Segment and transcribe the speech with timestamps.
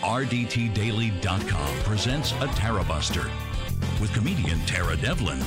[0.00, 3.30] RDTDaily.com presents a Tara Buster
[4.00, 5.38] with comedian Tara Devlin.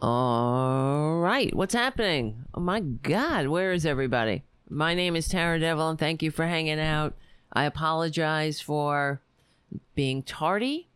[0.00, 2.46] All right, what's happening?
[2.54, 4.44] Oh my God, where is everybody?
[4.70, 5.98] My name is Tara Devlin.
[5.98, 7.14] Thank you for hanging out.
[7.52, 9.20] I apologize for
[9.94, 10.88] being tardy.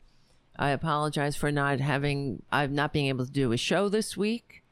[0.56, 4.62] I apologize for not having, I've not being able to do a show this week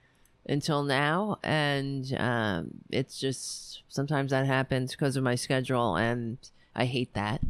[0.49, 1.39] until now.
[1.43, 5.97] And um, it's just sometimes that happens because of my schedule.
[5.97, 6.39] And
[6.75, 7.43] I hate that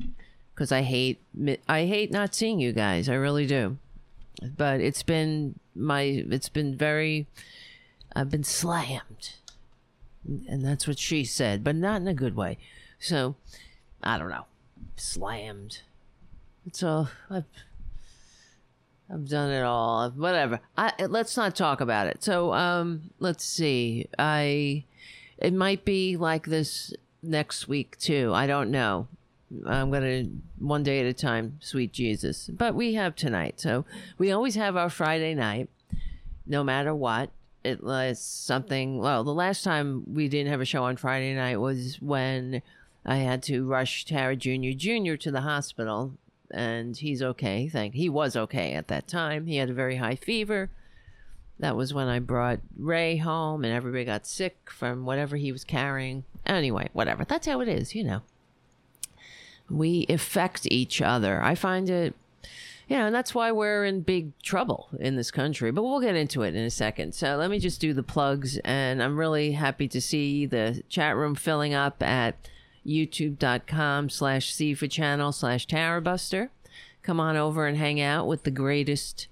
[0.54, 1.22] because I hate,
[1.68, 3.08] I hate not seeing you guys.
[3.08, 3.78] I really do.
[4.56, 7.26] But it's been my, it's been very,
[8.14, 9.34] I've been slammed.
[10.26, 12.58] And that's what she said, but not in a good way.
[12.98, 13.36] So,
[14.02, 14.46] I don't know.
[14.96, 15.82] Slammed.
[16.72, 17.44] So I've
[19.12, 20.10] I've done it all.
[20.10, 20.60] Whatever.
[20.76, 22.22] I let's not talk about it.
[22.22, 24.08] So um let's see.
[24.18, 24.84] I
[25.38, 28.32] it might be like this next week too.
[28.34, 29.08] I don't know.
[29.64, 30.24] I'm gonna
[30.58, 32.50] one day at a time, sweet Jesus.
[32.52, 33.84] But we have tonight, so
[34.18, 35.68] we always have our Friday night,
[36.46, 37.30] no matter what.
[37.62, 38.98] It was something.
[38.98, 42.62] Well, the last time we didn't have a show on Friday night was when
[43.04, 44.70] I had to rush Tara Jr.
[44.76, 45.14] Jr.
[45.14, 46.14] to the hospital,
[46.50, 47.68] and he's okay.
[47.68, 49.46] Thank he was okay at that time.
[49.46, 50.70] He had a very high fever.
[51.58, 55.64] That was when I brought Ray home, and everybody got sick from whatever he was
[55.64, 56.24] carrying.
[56.44, 57.24] Anyway, whatever.
[57.24, 58.20] That's how it is, you know.
[59.70, 61.42] We affect each other.
[61.42, 62.14] I find it,
[62.88, 65.70] you know, and that's why we're in big trouble in this country.
[65.70, 67.14] But we'll get into it in a second.
[67.14, 71.16] So let me just do the plugs, and I'm really happy to see the chat
[71.16, 72.36] room filling up at
[72.86, 76.50] youtube.com slash C for channel slash Tarabuster.
[77.02, 79.28] Come on over and hang out with the greatest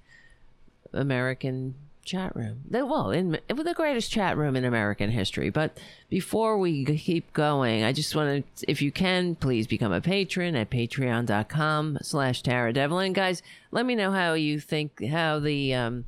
[0.93, 2.61] American chat room.
[2.71, 5.51] Well, in the greatest chat room in American history.
[5.51, 10.01] But before we keep going, I just want to, if you can, please become a
[10.01, 13.13] patron at patreon.com slash Tara Devlin.
[13.13, 16.05] Guys, let me know how you think, how the, um,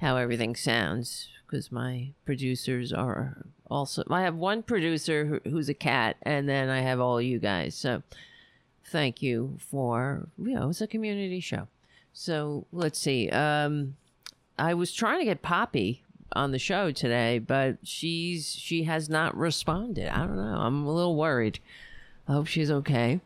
[0.00, 5.74] how everything sounds because my producers are also I have one producer who, who's a
[5.74, 7.74] cat, and then I have all you guys.
[7.74, 8.02] So
[8.84, 11.68] thank you for you know it's a community show.
[12.12, 13.28] So let's see.
[13.30, 13.96] Um,
[14.58, 19.36] I was trying to get Poppy on the show today, but she's she has not
[19.36, 20.08] responded.
[20.08, 20.58] I don't know.
[20.58, 21.58] I'm a little worried.
[22.28, 23.20] I hope she's okay.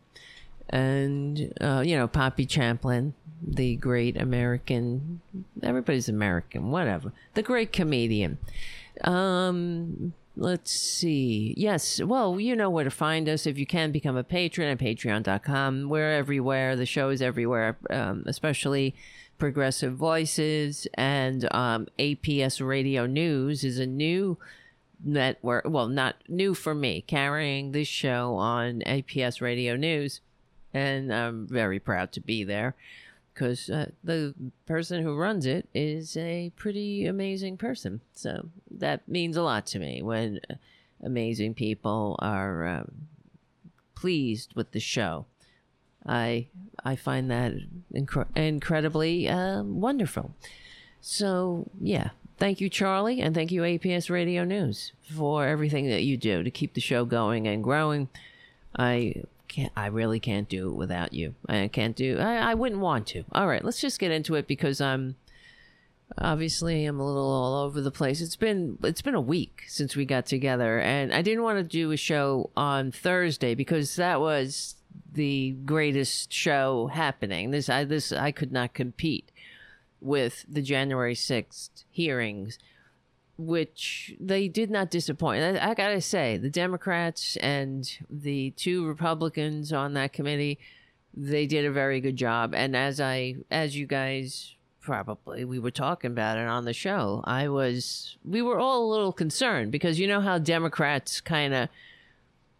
[0.68, 5.20] And uh, you know, Poppy Champlin, the great American,
[5.62, 8.38] everybody's American, whatever, the great comedian.
[9.02, 11.54] Um, let's see.
[11.56, 13.46] Yes, well, you know where to find us.
[13.46, 16.76] If you can become a patron at patreon.com, we're everywhere.
[16.76, 18.94] The show is everywhere, um, especially
[19.38, 24.38] Progressive Voices and um, APS Radio News is a new
[25.04, 25.64] network.
[25.66, 30.20] Well, not new for me, carrying this show on APS Radio News.
[30.72, 32.76] And I'm very proud to be there
[33.32, 34.34] because uh, the
[34.66, 38.00] person who runs it is a pretty amazing person.
[38.12, 40.40] So that means a lot to me when
[41.02, 42.92] amazing people are um,
[43.94, 45.26] pleased with the show.
[46.06, 46.48] I
[46.84, 47.52] I find that
[47.94, 50.34] incre- incredibly uh, wonderful.
[51.00, 56.16] So yeah, thank you, Charlie, and thank you, APS Radio News, for everything that you
[56.16, 58.08] do to keep the show going and growing.
[58.78, 61.34] I can't I really can't do it without you.
[61.48, 63.24] I can't do I, I wouldn't want to.
[63.32, 65.16] All right, let's just get into it because I'm
[66.16, 68.20] obviously I'm a little all over the place.
[68.20, 71.64] It's been it's been a week since we got together and I didn't want to
[71.64, 74.76] do a show on Thursday because that was
[75.12, 77.50] the greatest show happening.
[77.50, 79.32] This I this I could not compete
[80.00, 82.58] with the January 6th hearings
[83.40, 85.42] which they did not disappoint.
[85.42, 90.58] I, I, gotta say, the Democrats and the two Republicans on that committee,
[91.14, 92.54] they did a very good job.
[92.54, 97.22] And as I, as you guys probably we were talking about it on the show,
[97.24, 101.68] I was, we were all a little concerned because you know how Democrats kind of,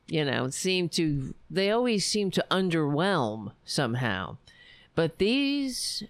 [0.07, 4.37] you know, seem to, they always seem to underwhelm somehow.
[4.95, 6.05] But these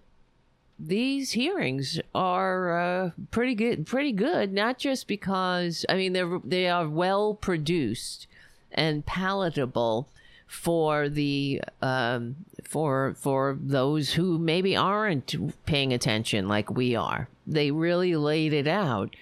[0.86, 3.86] these hearings are uh, pretty good.
[3.86, 8.26] Pretty good, not just because I mean they're they are well produced
[8.72, 10.08] and palatable
[10.46, 15.34] for the um, for for those who maybe aren't
[15.66, 17.28] paying attention like we are.
[17.46, 19.14] They really laid it out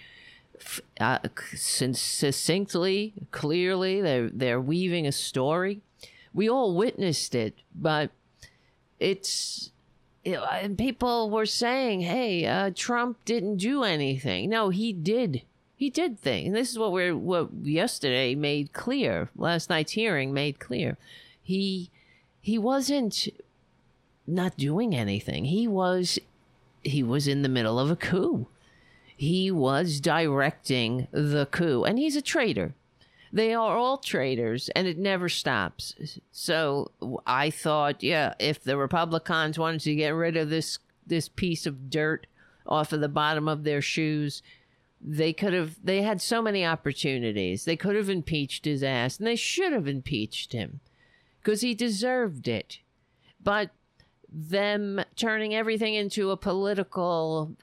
[1.00, 1.18] uh,
[1.54, 4.00] succinctly, clearly.
[4.00, 5.80] They're they're weaving a story.
[6.32, 8.10] We all witnessed it, but
[9.00, 9.70] it's
[10.34, 15.42] and people were saying, "Hey, uh, Trump didn't do anything." No, he did
[15.76, 16.48] He did things.
[16.48, 19.30] And this is what we're what yesterday made clear.
[19.36, 20.98] Last night's hearing made clear.
[21.40, 21.90] He
[22.40, 23.28] he wasn't
[24.26, 25.44] not doing anything.
[25.44, 26.18] He was
[26.82, 28.48] he was in the middle of a coup.
[29.16, 32.74] He was directing the coup, and he's a traitor.
[33.32, 36.18] They are all traitors, and it never stops.
[36.32, 36.90] So
[37.26, 41.90] I thought, yeah, if the Republicans wanted to get rid of this this piece of
[41.90, 42.26] dirt
[42.66, 44.42] off of the bottom of their shoes,
[45.00, 47.64] they could have they had so many opportunities.
[47.64, 50.80] They could have impeached his ass and they should have impeached him
[51.40, 52.80] because he deserved it.
[53.42, 53.70] But
[54.30, 57.56] them turning everything into a political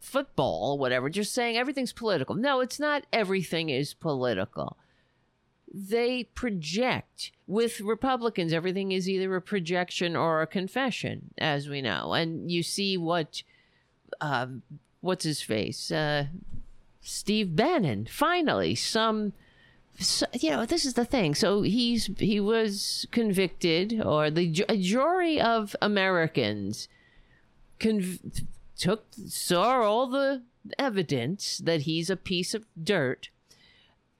[0.00, 2.34] football whatever just saying everything's political.
[2.34, 4.76] No it's not everything is political
[5.74, 12.12] they project with republicans everything is either a projection or a confession as we know
[12.12, 13.42] and you see what
[14.20, 14.62] um,
[15.00, 16.26] what's his face uh,
[17.02, 18.06] Steve Bannon.
[18.06, 19.32] Finally, some.
[19.98, 21.34] So, you know, this is the thing.
[21.34, 26.88] So he's he was convicted, or the a jury of Americans
[27.78, 28.44] conv-
[28.78, 30.42] took saw all the
[30.78, 33.28] evidence that he's a piece of dirt,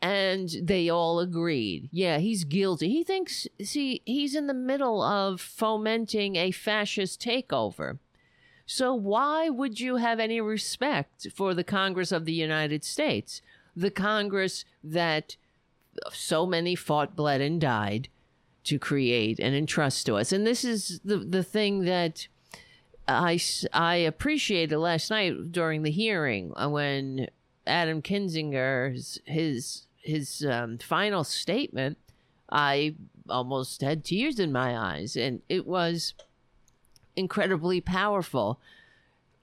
[0.03, 1.89] and they all agreed.
[1.93, 2.89] Yeah, he's guilty.
[2.89, 3.47] He thinks.
[3.63, 7.99] See, he's in the middle of fomenting a fascist takeover.
[8.67, 13.43] So why would you have any respect for the Congress of the United States?
[13.77, 15.37] The Congress that
[16.13, 18.09] so many fought, bled, and died
[18.65, 20.33] to create and entrust to us.
[20.33, 22.27] And this is the, the thing that
[23.07, 23.41] I,
[23.73, 27.29] I appreciated last night during the hearing uh, when
[27.67, 29.87] Adam Kinzinger's his his
[30.49, 31.99] um, final statement.
[32.51, 32.97] I
[33.29, 36.15] almost had tears in my eyes, and it was
[37.17, 38.61] incredibly powerful.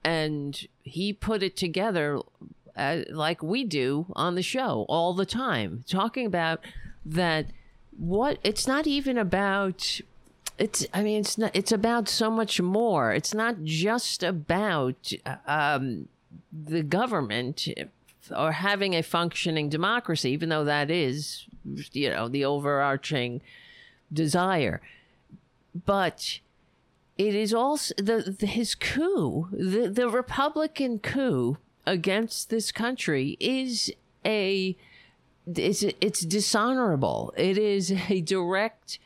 [0.04, 2.20] And he put it together
[2.76, 6.62] uh, like we do on the show all the time, talking about
[7.06, 7.48] that
[7.98, 10.00] what it's not even about
[10.58, 15.12] it's i mean it's not it's about so much more it's not just about
[15.46, 16.08] um,
[16.52, 17.68] the government
[18.36, 21.46] or having a functioning democracy even though that is
[21.92, 23.42] you know the overarching
[24.12, 24.82] desire
[25.86, 26.40] but
[27.20, 33.92] it is also the, the his coup, the the Republican coup against this country is
[34.26, 34.78] a
[35.46, 37.34] it's it's dishonorable.
[37.36, 39.00] It is a direct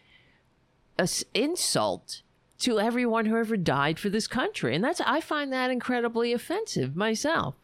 [1.33, 2.21] insult
[2.59, 6.95] to everyone who ever died for this country, and that's I find that incredibly offensive
[6.95, 7.55] myself.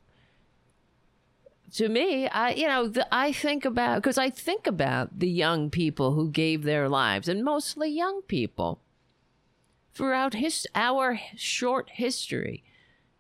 [1.74, 5.70] To me, I you know the, I think about because I think about the young
[5.70, 8.80] people who gave their lives, and mostly young people
[9.94, 12.64] throughout his our short history.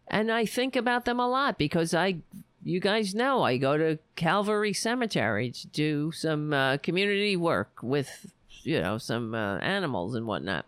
[0.07, 2.19] And I think about them a lot because I
[2.63, 8.31] you guys know I go to Calvary Cemetery to do some uh, community work with
[8.63, 10.65] you know some uh, animals and whatnot,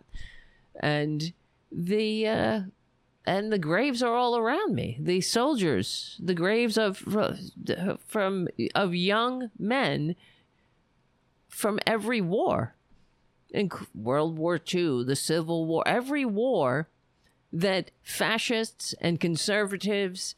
[0.78, 1.32] and
[1.70, 2.60] the uh,
[3.24, 4.98] and the graves are all around me.
[5.00, 6.98] The soldiers, the graves of
[8.06, 10.16] from of young men
[11.48, 12.74] from every war
[13.50, 16.88] in World War II, the Civil War, every war
[17.52, 20.34] that fascists and conservatives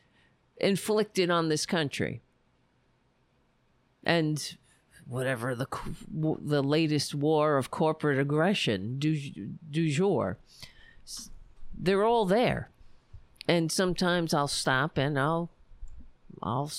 [0.56, 2.20] inflicted on this country.
[4.02, 4.56] And
[5.06, 5.66] whatever the
[6.12, 9.16] the latest war of corporate aggression du,
[9.70, 10.38] du jour,
[11.72, 12.70] they're all there.
[13.46, 15.50] And sometimes I'll stop and I'll
[16.42, 16.70] I'll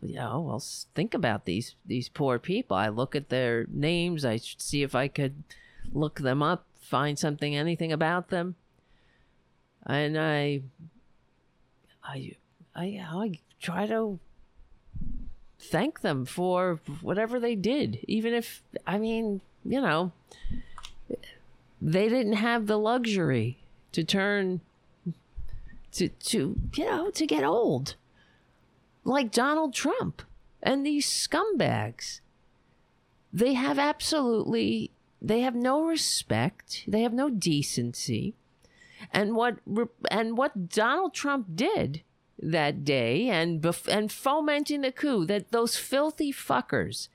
[0.00, 0.64] you know I'll
[0.94, 2.76] think about these these poor people.
[2.76, 4.24] I look at their names.
[4.24, 5.42] I see if I could
[5.92, 8.54] look them up, find something, anything about them,
[9.86, 10.62] and I,
[12.04, 12.36] I,
[12.74, 14.18] I, I try to
[15.58, 20.12] thank them for whatever they did, even if I mean, you know,
[21.80, 23.58] they didn't have the luxury
[23.92, 24.60] to turn
[25.92, 27.96] to to you know to get old
[29.04, 30.22] like Donald Trump
[30.62, 32.20] and these scumbags.
[33.32, 36.84] They have absolutely they have no respect.
[36.86, 38.34] They have no decency.
[39.12, 39.58] And what
[40.10, 42.02] and what Donald Trump did
[42.38, 47.08] that day and bef- and fomenting the coup that those filthy fuckers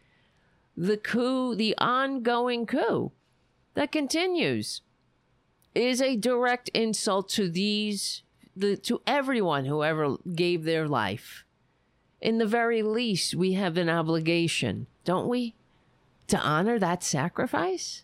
[0.78, 3.12] the coup the ongoing coup
[3.74, 4.82] that continues
[5.76, 8.24] is a direct insult to these
[8.60, 11.44] the to everyone who ever gave their life
[12.22, 15.56] in the very least we have an obligation don't we
[16.28, 18.04] to honor that sacrifice?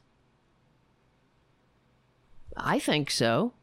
[2.55, 3.53] I think so.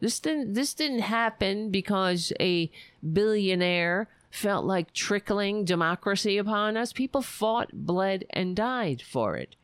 [0.00, 2.70] This didn't this didn't happen because a
[3.12, 6.92] billionaire felt like trickling democracy upon us.
[6.92, 9.56] People fought, bled, and died for it.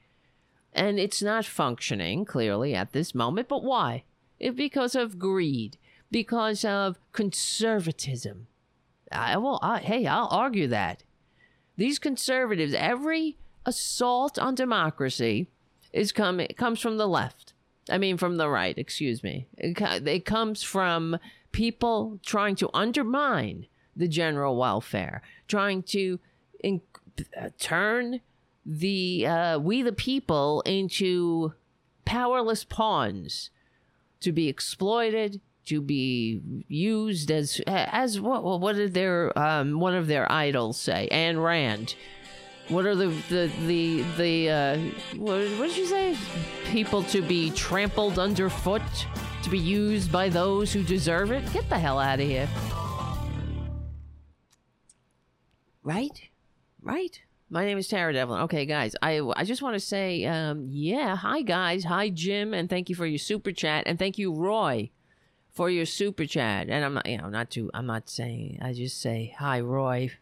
[0.73, 3.49] And it's not functioning clearly at this moment.
[3.49, 4.05] But why?
[4.39, 5.77] It, because of greed,
[6.11, 8.47] because of conservatism.
[9.12, 11.05] I, well, I, hey, I'll argue that.
[11.76, 15.49] These conservatives, every assault on democracy
[15.93, 17.55] is come comes from the left.
[17.88, 18.76] I mean, from the right.
[18.76, 19.49] Excuse me.
[19.57, 21.19] It, it comes from
[21.52, 26.21] people trying to undermine the general welfare, trying to
[26.62, 26.81] in,
[27.38, 28.21] uh, turn
[28.64, 31.55] the uh, we the people into
[32.05, 33.50] powerless pawns
[34.21, 40.07] to be exploited, to be used as as what what did their um, one of
[40.07, 41.09] their idols say?
[41.11, 41.95] Ayn Rand.
[42.69, 44.79] What are the the the the uh,
[45.17, 46.17] what, what did you say?
[46.67, 48.83] People to be trampled underfoot,
[49.43, 51.52] to be used by those who deserve it.
[51.52, 52.49] Get the hell out of here.
[55.83, 56.29] Right,
[56.83, 57.21] right.
[57.49, 58.43] My name is Tara Devlin.
[58.43, 62.71] Okay, guys, I I just want to say, um, yeah, hi guys, hi Jim, and
[62.71, 64.90] thank you for your super chat, and thank you Roy
[65.52, 66.69] for your super chat.
[66.69, 67.71] And I'm not, you know, not too.
[67.75, 68.59] I'm not saying.
[68.62, 70.12] I just say hi Roy.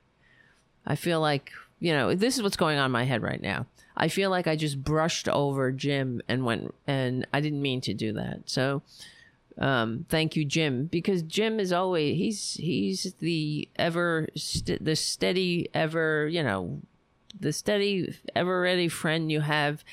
[0.86, 3.66] I feel like you know this is what's going on in my head right now.
[3.96, 7.94] I feel like I just brushed over Jim and went, and I didn't mean to
[7.94, 8.42] do that.
[8.46, 8.82] So,
[9.58, 15.68] um, thank you, Jim, because Jim is always he's he's the ever st- the steady
[15.74, 16.80] ever you know
[17.38, 19.84] the steady, ever ready friend you have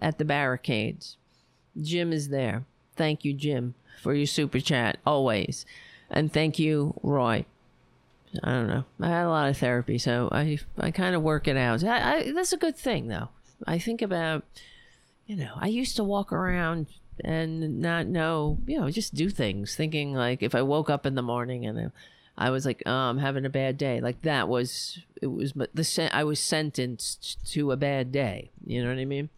[0.00, 1.16] at the barricades.
[1.80, 2.64] Jim is there.
[2.96, 5.64] Thank you, Jim, for your super chat always.
[6.10, 7.46] And thank you, Roy.
[8.42, 8.84] I don't know.
[9.00, 11.82] I had a lot of therapy, so I I kind of work it out.
[11.82, 13.28] I, I, that's a good thing, though.
[13.66, 14.44] I think about,
[15.26, 16.86] you know, I used to walk around
[17.24, 21.14] and not know, you know, just do things, thinking like if I woke up in
[21.14, 21.92] the morning and
[22.38, 24.00] I was like, oh, I'm having a bad day.
[24.00, 28.50] Like that was it was the I was sentenced to a bad day.
[28.64, 29.28] You know what I mean?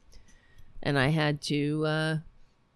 [0.83, 1.87] And I had to.
[1.87, 2.17] Uh,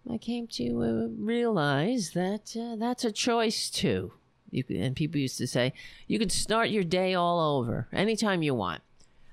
[0.09, 4.13] I came to uh, realize that uh, that's a choice too.
[4.49, 5.73] You could, and people used to say
[6.07, 8.81] you could start your day all over anytime you want,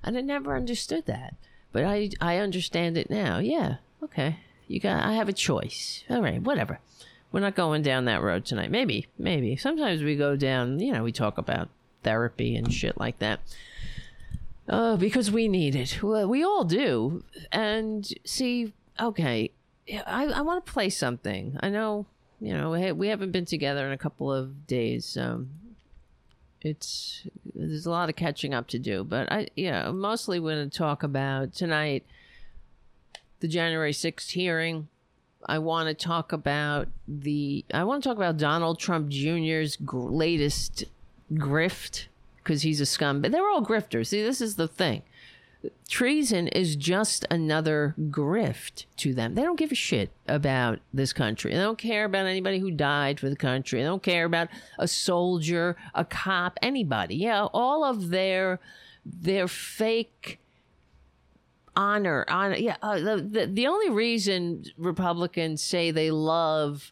[0.03, 1.35] and I never understood that.
[1.71, 3.39] But I I understand it now.
[3.39, 4.39] Yeah, okay.
[4.67, 5.03] You got.
[5.03, 6.03] I have a choice.
[6.09, 6.79] All right, whatever.
[7.31, 8.71] We're not going down that road tonight.
[8.71, 9.57] Maybe, maybe.
[9.57, 11.67] Sometimes we go down, you know, we talk about
[12.01, 13.41] therapy and shit like that.
[14.69, 16.01] Uh, because we need it.
[16.01, 17.23] We all do.
[17.51, 19.51] And see, okay,
[19.89, 21.57] I, I want to play something.
[21.61, 22.05] I know,
[22.39, 25.17] you know, we haven't been together in a couple of days.
[25.17, 25.49] Um,
[26.61, 30.69] it's there's a lot of catching up to do, but I, know, mostly we're going
[30.69, 32.03] to talk about tonight
[33.39, 34.87] the January 6th hearing
[35.47, 37.65] I want to talk about the.
[37.73, 40.85] I want to talk about Donald Trump Jr.'s latest
[41.33, 43.31] grift because he's a scumbag.
[43.31, 44.07] They're all grifters.
[44.07, 45.03] See, this is the thing.
[45.87, 49.35] Treason is just another grift to them.
[49.35, 51.51] They don't give a shit about this country.
[51.51, 53.79] They don't care about anybody who died for the country.
[53.79, 57.15] They don't care about a soldier, a cop, anybody.
[57.15, 58.59] Yeah, all of their
[59.05, 60.39] their fake
[61.75, 66.91] honor honor yeah uh, the, the, the only reason republicans say they love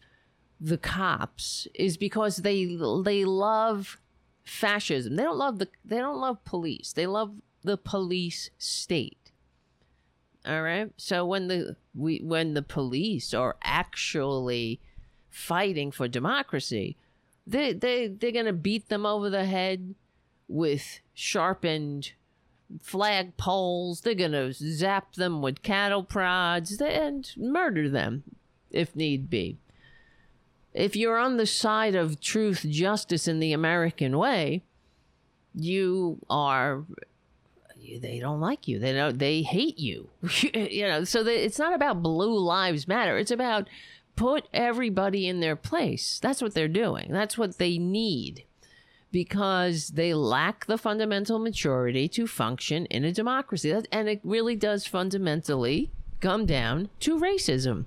[0.60, 3.98] the cops is because they they love
[4.44, 9.32] fascism they don't love the they don't love police they love the police state
[10.46, 14.79] all right so when the we when the police are actually
[15.29, 16.98] fighting for democracy
[17.48, 19.96] they they they're to beat them over the head
[20.48, 22.12] with sharpened
[22.82, 24.01] flag poles.
[24.01, 28.24] They're to zap them with cattle prods and murder them
[28.72, 29.58] if need be.
[30.74, 34.63] If you're on the side of truth, justice, in the American way,
[35.53, 36.84] you are
[38.02, 38.80] they don't like you.
[38.80, 39.18] They don't.
[39.18, 40.10] They hate you.
[40.54, 41.04] you know.
[41.04, 43.18] So they, it's not about blue lives matter.
[43.18, 43.68] It's about
[44.16, 46.20] put everybody in their place.
[46.22, 47.08] That's what they're doing.
[47.12, 48.46] That's what they need
[49.12, 53.72] because they lack the fundamental maturity to function in a democracy.
[53.92, 57.86] And it really does fundamentally come down to racism.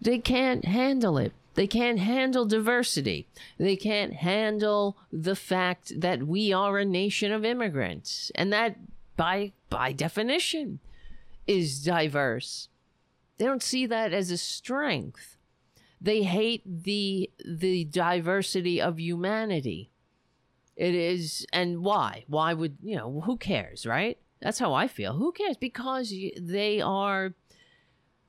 [0.00, 1.32] They can't handle it.
[1.60, 3.26] They can't handle diversity.
[3.58, 8.32] They can't handle the fact that we are a nation of immigrants.
[8.34, 8.78] And that,
[9.14, 10.80] by, by definition,
[11.46, 12.70] is diverse.
[13.36, 15.36] They don't see that as a strength.
[16.00, 19.90] They hate the, the diversity of humanity.
[20.76, 22.24] It is, and why?
[22.26, 24.16] Why would, you know, who cares, right?
[24.40, 25.12] That's how I feel.
[25.18, 25.58] Who cares?
[25.58, 27.34] Because they are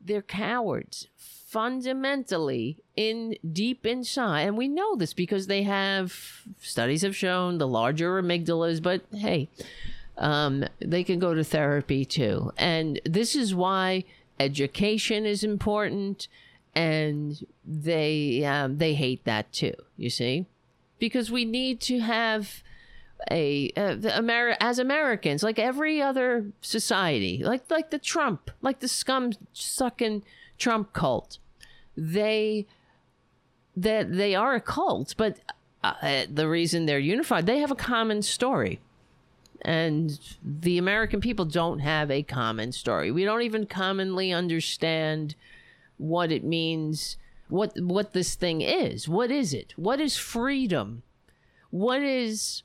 [0.04, 1.08] they're cowards
[1.52, 7.68] fundamentally in deep inside and we know this because they have studies have shown the
[7.68, 9.50] larger amygdalas but hey
[10.22, 12.52] um, they can go to therapy too.
[12.58, 14.06] And this is why
[14.40, 16.28] education is important
[16.74, 20.46] and they um, they hate that too you see?
[21.00, 22.64] Because we need to have
[23.30, 28.88] a uh, Ameri- as Americans, like every other society, like like the Trump, like the
[28.88, 30.24] scum sucking
[30.62, 31.40] Trump cult,
[31.98, 32.68] they
[33.76, 35.40] that they are a cult, but
[35.84, 38.80] uh, the reason they're unified, they have a common story.
[39.64, 43.12] And the American people don't have a common story.
[43.12, 45.36] We don't even commonly understand
[45.98, 49.08] what it means, what what this thing is.
[49.08, 49.74] What is it?
[49.76, 51.04] What is freedom?
[51.70, 52.64] What is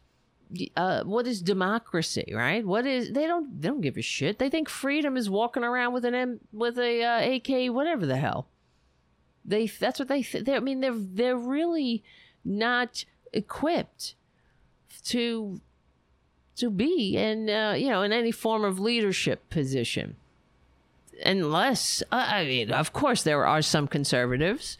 [0.76, 2.64] uh, what is democracy, right?
[2.64, 4.38] What is they don't they don't give a shit.
[4.38, 8.16] They think freedom is walking around with an M with a uh, AK whatever the
[8.16, 8.46] hell.
[9.44, 12.02] They that's what they, th- I mean they're they're really
[12.44, 14.14] not equipped
[15.06, 15.60] to
[16.56, 20.16] to be in uh, you know in any form of leadership position
[21.24, 24.78] unless uh, I mean of course there are some conservatives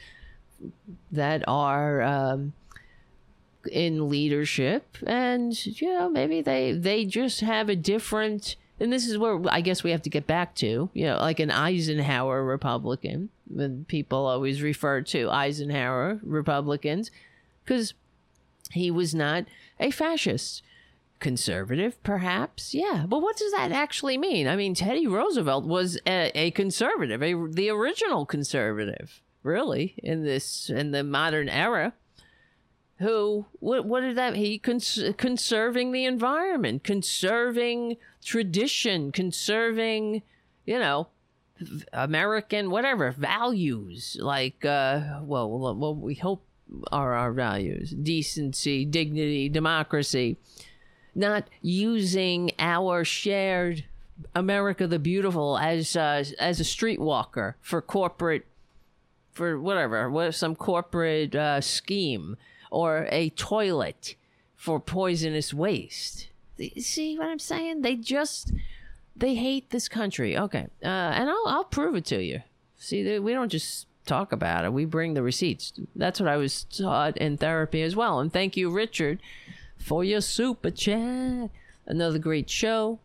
[1.13, 2.53] that are um,
[3.69, 9.17] in leadership and you know maybe they they just have a different and this is
[9.17, 13.31] where I guess we have to get back to, you know, like an Eisenhower Republican.
[13.49, 17.11] When people always refer to Eisenhower Republicans,
[17.65, 17.95] because
[18.73, 19.47] he was not
[19.81, 20.63] a fascist.
[21.19, 23.07] Conservative, perhaps, yeah.
[23.09, 24.47] But what does that actually mean?
[24.47, 30.69] I mean, Teddy Roosevelt was a, a conservative, a, the original conservative, really, in this
[30.69, 31.95] in the modern era
[32.99, 40.23] who what what did that he cons- conserving the environment conserving tradition conserving
[40.65, 41.09] you know
[41.93, 46.43] american whatever values like uh well what we hope
[46.91, 50.37] are our values decency dignity democracy
[51.15, 53.85] not using our shared
[54.35, 58.47] america the beautiful as uh, as a streetwalker for corporate
[59.33, 62.37] for whatever what some corporate uh, scheme
[62.71, 64.15] or a toilet
[64.55, 66.29] for poisonous waste.
[66.79, 67.83] See what I'm saying?
[67.83, 68.53] They just
[69.15, 70.37] they hate this country.
[70.37, 72.43] Okay, uh, and I'll I'll prove it to you.
[72.77, 75.73] See, we don't just talk about it; we bring the receipts.
[75.95, 78.21] That's what I was taught in therapy as well.
[78.21, 79.21] And thank you, Richard,
[79.79, 81.51] for your super chat.
[81.87, 82.99] Another great show.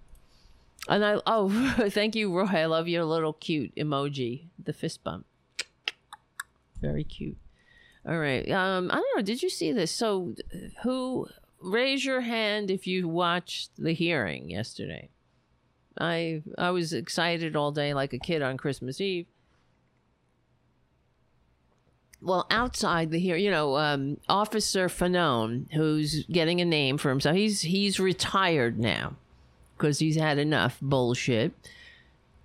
[0.87, 2.45] And I oh, thank you, Roy.
[2.45, 5.25] I love your little cute emoji, the fist bump.
[6.81, 7.37] Very cute.
[8.07, 8.49] All right.
[8.49, 9.21] Um, I don't know.
[9.21, 9.91] Did you see this?
[9.91, 10.35] So,
[10.83, 11.27] who
[11.59, 15.09] raise your hand if you watched the hearing yesterday?
[15.99, 19.27] I I was excited all day like a kid on Christmas Eve.
[22.23, 27.35] Well, outside the here, you know, um, Officer Fanone, who's getting a name for himself,
[27.35, 29.15] he's he's retired now
[29.77, 31.53] because he's had enough bullshit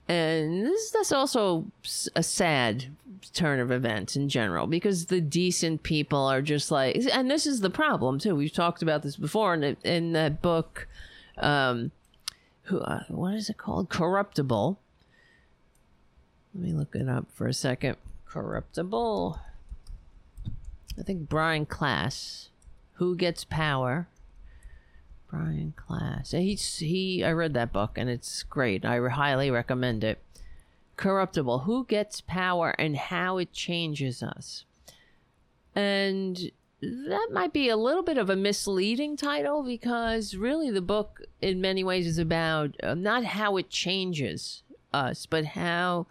[0.08, 1.66] and this that's also
[2.14, 2.86] a sad
[3.32, 7.60] turn of events in general because the decent people are just like and this is
[7.60, 10.88] the problem too we've talked about this before in, in that book
[11.38, 11.90] um
[12.64, 14.78] who uh, what is it called corruptible
[16.54, 19.38] let me look it up for a second corruptible
[20.98, 22.48] i think Brian Klaas
[22.94, 24.08] who gets power
[25.30, 27.24] Brian Klaas He's he.
[27.24, 28.84] I read that book and it's great.
[28.84, 30.18] I highly recommend it.
[30.96, 31.60] Corruptible.
[31.60, 34.64] Who gets power and how it changes us.
[35.74, 41.22] And that might be a little bit of a misleading title because really the book
[41.40, 46.06] in many ways is about uh, not how it changes us, but how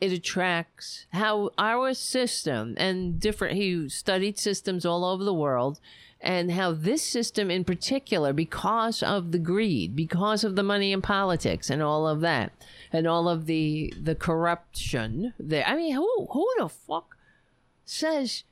[0.00, 5.78] it attracts how our system and different he studied systems all over the world
[6.20, 11.00] and how this system in particular, because of the greed, because of the money in
[11.00, 12.52] politics and all of that,
[12.92, 15.64] and all of the the corruption there.
[15.66, 17.16] I mean, who who the fuck
[17.84, 18.44] says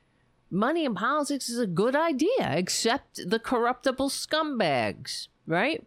[0.51, 5.85] money in politics is a good idea except the corruptible scumbags, right?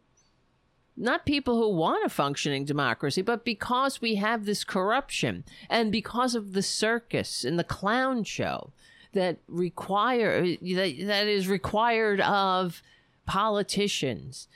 [0.96, 6.34] Not people who want a functioning democracy, but because we have this corruption and because
[6.34, 8.72] of the circus and the clown show
[9.12, 12.82] that require that, that is required of
[13.26, 14.48] politicians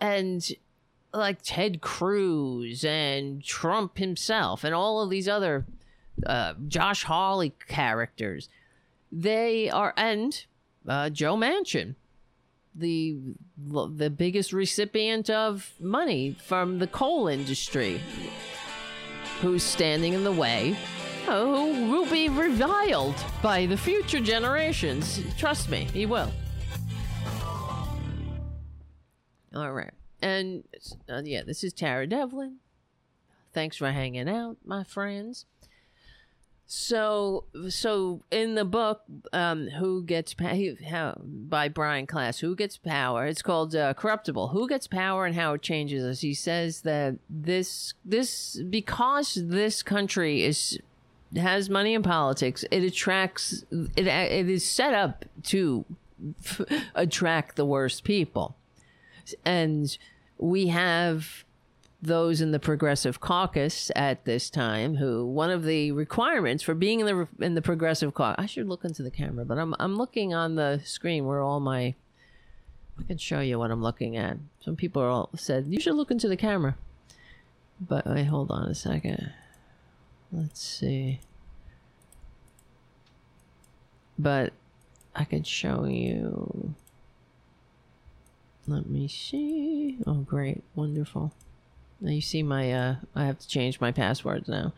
[0.00, 0.52] and
[1.12, 5.66] like Ted Cruz and Trump himself and all of these other
[6.26, 8.48] uh, Josh Hawley characters.
[9.10, 10.44] They are and
[10.88, 11.94] uh, Joe Manchin,
[12.74, 13.18] the
[13.58, 18.00] the biggest recipient of money from the coal industry.
[19.42, 20.76] who's standing in the way,
[21.26, 25.20] uh, who will be reviled by the future generations.
[25.36, 26.30] Trust me, he will.
[29.54, 29.90] All right.
[30.22, 30.64] And
[31.08, 32.56] uh, yeah, this is Tara Devlin.
[33.52, 35.44] Thanks for hanging out, my friends.
[36.74, 39.02] So, so in the book,
[39.34, 40.34] um, who gets
[40.88, 43.26] how, by Brian Klaas, who gets power?
[43.26, 44.48] It's called uh, Corruptible.
[44.48, 46.20] Who gets power and how it changes us?
[46.20, 50.78] He says that this this because this country is
[51.36, 54.06] has money in politics, it attracts it.
[54.06, 55.84] It is set up to
[56.94, 58.56] attract the worst people,
[59.44, 59.96] and
[60.42, 61.44] we have
[62.02, 66.98] those in the progressive caucus at this time who one of the requirements for being
[66.98, 69.94] in the in the progressive caucus I should look into the camera but I'm I'm
[69.94, 71.94] looking on the screen where all my
[72.98, 74.36] I can show you what I'm looking at.
[74.60, 76.76] Some people all said you should look into the camera.
[77.80, 79.32] But wait hold on a second.
[80.30, 81.20] Let's see.
[84.18, 84.52] But
[85.14, 86.74] I could show you
[88.72, 91.32] let me see oh great wonderful
[92.00, 94.72] Now you see my uh I have to change my passwords now.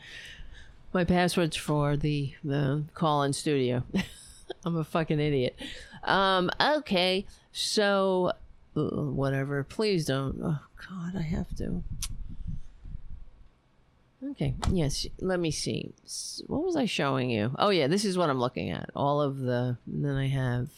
[0.92, 3.82] My passwords for the the call in studio.
[4.64, 5.58] I'm a fucking idiot.
[6.04, 7.26] Um okay.
[7.52, 8.32] So
[8.76, 9.64] uh, whatever.
[9.64, 10.38] Please don't.
[10.42, 11.82] Oh god, I have to.
[14.30, 14.54] Okay.
[14.70, 15.92] Yes, let me see.
[16.46, 17.54] What was I showing you?
[17.58, 18.90] Oh yeah, this is what I'm looking at.
[18.96, 20.68] All of the then I have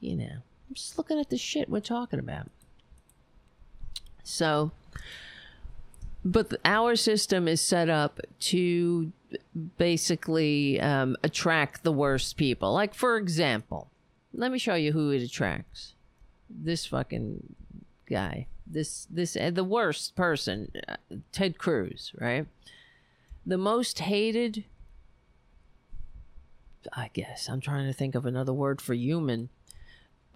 [0.00, 0.24] you know,
[0.68, 2.50] I'm just looking at the shit we're talking about.
[4.22, 4.72] So,
[6.24, 9.12] but our system is set up to
[9.78, 12.72] basically um, attract the worst people.
[12.72, 13.90] Like, for example,
[14.32, 15.94] let me show you who it attracts.
[16.50, 17.54] This fucking
[18.08, 18.46] guy.
[18.66, 20.96] This this uh, the worst person, uh,
[21.32, 22.46] Ted Cruz, right?
[23.46, 24.64] The most hated.
[26.92, 29.48] I guess I'm trying to think of another word for human,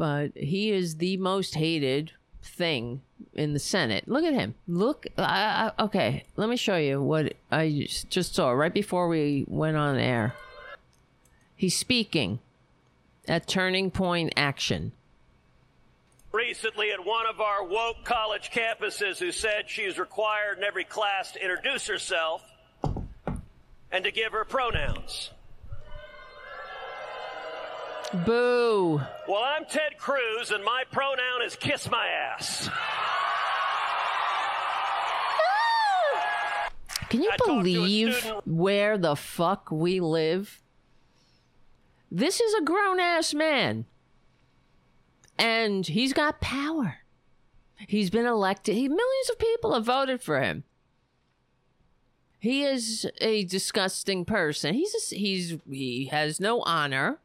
[0.03, 2.11] but he is the most hated
[2.43, 3.03] thing
[3.35, 4.09] in the Senate.
[4.09, 4.57] Look at him.
[4.67, 5.07] Look.
[5.17, 9.97] Uh, okay, let me show you what I just saw right before we went on
[9.99, 10.35] air.
[11.55, 12.41] He's speaking
[13.29, 14.91] at Turning Point Action.
[16.33, 21.31] Recently, at one of our woke college campuses, who said she's required in every class
[21.31, 22.43] to introduce herself
[23.93, 25.31] and to give her pronouns.
[28.13, 29.01] Boo.
[29.27, 32.69] Well, I'm Ted Cruz, and my pronoun is kiss my ass.
[32.71, 33.03] Ah!
[37.09, 40.61] Can you I believe where the fuck we live?
[42.11, 43.87] This is a grown ass man.
[45.39, 46.99] And he's got power.
[47.89, 48.75] He's been elected.
[48.75, 50.65] He, millions of people have voted for him.
[52.39, 54.75] He is a disgusting person.
[54.75, 57.19] He's a, he's he has no honor.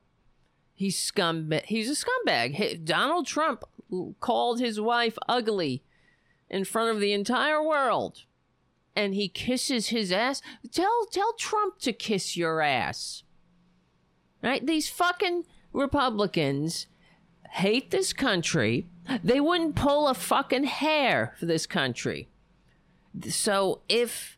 [0.78, 1.52] He's scum.
[1.66, 2.86] He's a scumbag.
[2.86, 3.64] Donald Trump
[4.20, 5.82] called his wife ugly
[6.52, 8.26] in front of the entire world,
[8.96, 10.40] and he kisses his ass.
[10.72, 13.24] Tell tell Trump to kiss your ass.
[14.44, 14.64] Right?
[14.64, 16.86] These fucking Republicans
[17.54, 18.86] hate this country.
[19.24, 22.30] They wouldn't pull a fucking hair for this country.
[23.28, 24.37] So if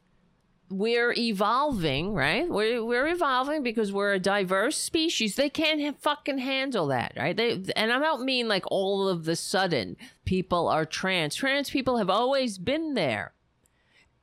[0.70, 2.48] we're evolving, right?
[2.48, 5.36] We're we're evolving because we're a diverse species.
[5.36, 7.36] They can't fucking handle that, right?
[7.36, 11.36] They and I don't mean like all of the sudden people are trans.
[11.36, 13.34] Trans people have always been there,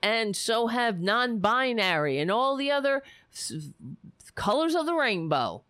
[0.02, 3.52] and so have non-binary and all the other s-
[4.34, 5.62] colors of the rainbow.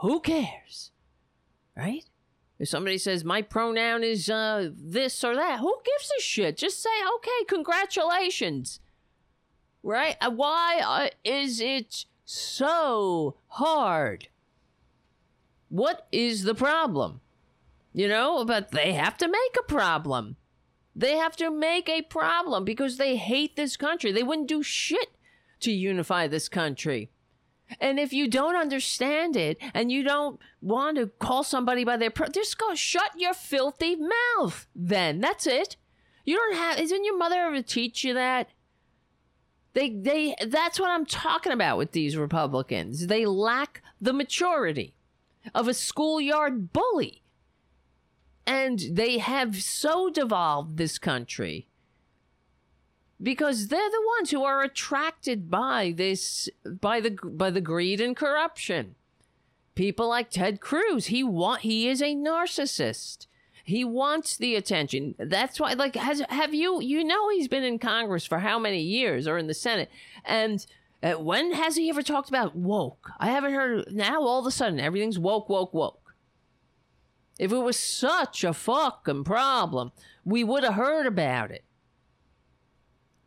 [0.00, 0.90] Who cares,
[1.76, 2.04] right?
[2.58, 6.56] If somebody says my pronoun is uh, this or that, who gives a shit?
[6.56, 8.80] Just say okay, congratulations
[9.86, 10.16] right?
[10.28, 14.28] Why uh, is it so hard?
[15.68, 17.20] What is the problem?
[17.92, 20.36] You know, but they have to make a problem.
[20.94, 24.12] They have to make a problem because they hate this country.
[24.12, 25.16] They wouldn't do shit
[25.60, 27.10] to unify this country.
[27.80, 32.10] And if you don't understand it and you don't want to call somebody by their
[32.10, 34.66] pro- just go shut your filthy mouth.
[34.74, 35.76] Then that's it.
[36.24, 36.78] You don't have.
[36.78, 38.48] Isn't your mother ever teach you that?
[39.76, 43.08] They they that's what I'm talking about with these Republicans.
[43.08, 44.94] They lack the maturity
[45.54, 47.22] of a schoolyard bully.
[48.46, 51.68] And they have so devolved this country
[53.22, 58.16] because they're the ones who are attracted by this by the by the greed and
[58.16, 58.94] corruption.
[59.74, 63.26] People like Ted Cruz, he want he is a narcissist.
[63.66, 65.16] He wants the attention.
[65.18, 66.80] That's why, like, has have you?
[66.80, 69.90] You know, he's been in Congress for how many years, or in the Senate,
[70.24, 70.64] and
[71.02, 73.10] uh, when has he ever talked about woke?
[73.18, 73.92] I haven't heard.
[73.92, 76.14] Now all of a sudden, everything's woke, woke, woke.
[77.40, 79.90] If it was such a fucking problem,
[80.24, 81.64] we would have heard about it.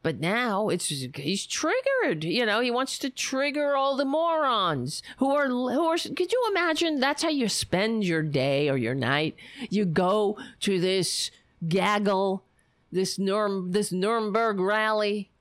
[0.01, 2.23] But now it's he's triggered.
[2.23, 5.97] You know, he wants to trigger all the morons who are who are.
[5.97, 6.99] Could you imagine?
[6.99, 9.35] That's how you spend your day or your night.
[9.69, 11.31] You go to this
[11.67, 12.43] gaggle,
[12.91, 15.31] this Nurem, this Nuremberg rally,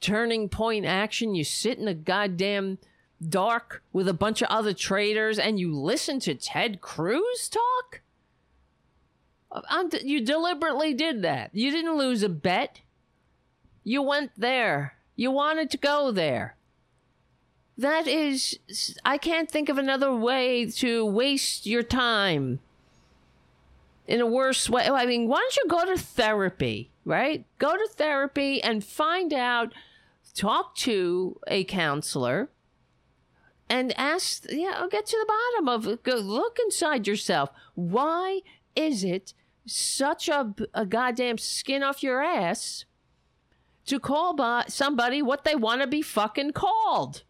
[0.00, 1.36] turning point action.
[1.36, 2.78] You sit in a goddamn
[3.28, 8.00] dark with a bunch of other traitors and you listen to Ted Cruz talk.
[9.50, 11.50] Uh, I'm, you deliberately did that.
[11.52, 12.80] You didn't lose a bet.
[13.84, 14.94] You went there.
[15.16, 16.56] You wanted to go there.
[17.76, 18.58] That is,
[19.04, 22.60] I can't think of another way to waste your time
[24.06, 24.88] in a worse way.
[24.88, 27.46] I mean, why don't you go to therapy, right?
[27.58, 29.72] Go to therapy and find out,
[30.34, 32.50] talk to a counselor
[33.68, 37.48] and ask, yeah, get to the bottom of go look inside yourself.
[37.74, 38.40] Why
[38.76, 39.32] is it
[39.66, 42.84] such a, a goddamn skin off your ass
[43.92, 47.24] to call by somebody what they want to be fucking called.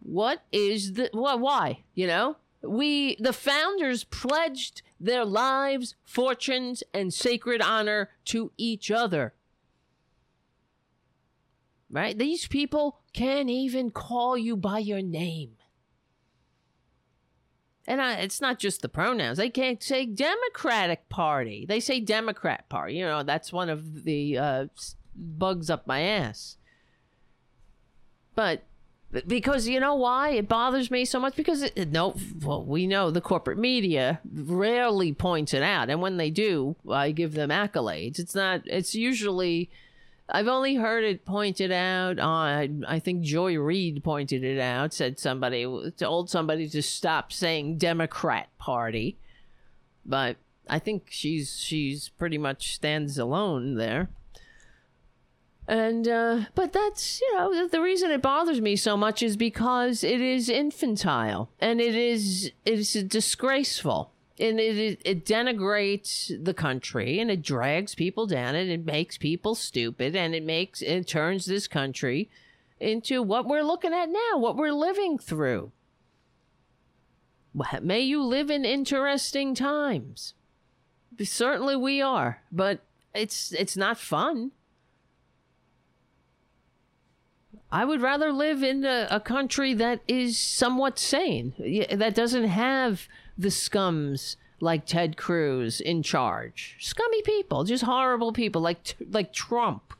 [0.00, 1.84] What is the well, why?
[1.94, 9.32] You know, we the founders pledged their lives, fortunes, and sacred honor to each other.
[11.90, 12.18] Right?
[12.18, 15.52] These people can't even call you by your name.
[17.86, 19.38] And I, it's not just the pronouns.
[19.38, 21.64] They can't say Democratic Party.
[21.66, 22.96] They say Democrat Party.
[22.96, 24.66] You know, that's one of the uh,
[25.18, 26.56] bugs up my ass.
[28.34, 28.62] But
[29.26, 33.10] because you know why it bothers me so much because it, no well we know
[33.10, 38.18] the corporate media rarely points it out and when they do i give them accolades
[38.18, 39.70] it's not it's usually
[40.30, 44.92] I've only heard it pointed out uh, on, I think Joy Reid pointed it out,
[44.92, 45.64] said somebody,
[45.96, 49.16] told somebody to stop saying Democrat Party.
[50.04, 50.36] But
[50.68, 54.10] I think she's, she's pretty much stands alone there.
[55.68, 60.02] And, uh, but that's, you know, the reason it bothers me so much is because
[60.02, 64.10] it is infantile and it is, it is disgraceful.
[64.40, 69.54] And it, it denigrates the country and it drags people down and it makes people
[69.54, 72.30] stupid and it makes it turns this country
[72.80, 75.72] into what we're looking at now what we're living through.
[77.82, 80.34] May you live in interesting times.
[81.20, 84.52] Certainly we are but it's it's not fun
[87.70, 91.52] I would rather live in a, a country that is somewhat sane,
[91.92, 96.76] that doesn't have the scums like Ted Cruz in charge.
[96.80, 99.94] Scummy people, just horrible people like like Trump.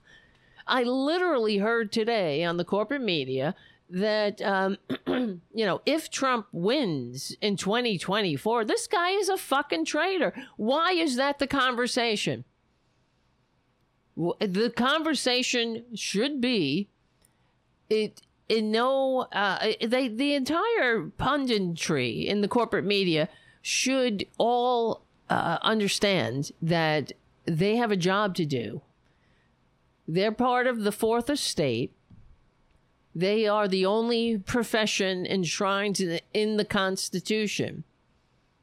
[0.67, 3.55] I literally heard today on the corporate media
[3.91, 10.33] that um, you know if Trump wins in 2024, this guy is a fucking traitor.
[10.57, 12.45] Why is that the conversation?
[14.17, 16.89] The conversation should be
[17.89, 23.29] it in no uh, they the entire punditry in the corporate media
[23.63, 27.13] should all uh, understand that
[27.45, 28.81] they have a job to do.
[30.07, 31.93] They're part of the fourth estate.
[33.15, 36.01] They are the only profession enshrined
[36.33, 37.85] in the Constitution.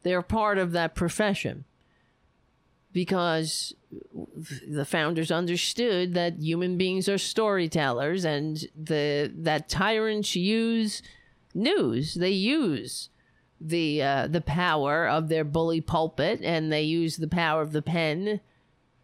[0.04, 1.66] They're part of that profession
[2.96, 3.74] because
[4.66, 11.02] the founders understood that human beings are storytellers and the that tyrants use
[11.54, 12.14] news.
[12.14, 13.10] They use
[13.60, 17.82] the uh, the power of their bully pulpit and they use the power of the
[17.82, 18.40] pen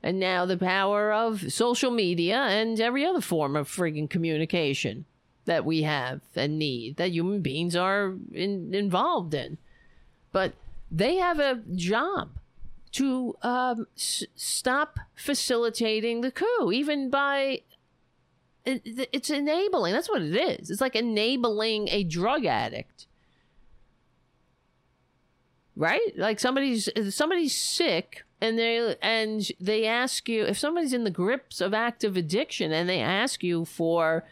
[0.01, 5.03] and now the power of social media and every other form of friggin' communication
[5.43, 9.57] that we have and need that human beings are in, involved in.
[10.31, 10.53] But
[10.89, 12.37] they have a job
[12.93, 17.61] to um, s- stop facilitating the coup, even by
[18.65, 19.93] it, it's enabling.
[19.93, 20.69] That's what it is.
[20.69, 23.07] It's like enabling a drug addict,
[25.75, 26.11] right?
[26.17, 31.61] Like somebody's somebody's sick, and they and they ask you if somebody's in the grips
[31.61, 34.25] of active addiction, and they ask you for.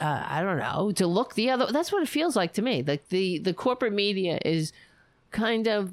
[0.00, 1.66] Uh, I don't know to look the other.
[1.66, 2.84] That's what it feels like to me.
[2.86, 4.72] Like the the corporate media is
[5.32, 5.92] kind of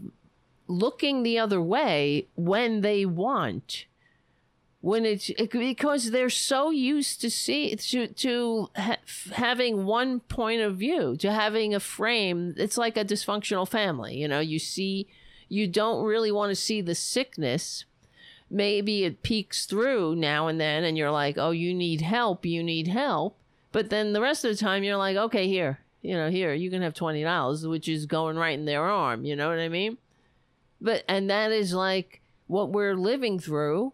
[0.71, 3.86] looking the other way when they want
[4.84, 8.97] when it's it, because they're so used to see to to ha,
[9.34, 14.27] having one point of view to having a frame it's like a dysfunctional family you
[14.27, 15.07] know you see
[15.51, 17.84] you don't really want to see the sickness.
[18.49, 22.63] Maybe it peeks through now and then, and you're like, oh, you need help, you
[22.63, 23.38] need help.
[23.73, 26.69] But then the rest of the time, you're like, okay, here, you know, here, you
[26.69, 29.25] can have $20, which is going right in their arm.
[29.25, 29.97] You know what I mean?
[30.82, 33.94] But, and that is like what we're living through.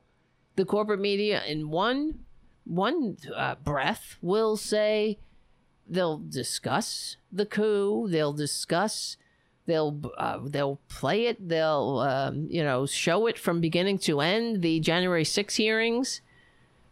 [0.56, 2.20] The corporate media, in one
[2.66, 5.20] one uh, breath, will say
[5.88, 9.18] they'll discuss the coup, they'll discuss
[9.68, 14.62] they'll uh, they'll play it they'll um, you know show it from beginning to end
[14.64, 16.22] the january 6 hearings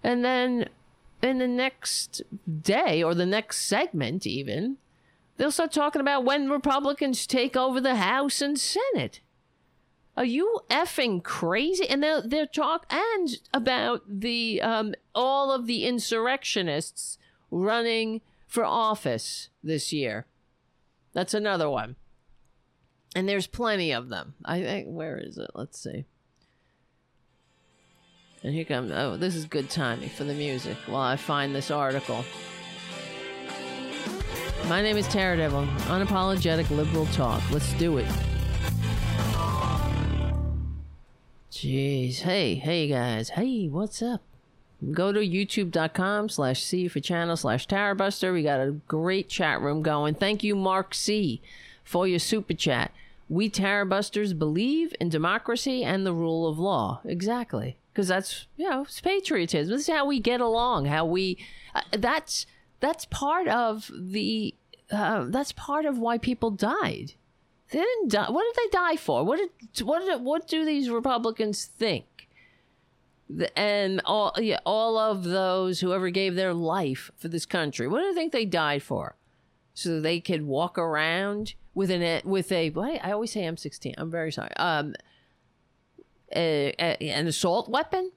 [0.04, 0.70] and then
[1.24, 2.22] in the next
[2.62, 4.78] day or the next segment even
[5.38, 9.22] they'll start talking about when republicans take over the house and senate
[10.18, 15.86] are you effing crazy and they're, they're talk and about the um, all of the
[15.86, 17.18] insurrectionists
[17.52, 20.26] running for office this year
[21.14, 21.96] that's another one
[23.16, 24.36] and there's plenty of them.
[24.44, 25.50] I think where is it?
[25.56, 26.04] Let's see.
[28.44, 28.92] And here comes.
[28.94, 32.24] Oh, this is good timing for the music while I find this article.
[34.68, 35.68] My name is Tara Devlin.
[35.88, 37.42] Unapologetic liberal talk.
[37.52, 38.08] Let's do it.
[41.56, 42.18] Jeez.
[42.18, 43.30] Hey, hey guys.
[43.30, 44.22] Hey, what's up?
[44.92, 48.34] Go to youtube.com slash C for channel slash Tarabuster.
[48.34, 50.16] We got a great chat room going.
[50.16, 51.42] Thank you, Mark C,
[51.82, 52.92] for your super chat.
[53.30, 57.00] We Tarabusters believe in democracy and the rule of law.
[57.06, 57.78] Exactly.
[57.94, 59.72] Because that's, you know, it's patriotism.
[59.72, 61.38] This is how we get along, how we,
[61.74, 62.46] uh, that's,
[62.82, 64.54] that's part of the,
[64.92, 67.14] uh, that's part of why people died.
[67.72, 68.30] They didn't die.
[68.30, 69.24] What did they die for?
[69.24, 72.16] What did, what did, what do these Republicans think?
[73.56, 78.00] and all yeah, all of those who ever gave their life for this country, what
[78.00, 79.16] do you think they died for?
[79.74, 83.96] So they could walk around with an with a what I always say M16.
[83.98, 84.56] I'm very sorry.
[84.56, 84.94] Um,
[86.36, 88.12] a, a, an assault weapon.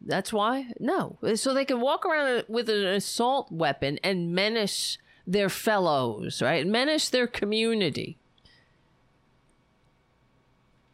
[0.00, 1.18] That's why no.
[1.36, 6.66] So they can walk around with an assault weapon and menace their fellows, right?
[6.66, 8.16] Menace their community.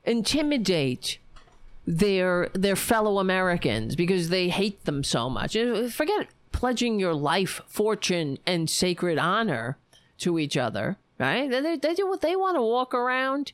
[0.05, 1.19] Intimidate
[1.87, 5.57] their their fellow Americans because they hate them so much.
[5.91, 9.79] Forget pledging your life, fortune, and sacred honor
[10.19, 11.51] to each other, right?
[11.51, 13.53] They, they do what they want to walk around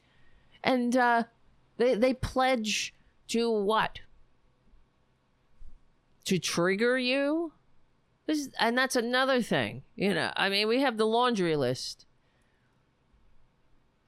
[0.62, 1.22] and uh,
[1.76, 2.94] they, they pledge
[3.28, 4.00] to what?
[6.24, 7.52] To trigger you?
[8.26, 10.32] This, and that's another thing, you know.
[10.36, 12.06] I mean, we have the laundry list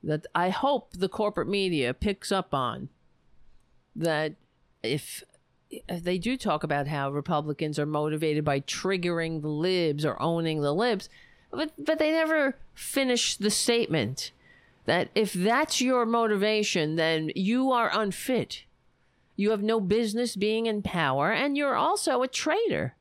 [0.02, 2.88] that I hope the corporate media picks up on.
[3.94, 4.34] That
[4.82, 5.22] if
[5.88, 10.74] they do talk about how Republicans are motivated by triggering the libs or owning the
[10.74, 11.08] libs,
[11.50, 14.32] but but they never finish the statement
[14.86, 18.64] that if that's your motivation, then you are unfit.
[19.36, 22.94] You have no business being in power, and you're also a traitor.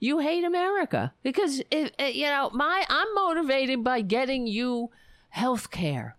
[0.00, 1.12] You hate America.
[1.22, 4.90] Because eh, you know my I'm motivated by getting you
[5.30, 6.16] health care.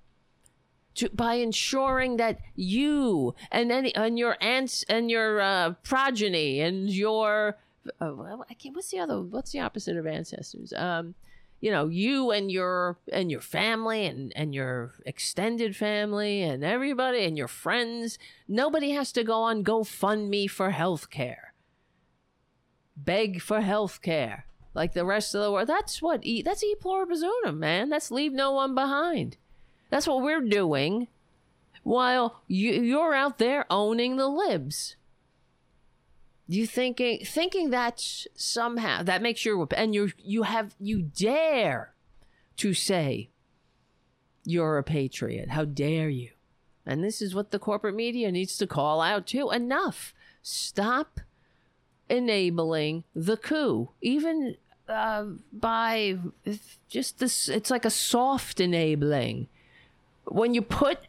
[0.96, 6.90] To, by ensuring that you and any and your aunts and your uh, progeny and
[6.90, 7.58] your
[8.02, 10.74] uh, what's the other what's the opposite of ancestors?
[10.74, 11.16] Um
[11.62, 17.24] you know you and your and your family and and your extended family and everybody
[17.24, 18.18] and your friends.
[18.48, 21.49] Nobody has to go on gofundme for health care
[23.06, 26.76] beg for health care like the rest of the world that's what e, that's e
[26.80, 29.38] pluribus unum man that's leave no one behind
[29.90, 31.08] that's what we're doing
[31.84, 34.96] while you, you're out there owning the libs
[36.48, 38.02] you thinking thinking that
[38.36, 41.94] somehow that makes you and you you have you dare
[42.58, 43.30] to say
[44.50, 45.50] you're a patriot.
[45.50, 46.32] How dare you?
[46.86, 49.52] And this is what the corporate media needs to call out too.
[49.52, 50.14] Enough.
[50.42, 51.20] Stop
[52.10, 54.56] enabling the coup, even
[54.88, 56.18] uh, by
[56.90, 57.48] just this.
[57.48, 59.48] It's like a soft enabling.
[60.26, 61.00] When you put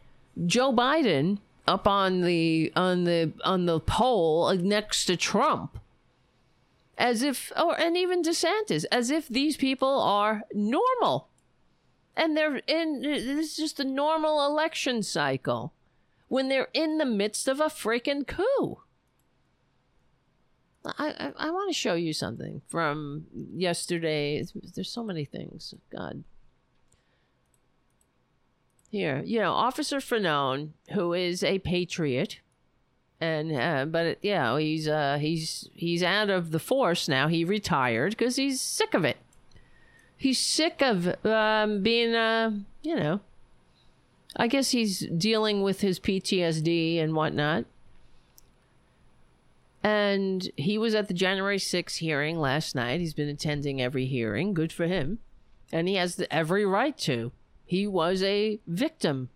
[0.45, 5.79] Joe Biden up on the on the on the pole next to Trump
[6.97, 11.27] as if or and even DeSantis as if these people are normal
[12.15, 15.73] and they're in this is just a normal election cycle
[16.27, 18.79] when they're in the midst of a freaking coup
[20.85, 24.43] I, I, I want to show you something from yesterday.
[24.75, 25.73] There's so many things.
[25.91, 26.23] God.
[28.89, 32.39] Here, you know, Officer Fanone, who is a patriot,
[33.21, 37.29] and uh, but yeah, he's uh, he's he's out of the force now.
[37.29, 39.17] He retired because he's sick of it.
[40.21, 42.51] He's sick of um, being, uh,
[42.83, 43.21] you know,
[44.35, 47.65] I guess he's dealing with his PTSD and whatnot.
[49.83, 52.99] And he was at the January 6th hearing last night.
[52.99, 54.53] He's been attending every hearing.
[54.53, 55.19] Good for him.
[55.71, 57.31] And he has the, every right to.
[57.65, 59.29] He was a victim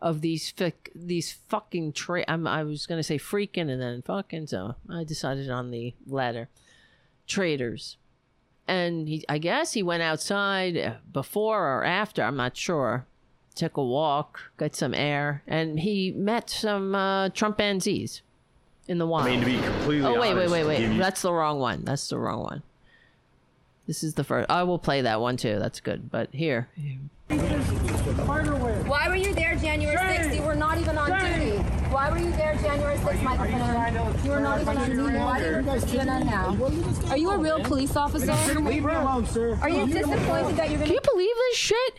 [0.00, 4.02] of these fic- these fucking tra- I'm, I was going to say freaking and then
[4.02, 6.48] fucking, so I decided on the latter.
[7.26, 7.96] Traitors.
[8.68, 13.06] And he, I guess he went outside before or after, I'm not sure.
[13.54, 18.20] Took a walk, got some air, and he met some uh, Trumpanzees
[18.88, 19.26] in the wild.
[19.26, 20.78] I mean, to be completely oh, wait, wait, honest, wait, wait.
[20.78, 21.84] give you- That's the wrong one.
[21.84, 22.62] That's the wrong one.
[23.86, 24.50] This is the first.
[24.50, 25.58] I will play that one too.
[25.58, 26.10] That's good.
[26.10, 26.68] But here,
[27.28, 30.34] Why were you there January 6th?
[30.34, 31.58] You were not even on duty.
[31.92, 34.24] Why were you there January 6th, Michael Fanone?
[34.24, 35.16] You were not even on duty.
[35.18, 37.10] Why didn't you go to CNN now?
[37.10, 38.32] Are you a real police officer?
[38.60, 39.56] Leave me alone, sir.
[39.62, 40.84] Are you disappointed that you're going to.
[40.86, 41.94] Can going you believe this shit?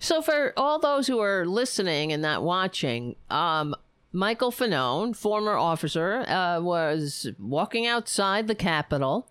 [0.00, 3.74] So for all those who are listening and not watching, um,
[4.12, 9.28] Michael Fanone, former officer, uh, was walking outside the Capitol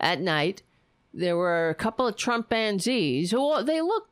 [0.00, 0.62] at night.
[1.14, 4.08] There were a couple of Trumpanzees who they look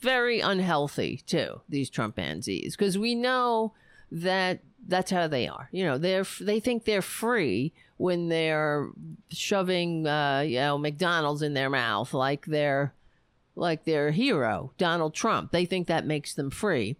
[0.00, 1.60] very unhealthy too.
[1.68, 3.72] These Trumpanzees, because we know
[4.10, 5.68] that that's how they are.
[5.72, 8.90] You know, they're they think they're free when they're
[9.30, 12.92] shoving, uh, you know, McDonald's in their mouth like they're
[13.56, 15.52] like their hero, Donald Trump.
[15.52, 16.96] They think that makes them free.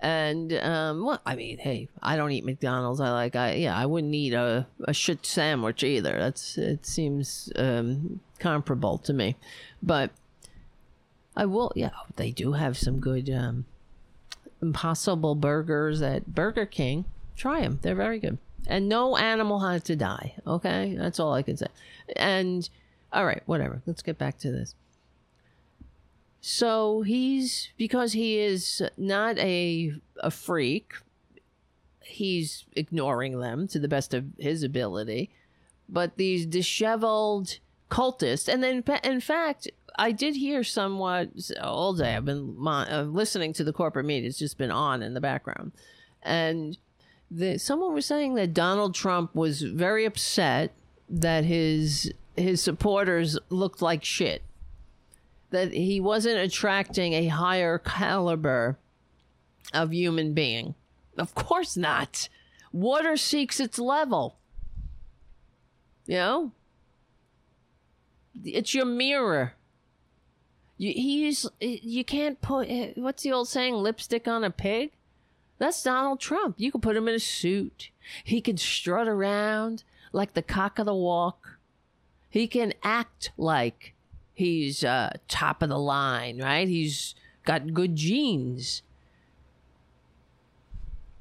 [0.00, 3.00] And um, well, I mean, hey, I don't eat McDonald's.
[3.00, 6.16] I like, I yeah, I wouldn't eat a, a shit sandwich either.
[6.18, 9.36] That's it seems um, comparable to me,
[9.82, 10.10] but
[11.36, 11.72] I will.
[11.76, 13.66] Yeah, they do have some good um,
[14.62, 17.04] Impossible burgers at Burger King.
[17.36, 18.38] Try them; they're very good.
[18.66, 20.34] And no animal had to die.
[20.46, 21.66] Okay, that's all I can say.
[22.16, 22.68] And
[23.12, 23.82] all right, whatever.
[23.84, 24.74] Let's get back to this.
[26.40, 30.94] So he's because he is not a a freak.
[32.02, 35.30] He's ignoring them to the best of his ability.
[35.88, 37.58] But these disheveled
[37.90, 39.68] cultists, and then in fact,
[39.98, 41.30] I did hear somewhat
[41.60, 42.16] all day.
[42.16, 45.72] I've been uh, listening to the corporate media; it's just been on in the background,
[46.22, 46.78] and
[47.30, 50.72] the, someone was saying that Donald Trump was very upset
[51.08, 54.42] that his his supporters looked like shit
[55.50, 58.78] that he wasn't attracting a higher caliber
[59.72, 60.74] of human being.
[61.18, 62.28] Of course not.
[62.72, 64.36] Water seeks its level.
[66.06, 66.52] You know?
[68.44, 69.54] It's your mirror.
[70.78, 74.92] You, he's you can't put what's the old saying lipstick on a pig?
[75.58, 76.54] That's Donald Trump.
[76.58, 77.90] You could put him in a suit.
[78.24, 81.58] He can strut around like the cock of the walk.
[82.30, 83.94] He can act like
[84.40, 86.66] he's uh, top of the line, right?
[86.66, 87.14] He's
[87.44, 88.82] got good genes,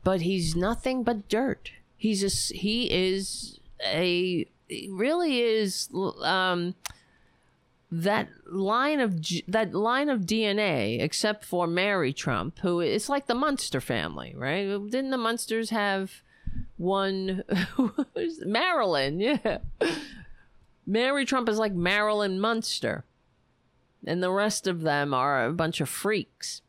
[0.03, 1.72] but he's nothing but dirt.
[1.95, 5.89] He's a he is a he really is
[6.22, 6.76] um,
[7.91, 13.36] that line of that line of DNA, except for Mary Trump, who it's like the
[13.36, 14.65] Munster family, right?
[14.89, 16.22] Didn't the Munsters have
[16.78, 17.43] one?
[18.45, 19.57] Marilyn, yeah.
[20.88, 23.03] Mary Trump is like Marilyn Munster
[24.06, 26.62] and the rest of them are a bunch of freaks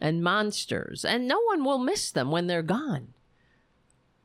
[0.00, 3.14] and monsters, and no one will miss them when they're gone.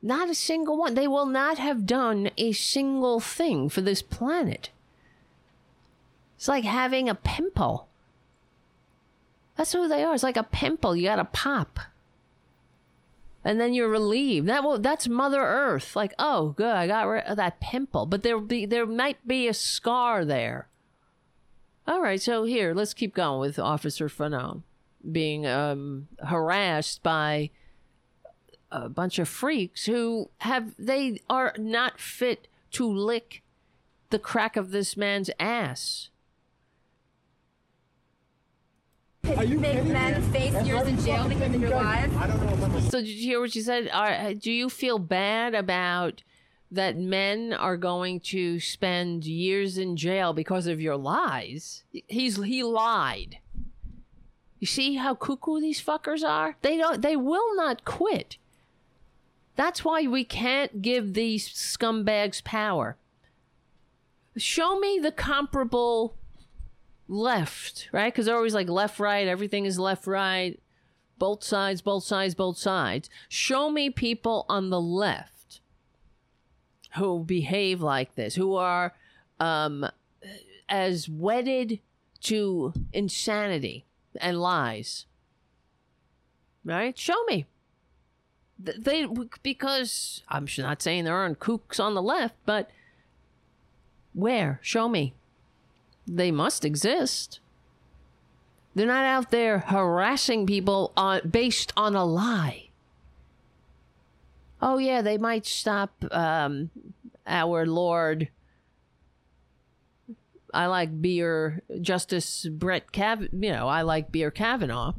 [0.02, 0.94] Not a single one.
[0.94, 4.70] They will not have done a single thing for this planet.
[6.36, 7.86] It's like having a pimple.
[9.56, 10.14] That's who they are.
[10.14, 10.96] It's like a pimple.
[10.96, 11.80] You got to pop.
[13.44, 14.48] And then you're relieved.
[14.48, 15.94] That will, that's Mother Earth.
[15.94, 18.06] Like, oh, good, I got rid of that pimple.
[18.06, 20.69] But there be there might be a scar there.
[21.90, 24.62] All right, so here, let's keep going with Officer Fanone
[25.10, 27.50] being um, harassed by
[28.70, 33.42] a bunch of freaks who have, they are not fit to lick
[34.10, 36.10] the crack of this man's ass.
[39.24, 42.88] Are Make men face years in jail because of your lies?
[42.88, 43.90] So did you hear what she said?
[43.92, 46.22] Are, do you feel bad about
[46.70, 51.84] that men are going to spend years in jail because of your lies?
[52.06, 53.38] He's he lied.
[54.58, 56.56] You see how cuckoo these fuckers are?
[56.62, 58.36] They don't they will not quit.
[59.56, 62.96] That's why we can't give these scumbags power.
[64.36, 66.16] Show me the comparable
[67.08, 68.12] left, right?
[68.12, 70.58] Because they're always like left, right, everything is left, right,
[71.18, 73.10] both sides, both sides, both sides.
[73.28, 75.39] Show me people on the left
[76.96, 78.94] who behave like this, who are
[79.38, 79.86] um,
[80.68, 81.80] as wedded
[82.22, 83.84] to insanity
[84.20, 85.06] and lies
[86.64, 86.96] right?
[86.98, 87.46] Show me.
[88.58, 89.06] They
[89.42, 92.70] because I'm not saying there aren't kooks on the left, but
[94.12, 94.60] where?
[94.62, 95.14] Show me.
[96.06, 97.40] They must exist.
[98.74, 102.69] They're not out there harassing people on, based on a lie.
[104.62, 106.70] Oh yeah, they might stop um,
[107.26, 108.28] our Lord.
[110.52, 113.28] I like beer, Justice Brett Kav.
[113.32, 114.94] You know, I like beer Kavanaugh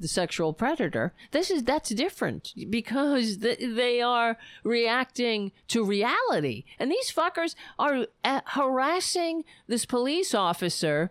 [0.00, 1.12] the sexual predator.
[1.30, 8.06] This is that's different because th- they are reacting to reality, and these fuckers are
[8.24, 11.10] uh, harassing this police officer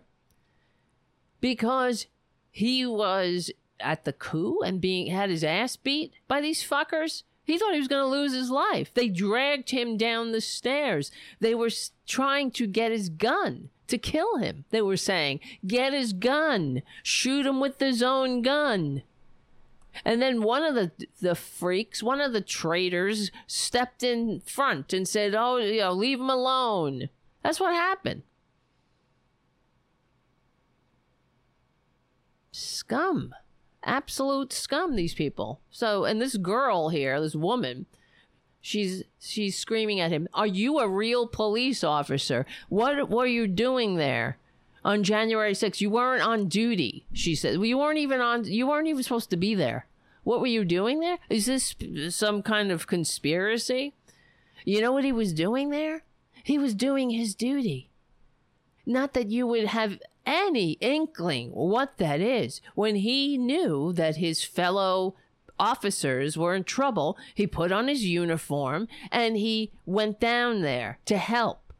[1.41, 2.07] because
[2.49, 7.23] he was at the coup and being had his ass beat by these fuckers.
[7.47, 8.93] He thought he was going to lose his life.
[8.93, 11.11] They dragged him down the stairs.
[11.39, 11.69] They were
[12.05, 14.65] trying to get his gun to kill him.
[14.69, 19.03] They were saying, get his gun, shoot him with his own gun.
[20.03, 20.91] And then one of the
[21.21, 26.19] the freaks, one of the traitors, stepped in front and said, "Oh, you know, leave
[26.19, 27.09] him alone."
[27.41, 28.21] That's what happened.
[32.51, 33.33] Scum,
[33.87, 34.95] absolute scum.
[34.95, 35.61] These people.
[35.71, 37.87] So, and this girl here, this woman,
[38.67, 42.45] She's she's screaming at him, "Are you a real police officer?
[42.67, 44.39] What were you doing there?"
[44.83, 47.61] On January 6th, you weren't on duty, she said.
[47.61, 49.87] You weren't even on you weren't even supposed to be there.
[50.25, 51.17] What were you doing there?
[51.29, 51.75] Is this
[52.09, 53.93] some kind of conspiracy?
[54.65, 56.03] You know what he was doing there?
[56.43, 57.89] He was doing his duty.
[58.87, 64.45] Not that you would have any inkling what that is when he knew that his
[64.45, 65.15] fellow
[65.59, 71.17] officers were in trouble, he put on his uniform and he went down there to
[71.17, 71.73] help.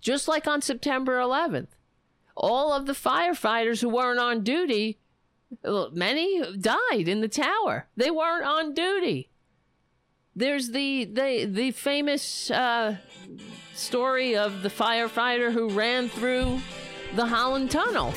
[0.00, 1.68] Just like on September 11th.
[2.36, 4.98] All of the firefighters who weren't on duty,
[5.92, 7.86] many died in the tower.
[7.96, 9.30] They weren't on duty.
[10.34, 12.96] There's the the the famous uh,
[13.82, 16.60] story of the firefighter who ran through
[17.14, 18.14] the Holland Tunnel.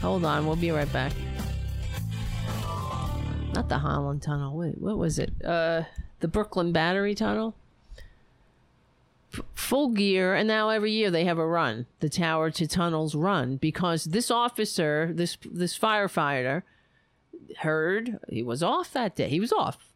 [0.00, 1.12] Hold on, we'll be right back
[3.54, 4.56] not the Holland Tunnel.
[4.56, 5.32] What, what was it?
[5.44, 5.82] Uh,
[6.20, 7.54] the Brooklyn Battery Tunnel.
[9.54, 13.56] Full gear, and now every year they have a run, the Tower to Tunnels run,
[13.56, 16.62] because this officer, this this firefighter,
[17.60, 19.30] heard he was off that day.
[19.30, 19.91] He was off,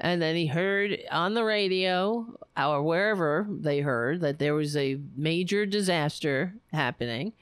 [0.00, 2.26] and then he heard on the radio
[2.56, 7.32] or wherever they heard that there was a major disaster happening,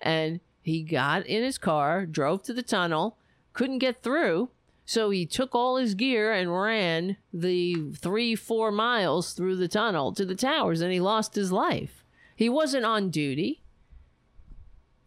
[0.00, 3.18] and he got in his car, drove to the tunnel,
[3.52, 4.48] couldn't get through
[4.88, 10.12] so he took all his gear and ran the three, four miles through the tunnel
[10.12, 12.04] to the towers and he lost his life.
[12.36, 13.62] He wasn't on duty.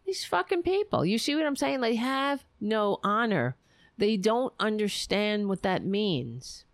[0.05, 1.05] These fucking people.
[1.05, 1.79] You see what I'm saying?
[1.79, 3.55] They have no honor.
[3.97, 6.65] They don't understand what that means.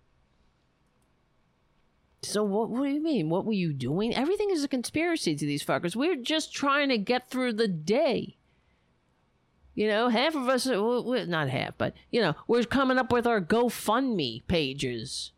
[2.28, 3.30] So what, what do you mean?
[3.30, 4.14] What were you doing?
[4.16, 5.96] Everything is a conspiracy to these fuckers.
[5.96, 8.38] We're just trying to get through the day.
[9.74, 13.12] You know, half of us, uh, well, not half, but, you know, we're coming up
[13.12, 15.34] with our GoFundMe pages.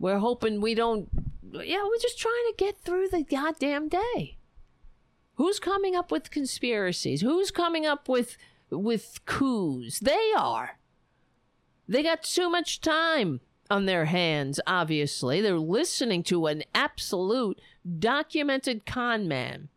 [0.00, 1.08] We're hoping we don't,
[1.52, 4.38] yeah, we're just trying to get through the goddamn day.
[5.34, 7.22] Who's coming up with conspiracies?
[7.22, 8.36] Who's coming up with
[8.68, 9.98] with coups?
[9.98, 10.78] They are.
[11.88, 13.40] They got too much time
[13.70, 15.40] on their hands, obviously.
[15.40, 17.60] They're listening to an absolute
[17.98, 19.68] documented con man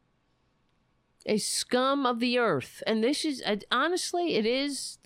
[1.25, 2.83] a scum of the earth.
[2.85, 4.97] And this is, honestly, it is,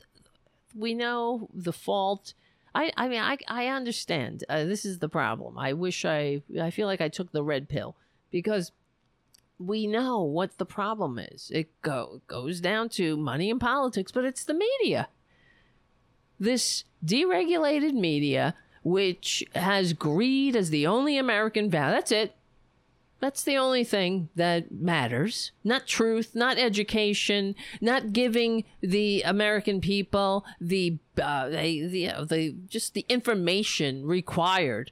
[0.75, 2.33] we know the fault.
[2.73, 4.43] I, I mean, I, I understand.
[4.49, 5.57] Uh, this is the problem.
[5.57, 7.95] I wish I, I feel like I took the red pill
[8.31, 8.71] because
[9.59, 11.51] we know what the problem is.
[11.53, 15.09] It go, goes down to money and politics, but it's the media.
[16.39, 18.53] This deregulated media,
[18.87, 21.95] which has greed as the only American value.
[21.95, 22.35] That's it.
[23.19, 25.51] That's the only thing that matters.
[25.63, 32.55] Not truth, not education, not giving the American people the uh, the, the, uh, the
[32.67, 34.91] just the information required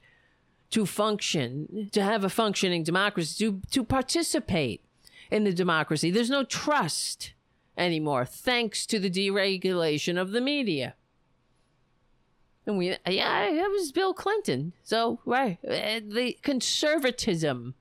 [0.71, 4.83] to function, to have a functioning democracy, to to participate
[5.29, 6.09] in the democracy.
[6.09, 7.33] There's no trust
[7.77, 10.95] anymore, thanks to the deregulation of the media.
[12.67, 14.73] And we, yeah, it was Bill Clinton.
[14.83, 17.75] So, right, uh, the conservatism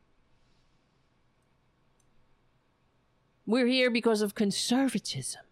[3.47, 5.43] We're here because of conservatism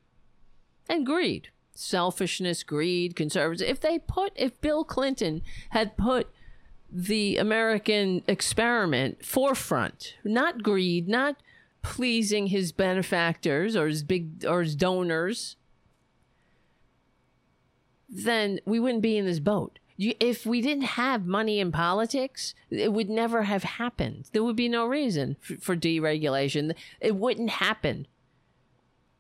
[0.89, 1.49] and greed.
[1.75, 3.71] Selfishness, greed, conservatism.
[3.71, 6.29] If they put, if Bill Clinton had put
[6.91, 11.37] the American experiment forefront, not greed, not
[11.83, 15.57] pleasing his benefactors or his big or his donors,
[18.13, 19.79] then we wouldn't be in this boat.
[19.99, 24.29] If we didn't have money in politics, it would never have happened.
[24.33, 26.75] There would be no reason for, for deregulation.
[27.01, 28.07] It wouldn't happen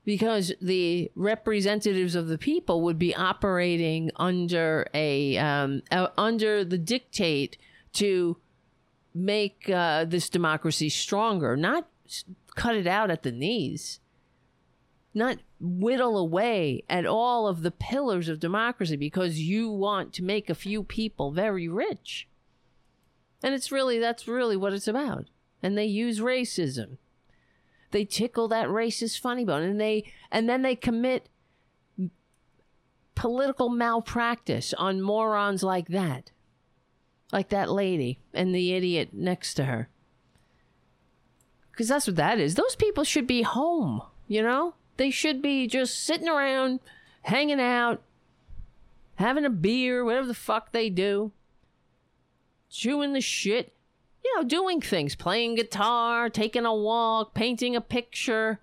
[0.04, 6.78] because the representatives of the people would be operating under a um, uh, under the
[6.78, 7.56] dictate
[7.94, 8.36] to
[9.14, 11.86] make uh, this democracy stronger, not
[12.56, 14.00] cut it out at the knees,
[15.14, 20.48] not whittle away at all of the pillars of democracy because you want to make
[20.48, 22.28] a few people very rich.
[23.42, 25.26] And it's really that's really what it's about.
[25.62, 26.98] And they use racism.
[27.90, 29.62] They tickle that racist funny bone.
[29.62, 31.28] And they and then they commit
[33.14, 36.30] political malpractice on morons like that.
[37.32, 39.88] Like that lady and the idiot next to her.
[41.70, 42.54] Because that's what that is.
[42.54, 44.02] Those people should be home
[44.32, 46.80] you know they should be just sitting around
[47.22, 48.02] hanging out
[49.16, 51.32] having a beer whatever the fuck they do
[52.68, 53.72] chewing the shit
[54.24, 58.60] you know, doing things, playing guitar, taking a walk, painting a picture,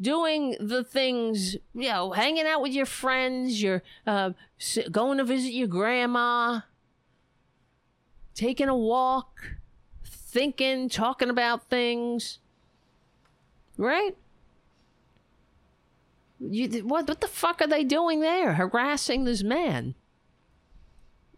[0.00, 4.30] doing the things, you know, hanging out with your friends, you're uh,
[4.90, 6.60] going to visit your grandma,
[8.34, 9.56] taking a walk,
[10.04, 12.38] thinking, talking about things,
[13.76, 14.16] right?
[16.38, 18.54] You, what, what the fuck are they doing there?
[18.54, 19.94] Harassing this man.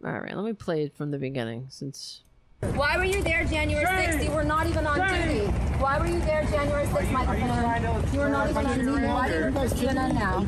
[0.03, 2.23] All right, let me play it from the beginning since
[2.61, 4.21] why were you there January 6th?
[4.23, 5.45] You were not even on duty.
[5.79, 8.13] Why were you there January 6th, Michael Fanone?
[8.13, 9.05] You were not even on duty.
[9.05, 10.45] Why do you put CNN now?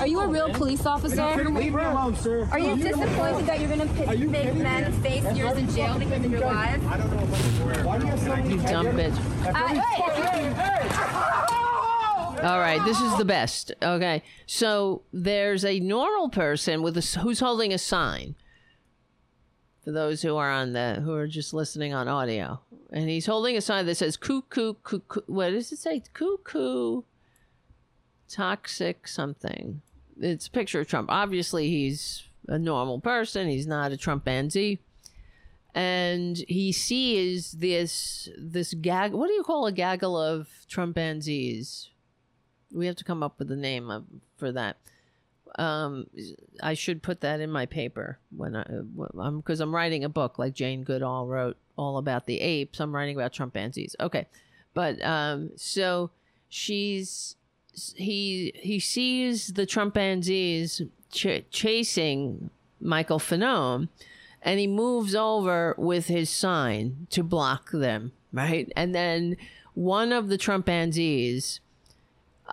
[0.00, 1.36] Are you a real police officer?
[1.50, 2.48] Leave me alone, sir.
[2.50, 6.30] Are you disappointed that you're going to make men face years in jail because of
[6.30, 6.82] your lives?
[7.84, 9.18] Why do you have so many you dumb bitch.
[12.42, 13.72] All right, this is the best.
[13.82, 18.34] Okay, so there's a normal person with a, who's holding a sign.
[19.84, 22.60] For those who are on the who are just listening on audio,
[22.90, 26.02] and he's holding a sign that says "cuckoo, cuckoo." What does it say?
[26.14, 27.02] Cuckoo,
[28.26, 29.82] toxic something.
[30.18, 31.10] It's a picture of Trump.
[31.12, 33.48] Obviously, he's a normal person.
[33.48, 34.78] He's not a Trumpanzee
[35.74, 41.90] and he sees this this gag what do you call a gaggle of trumpanzees
[42.72, 44.04] we have to come up with a name of,
[44.36, 44.76] for that.
[45.58, 46.06] Um
[46.62, 48.64] i should put that in my paper when i
[49.18, 52.78] i'm because i'm writing a book like jane goodall wrote all about the apes.
[52.78, 54.28] I'm writing about trumpanzees okay.
[54.74, 56.10] But um so
[56.48, 57.34] she's
[57.96, 62.50] he he sees the trumpanzees ch- chasing
[62.80, 63.88] michael fanone
[64.42, 68.70] and he moves over with his sign to block them, right?
[68.74, 69.36] And then
[69.74, 71.60] one of the Trumpanzees,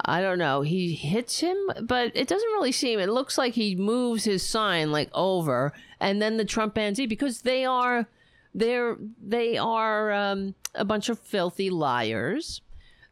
[0.06, 3.00] I don't know, he hits him, but it doesn't really seem.
[3.00, 7.66] It looks like he moves his sign like over, and then the Trumpanzee because they
[7.66, 8.08] are,
[8.54, 12.62] they're they are um, a bunch of filthy liars.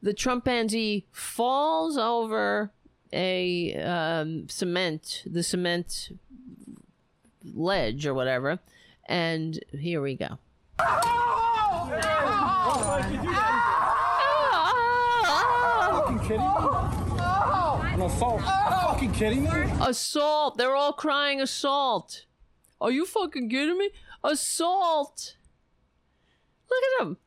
[0.01, 2.71] The Trumpanzee falls over
[3.11, 6.09] a um, cement, the cement
[7.53, 8.59] ledge or whatever.
[9.07, 10.39] And here we go.
[13.01, 13.84] fucking
[16.27, 16.55] kidding me?
[17.93, 18.41] An assault.
[18.41, 19.71] fucking kidding me?
[19.81, 20.57] Assault!
[20.57, 22.25] They're all crying assault.
[22.81, 23.91] Are you fucking kidding me?
[24.23, 25.37] Assault!
[26.69, 27.17] Look at them.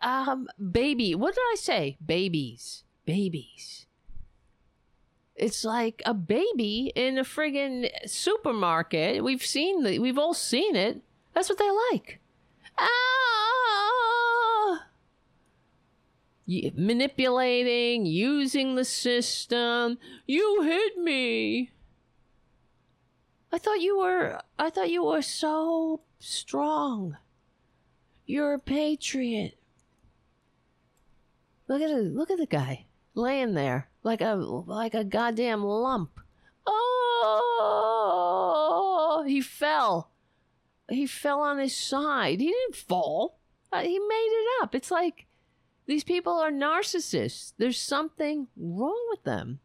[0.00, 1.14] Um, baby.
[1.14, 1.96] What did I say?
[2.04, 2.84] Babies.
[3.04, 3.86] Babies.
[5.36, 9.22] It's like a baby in a friggin' supermarket.
[9.22, 11.02] We've seen the, we've all seen it.
[11.34, 12.20] That's what they like.
[12.78, 14.11] Ah!
[16.74, 19.98] Manipulating, using the system.
[20.26, 21.70] You hit me.
[23.52, 27.18] I thought you were I thought you were so strong.
[28.26, 29.58] You're a patriot.
[31.68, 32.14] Look at it.
[32.14, 36.18] Look at the guy laying there like a like a goddamn lump.
[36.66, 38.02] Oh,
[39.26, 40.10] he fell.
[40.88, 42.40] He fell on his side.
[42.40, 43.38] He didn't fall.
[43.72, 44.74] Uh, he made it up.
[44.74, 45.26] It's like
[45.86, 47.52] these people are narcissists.
[47.58, 49.60] There's something wrong with them.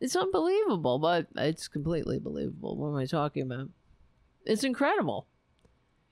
[0.00, 2.76] It's unbelievable, but it's completely believable.
[2.76, 3.68] What am I talking about?
[4.44, 5.28] It's incredible.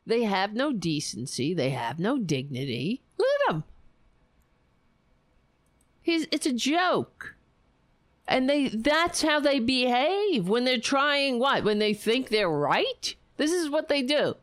[0.07, 1.55] They have no decency.
[1.55, 3.03] They have no dignity.
[3.19, 3.65] Look at them.
[6.03, 7.35] He's, it's a joke.
[8.29, 11.65] And they that's how they behave when they're trying what?
[11.65, 13.17] When they think they're right?
[13.39, 14.37] This is what they do.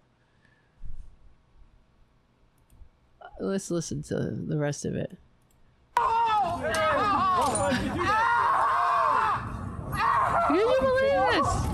[3.40, 5.18] Let's listen to the rest of it.
[10.48, 11.68] Can You believe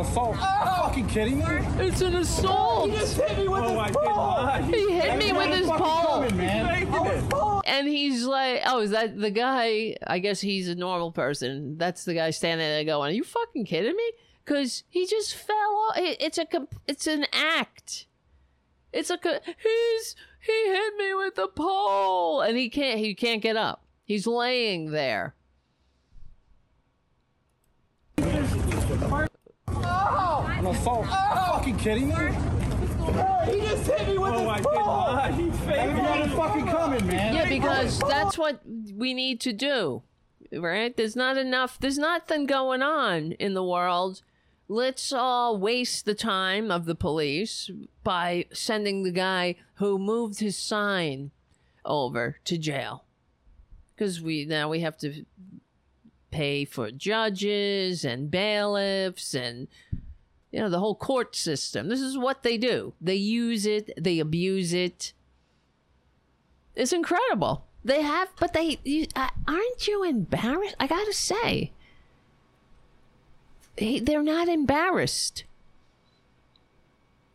[0.00, 0.36] assault.
[0.40, 1.44] Are you fucking kidding me?
[1.78, 2.90] It's an assault.
[2.90, 4.46] He hit me with oh, his pole.
[4.62, 6.30] He hit me with his pole.
[6.30, 7.62] Man.
[7.66, 9.96] And he's like, oh, is that the guy?
[10.06, 11.78] I guess he's a normal person.
[11.78, 14.12] That's the guy standing there going, are you fucking kidding me?
[14.44, 15.94] Because he just fell off.
[15.96, 18.06] It's a, comp- it's an act.
[18.92, 22.40] It's a, co- he's, he hit me with the pole.
[22.40, 23.84] And he can't, he can't get up.
[24.04, 25.34] He's laying there.
[30.60, 31.06] An assault.
[31.06, 32.14] Are you fucking kidding me?
[33.46, 35.16] He just hit me with oh his pole.
[35.32, 35.72] He's faking.
[35.72, 37.34] Everybody's fucking coming, man.
[37.34, 38.60] Yeah, because that's what
[38.94, 40.02] we need to do,
[40.52, 40.94] right?
[40.96, 44.22] There's not enough, there's nothing going on in the world.
[44.70, 47.68] Let's all waste the time of the police
[48.04, 51.32] by sending the guy who moved his sign
[51.84, 53.02] over to jail.
[53.92, 55.24] Because we now we have to
[56.30, 59.66] pay for judges and bailiffs and
[60.52, 61.88] you know the whole court system.
[61.88, 62.92] This is what they do.
[63.00, 65.12] They use it, they abuse it.
[66.76, 67.66] It's incredible.
[67.84, 70.76] They have, but they you, uh, aren't you embarrassed?
[70.78, 71.72] I gotta say,
[73.80, 75.44] they're not embarrassed.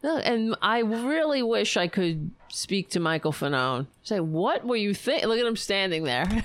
[0.03, 3.87] And I really wish I could speak to Michael Fanone.
[4.03, 5.25] Say, what were you think?
[5.25, 6.43] Look at him standing there.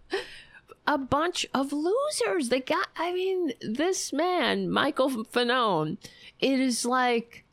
[0.86, 2.48] A bunch of losers.
[2.48, 2.86] They got.
[2.96, 5.98] I mean, this man, Michael Fanone,
[6.40, 7.44] it is like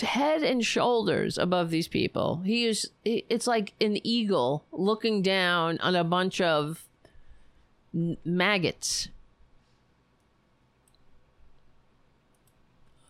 [0.00, 2.42] head and shoulders above these people.
[2.44, 6.84] He is it's like an eagle looking down on a bunch of
[7.92, 9.08] maggots.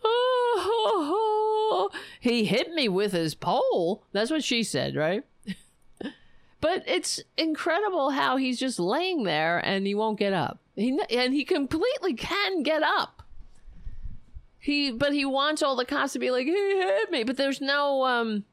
[0.05, 1.91] Oh,
[2.21, 4.05] he hit me with his pole.
[4.13, 5.25] That's what she said, right?
[6.61, 10.61] but it's incredible how he's just laying there and he won't get up.
[10.77, 13.23] He and he completely can get up.
[14.59, 17.23] He but he wants all the cops to be like, he hit me.
[17.23, 18.45] But there's no um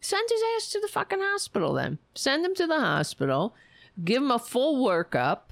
[0.00, 1.98] send his ass to the fucking hospital then.
[2.14, 3.54] Send him to the hospital.
[4.02, 5.49] Give him a full workup.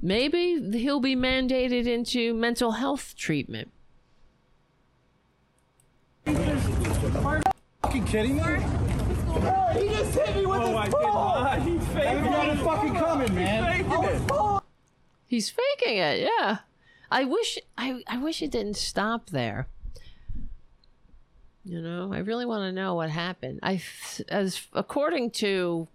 [0.00, 3.70] Maybe he'll be mandated into mental health treatment.
[7.82, 8.42] fucking kidding me?
[9.80, 11.44] He just hit me with oh, his pole.
[11.60, 12.00] He's faking.
[12.00, 13.86] Everybody's fucking coming, man.
[14.30, 14.60] Oh,
[15.26, 16.58] He's faking it, yeah.
[17.10, 19.68] I wish I I wish it didn't stop there.
[21.64, 23.60] You know, I really want to know what happened.
[23.62, 23.82] I
[24.28, 25.88] as according to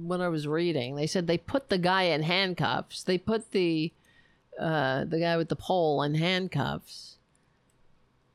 [0.00, 3.02] what I was reading, they said they put the guy in handcuffs.
[3.02, 3.92] They put the
[4.58, 7.16] uh the guy with the pole in handcuffs.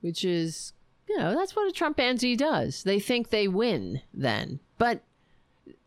[0.02, 0.74] Which is
[1.08, 2.84] you know, that's what a Trump Trumpanzee does.
[2.84, 4.60] They think they win then.
[4.78, 5.02] But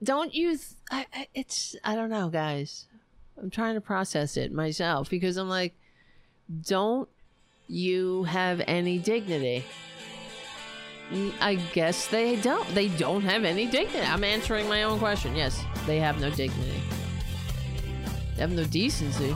[0.02, 2.86] don't you th- I, I, it's I don't know, guys.
[3.38, 5.74] I'm trying to process it myself because I'm like,
[6.66, 7.08] don't
[7.68, 9.64] you have any dignity?
[11.40, 12.66] I guess they don't.
[12.74, 14.04] They don't have any dignity.
[14.04, 15.36] I'm answering my own question.
[15.36, 16.80] Yes, they have no dignity.
[18.34, 19.34] They have no decency.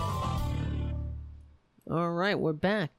[1.90, 2.90] All right, we're back.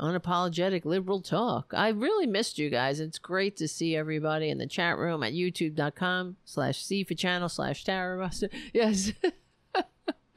[0.00, 1.72] Unapologetic liberal talk.
[1.76, 3.00] I really missed you guys.
[3.00, 7.48] It's great to see everybody in the chat room at youtube.com slash C for channel
[7.48, 8.48] slash Tarabuster.
[8.72, 9.12] Yes.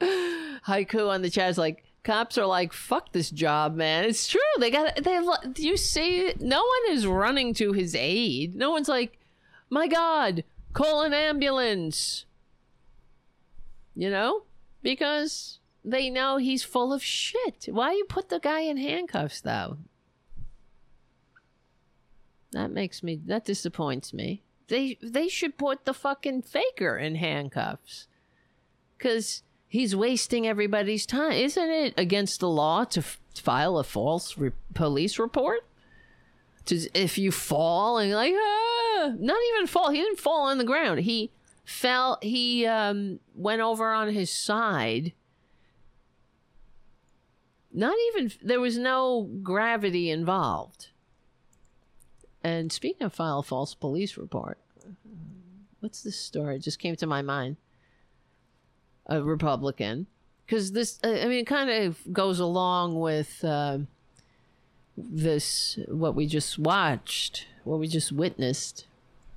[0.00, 4.04] Haiku on the chat is like, cops are like, fuck this job, man.
[4.04, 4.40] It's true.
[4.60, 5.18] They got, they,
[5.56, 8.54] you see, no one is running to his aid.
[8.54, 9.18] No one's like,
[9.70, 12.26] my God, call an ambulance.
[13.96, 14.42] You know?
[14.82, 17.68] Because they know he's full of shit.
[17.70, 19.78] Why you put the guy in handcuffs, though?
[22.52, 24.42] That makes me, that disappoints me.
[24.68, 28.06] They, they should put the fucking faker in handcuffs
[28.96, 29.42] because
[29.74, 31.32] he's wasting everybody's time.
[31.32, 35.66] Isn't it against the law to f- file a false re- police report?
[36.66, 40.64] To if you fall and like ah, not even fall, he didn't fall on the
[40.64, 41.00] ground.
[41.00, 41.32] He
[41.64, 42.18] fell.
[42.22, 45.12] He um, went over on his side.
[47.72, 50.90] Not even there was no gravity involved.
[52.44, 54.58] And speaking of file false police report,
[55.80, 56.56] what's this story?
[56.56, 57.56] It just came to my mind
[59.06, 60.06] a Republican.
[60.46, 63.78] Because this I mean it kind of goes along with uh,
[64.96, 68.86] this what we just watched what we just witnessed.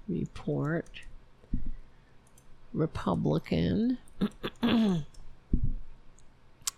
[0.08, 1.02] Report.
[2.74, 3.98] Republican.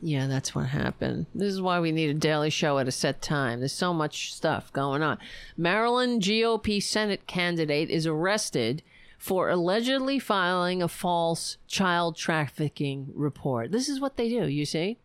[0.01, 1.25] Yeah that's what happened.
[1.35, 3.59] This is why we need a daily show at a set time.
[3.59, 5.17] There's so much stuff going on.
[5.57, 8.81] Maryland GOP Senate candidate is arrested
[9.19, 13.71] for allegedly filing a false child trafficking report.
[13.71, 14.97] This is what they do, you see?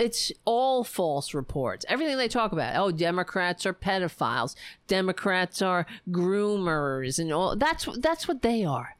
[0.00, 1.84] it's all false reports.
[1.86, 2.74] Everything they talk about.
[2.76, 4.54] Oh, Democrats are pedophiles.
[4.86, 7.54] Democrats are groomers and all.
[7.54, 8.96] That's that's what they are.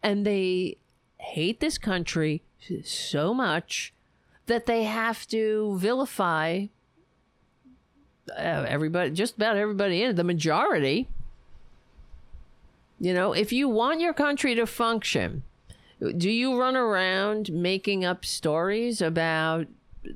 [0.00, 0.78] And they
[1.18, 2.44] hate this country
[2.84, 3.92] so much
[4.46, 6.66] that they have to vilify
[8.30, 11.08] uh, everybody, just about everybody in it, the majority.
[13.00, 15.44] You know, if you want your country to function,
[16.00, 19.66] do you run around making up stories about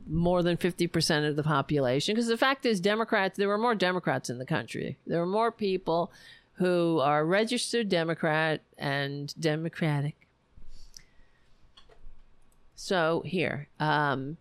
[0.09, 2.15] more than 50% of the population?
[2.15, 4.99] Because the fact is, Democrats, there were more Democrats in the country.
[5.07, 6.13] There were more people
[6.55, 10.17] who are registered Democrat and Democratic.
[12.75, 14.39] So here, um,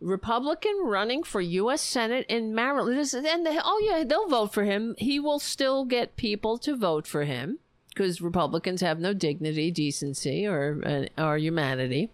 [0.00, 1.82] Republican running for U.S.
[1.82, 2.98] Senate in Maryland.
[3.14, 4.94] And they, oh yeah, they'll vote for him.
[4.96, 7.58] He will still get people to vote for him
[7.94, 12.10] because Republicans have no dignity, decency, or uh, or humanity.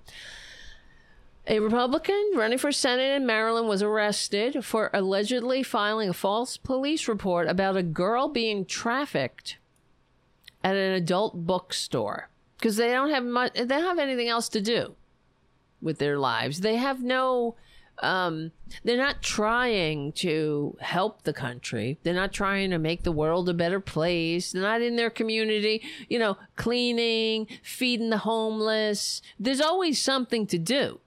[1.46, 7.08] A Republican running for Senate in Maryland was arrested for allegedly filing a false police
[7.08, 9.56] report about a girl being trafficked
[10.62, 12.28] at an adult bookstore
[12.58, 13.54] because they don't have much.
[13.54, 14.94] They don't have anything else to do
[15.80, 16.60] with their lives.
[16.60, 17.56] They have no
[18.02, 18.52] um,
[18.84, 21.98] they're not trying to help the country.
[22.02, 24.52] They're not trying to make the world a better place.
[24.52, 29.22] They're not in their community, you know, cleaning, feeding the homeless.
[29.38, 31.00] There's always something to do,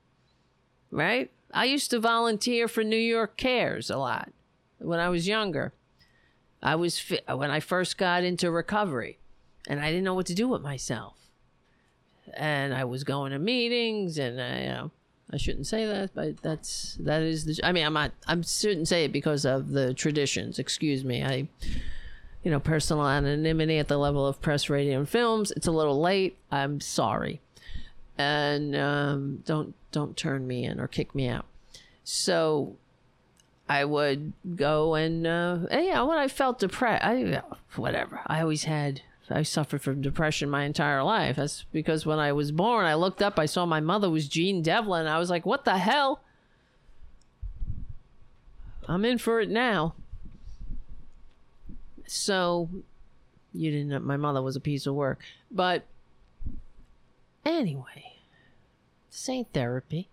[0.92, 1.32] right?
[1.54, 4.32] I used to volunteer for New York Cares a lot
[4.80, 5.74] when I was younger.
[6.62, 9.20] I was when I first got into recovery,
[9.68, 11.18] and I didn't know what to do with myself.
[12.36, 14.92] And I was going to meetings, and uh, you know,
[15.32, 17.60] I shouldn't say that, but that's that is the.
[17.64, 18.12] I mean, I'm not.
[18.28, 20.60] I shouldn't say it because of the traditions.
[20.60, 21.24] Excuse me.
[21.24, 21.48] I,
[22.44, 25.52] you know, personal anonymity at the level of press, radio, and films.
[25.52, 26.38] It's a little late.
[26.52, 27.42] I'm sorry,
[28.18, 31.46] and um, don't don't turn me in or kick me out.
[32.04, 32.76] So,
[33.68, 37.42] I would go and uh, yeah, when I felt depressed, I
[37.76, 38.22] whatever.
[38.28, 41.38] I always had I suffered from depression my entire life.
[41.38, 44.62] That's because when I was born, I looked up, I saw my mother was Jean
[44.62, 45.08] Devlin.
[45.08, 46.22] I was like, what the hell?
[48.88, 49.96] I'm in for it now.
[52.06, 52.70] So,
[53.54, 55.22] you didn't know my mother was a piece of work.
[55.50, 55.86] But
[57.46, 58.18] anyway,
[59.10, 60.10] this ain't therapy.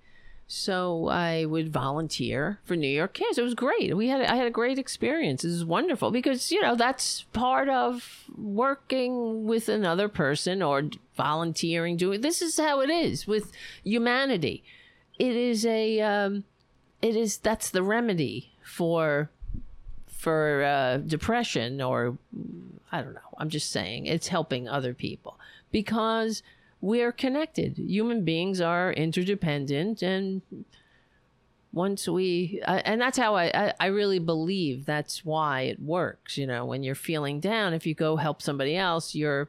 [0.53, 3.39] So I would volunteer for New York Cares.
[3.39, 3.97] It was great.
[3.97, 5.45] We had I had a great experience.
[5.45, 11.97] It was wonderful because you know that's part of working with another person or volunteering.
[11.97, 13.53] Doing this is how it is with
[13.85, 14.65] humanity.
[15.21, 16.43] It is a um,
[17.01, 19.31] it is that's the remedy for
[20.09, 22.19] for uh, depression or
[22.91, 23.37] I don't know.
[23.39, 25.39] I'm just saying it's helping other people
[25.71, 26.43] because
[26.81, 27.79] we're connected.
[27.79, 30.43] Human beings are interdependent, and
[31.73, 36.37] once we, uh, and that's how I, I, I really believe that's why it works.
[36.37, 39.49] You know, when you're feeling down, if you go help somebody else, you're,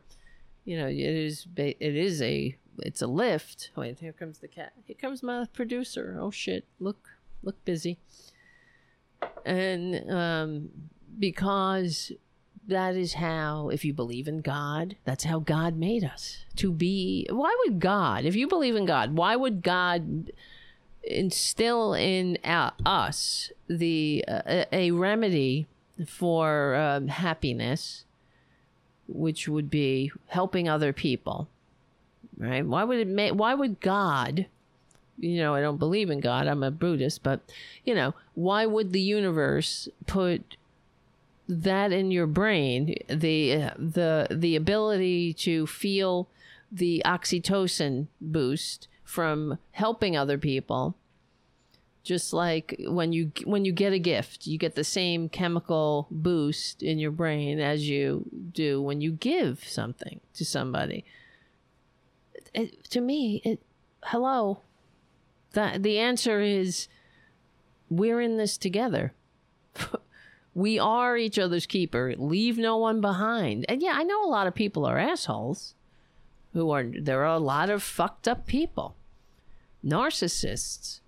[0.66, 3.72] you know, it is, it is a, it's a lift.
[3.76, 4.74] Wait, here comes the cat.
[4.86, 6.18] Here comes my producer.
[6.20, 6.66] Oh shit!
[6.80, 7.10] Look,
[7.44, 7.98] look busy.
[9.46, 10.70] And um,
[11.18, 12.12] because
[12.68, 17.28] that is how, if you believe in God, that's how God made us to be.
[17.30, 20.32] Why would God, if you believe in God, why would God
[21.03, 25.68] instill in uh, us the uh, a remedy
[26.07, 28.05] for um, happiness,
[29.07, 31.49] which would be helping other people?
[32.38, 32.66] Right?
[32.66, 33.34] Why would it make?
[33.34, 34.47] Why would God?
[35.18, 36.47] You know, I don't believe in God.
[36.47, 37.41] I'm a Buddhist, but
[37.84, 40.57] you know, why would the universe put
[41.52, 46.30] that in your brain, the the the ability to feel
[46.72, 50.95] the oxytocin boost from helping other people.
[52.04, 56.82] Just like when you when you get a gift you get the same chemical boost
[56.82, 61.04] in your brain as you do when you give something to somebody.
[62.54, 63.62] It, to me it
[64.06, 64.62] hello.
[65.54, 66.88] That the answer is
[67.89, 69.14] we're in this together
[70.54, 72.14] we are each other's keeper.
[72.18, 73.66] Leave no one behind.
[73.70, 75.76] And yeah, I know a lot of people are assholes.
[76.54, 78.95] Who are there are a lot of fucked up people.
[79.86, 80.99] Narcissists.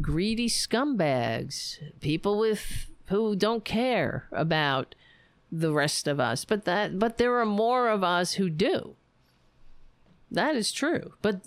[0.00, 1.78] Greedy scumbags.
[2.00, 4.94] People with who don't care about
[5.50, 6.44] the rest of us.
[6.44, 8.96] But that but there are more of us who do.
[10.30, 11.14] That is true.
[11.22, 11.40] But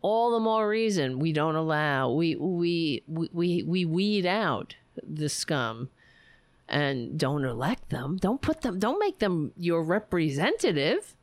[0.00, 5.28] all the more reason we don't allow we we we we, we weed out the
[5.28, 5.90] scum
[6.68, 8.16] and don't elect them.
[8.16, 11.14] Don't put them, don't make them your representative.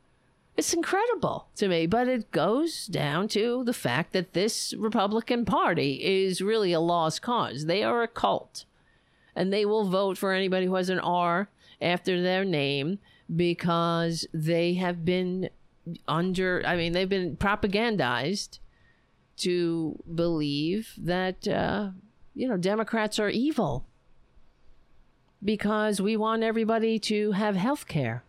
[0.56, 5.94] It's incredible to me, but it goes down to the fact that this Republican Party
[6.24, 7.66] is really a lost cause.
[7.66, 8.64] They are a cult,
[9.34, 11.48] and they will vote for anybody who has an R
[11.80, 12.98] after their name
[13.34, 15.48] because they have been
[16.06, 18.58] under, I mean, they've been propagandized
[19.38, 21.90] to believe that, uh,
[22.40, 23.84] you know, Democrats are evil
[25.44, 28.24] because we want everybody to have health care.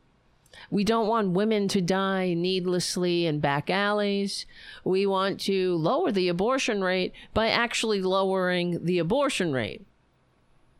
[0.69, 4.45] We don't want women to die needlessly in back alleys.
[4.83, 9.85] We want to lower the abortion rate by actually lowering the abortion rate,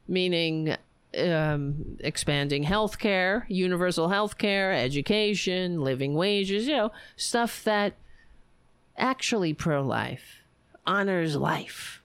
[0.10, 0.76] meaning
[1.18, 7.94] um, expanding health care, universal health care, education, living wages, you know, stuff that
[8.98, 10.42] actually pro life
[10.86, 12.01] honors life.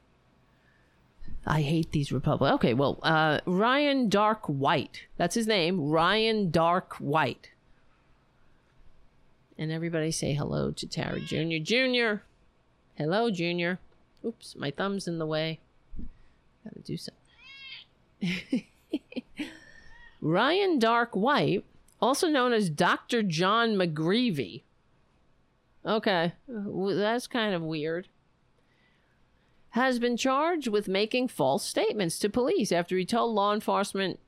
[1.46, 2.56] I hate these Republicans.
[2.56, 5.04] Okay, well, uh, Ryan Dark White.
[5.16, 5.88] That's his name.
[5.88, 7.50] Ryan Dark White.
[9.56, 11.58] And everybody say hello to Tara Jr.
[11.62, 12.22] Jr.
[12.96, 13.74] Hello, Jr.
[14.24, 15.60] Oops, my thumb's in the way.
[16.64, 18.64] Gotta do something.
[20.20, 21.64] Ryan Dark White,
[22.00, 23.22] also known as Dr.
[23.22, 24.62] John McGreevy.
[25.84, 28.08] Okay, that's kind of weird.
[29.76, 34.18] Has been charged with making false statements to police after he told law enforcement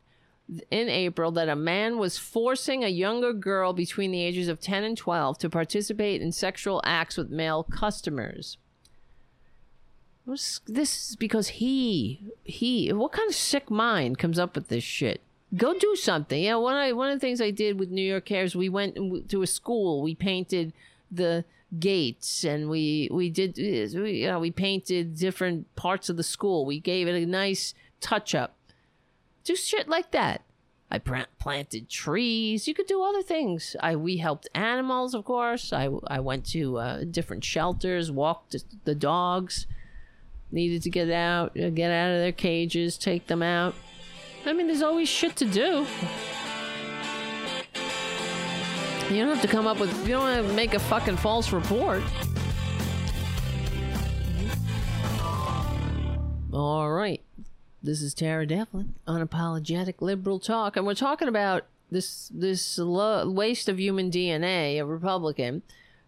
[0.70, 4.84] in April that a man was forcing a younger girl between the ages of 10
[4.84, 8.58] and 12 to participate in sexual acts with male customers.
[10.26, 15.22] This is because he, he, what kind of sick mind comes up with this shit?
[15.56, 16.42] Go do something.
[16.42, 19.30] Yeah, one of, one of the things I did with New York Cares, we went
[19.30, 20.74] to a school, we painted
[21.10, 21.46] the
[21.78, 26.64] gates and we we did we, you know we painted different parts of the school.
[26.64, 28.58] We gave it a nice touch up
[29.48, 30.42] do shit like that.
[30.90, 32.66] I planted trees.
[32.66, 33.76] You could do other things.
[33.80, 35.72] I we helped animals of course.
[35.72, 39.66] I i went to uh, different shelters walked the dogs.
[40.50, 43.74] Needed to get out get out of their cages take them out.
[44.46, 45.86] I mean there's always shit to do
[49.10, 51.52] you don't have to come up with, you don't have to make a fucking false
[51.52, 52.02] report.
[56.52, 57.20] All right.
[57.82, 63.68] This is Tara Devlin, unapologetic liberal talk, and we're talking about this this lo- waste
[63.68, 65.62] of human DNA, a Republican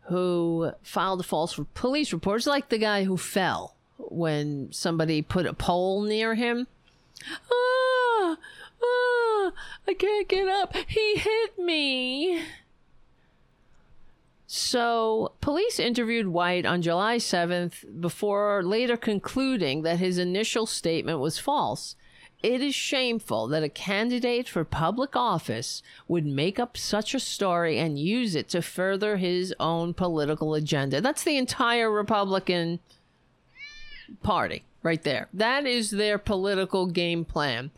[0.08, 2.38] who filed a false police report.
[2.38, 6.66] It's like the guy who fell when somebody put a pole near him.
[7.52, 8.36] Ah,
[8.82, 9.52] ah,
[9.86, 10.74] I can't get up.
[10.88, 12.42] He hit me.
[14.52, 21.38] So, police interviewed White on July 7th before later concluding that his initial statement was
[21.38, 21.94] false.
[22.42, 27.78] It is shameful that a candidate for public office would make up such a story
[27.78, 31.00] and use it to further his own political agenda.
[31.00, 32.80] That's the entire Republican
[34.24, 35.28] Party right there.
[35.32, 37.70] That is their political game plan.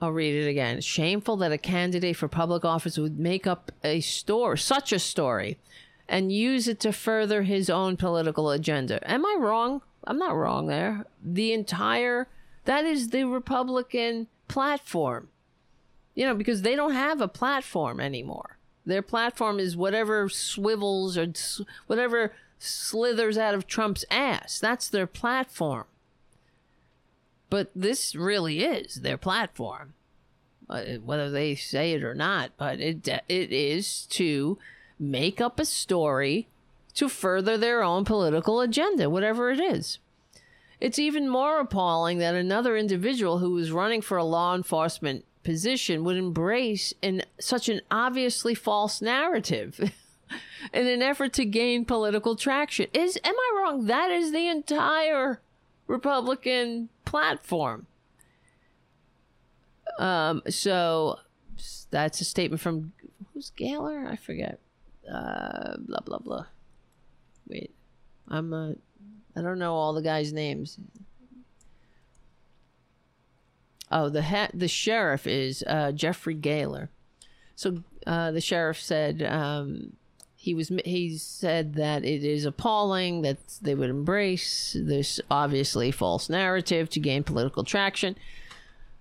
[0.00, 0.80] I'll read it again.
[0.80, 5.58] Shameful that a candidate for public office would make up a story, such a story,
[6.08, 9.00] and use it to further his own political agenda.
[9.10, 9.80] Am I wrong?
[10.04, 11.06] I'm not wrong there.
[11.24, 12.28] The entire,
[12.66, 15.28] that is the Republican platform.
[16.14, 18.58] You know, because they don't have a platform anymore.
[18.84, 21.32] Their platform is whatever swivels or
[21.86, 24.58] whatever slithers out of Trump's ass.
[24.60, 25.84] That's their platform.
[27.56, 29.94] But this really is their platform,
[30.68, 32.50] uh, whether they say it or not.
[32.58, 34.58] But it it is to
[34.98, 36.48] make up a story
[36.96, 40.00] to further their own political agenda, whatever it is.
[40.80, 46.04] It's even more appalling that another individual who was running for a law enforcement position
[46.04, 49.80] would embrace in such an obviously false narrative
[50.74, 52.88] in an effort to gain political traction.
[52.92, 53.86] Is am I wrong?
[53.86, 55.40] That is the entire
[55.86, 57.86] Republican platform.
[59.98, 61.18] Um, so
[61.90, 62.92] that's a statement from
[63.32, 64.10] who's Gahler?
[64.10, 64.60] I forget.
[65.10, 66.46] Uh, blah blah blah.
[67.48, 67.72] Wait,
[68.28, 68.72] I'm uh,
[69.36, 70.78] I don't know all the guys' names.
[73.90, 76.88] Oh, the ha- the sheriff is uh, Jeffrey Gahler.
[77.54, 79.92] So uh, the sheriff said um,
[80.46, 86.30] he was he said that it is appalling that they would embrace this obviously false
[86.30, 88.14] narrative to gain political traction.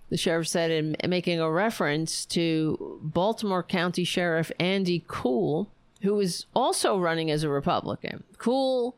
[0.09, 5.69] The sheriff said in making a reference to Baltimore County Sheriff Andy Cool,
[6.01, 8.23] who is also running as a Republican.
[8.39, 8.95] Cool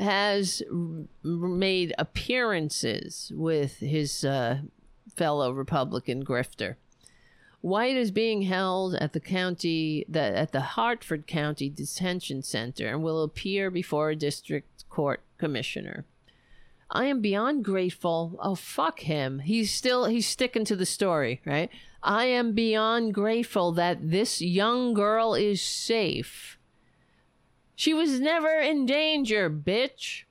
[0.00, 0.64] has
[1.22, 4.58] made appearances with his uh,
[5.14, 6.74] fellow Republican grifter
[7.66, 13.24] White is being held at the county at the Harford County Detention Center and will
[13.24, 16.04] appear before a district court commissioner.
[16.92, 18.38] I am beyond grateful.
[18.40, 19.40] Oh fuck him.
[19.40, 21.68] He's still he's sticking to the story, right?
[22.04, 26.60] I am beyond grateful that this young girl is safe.
[27.74, 30.22] She was never in danger, bitch.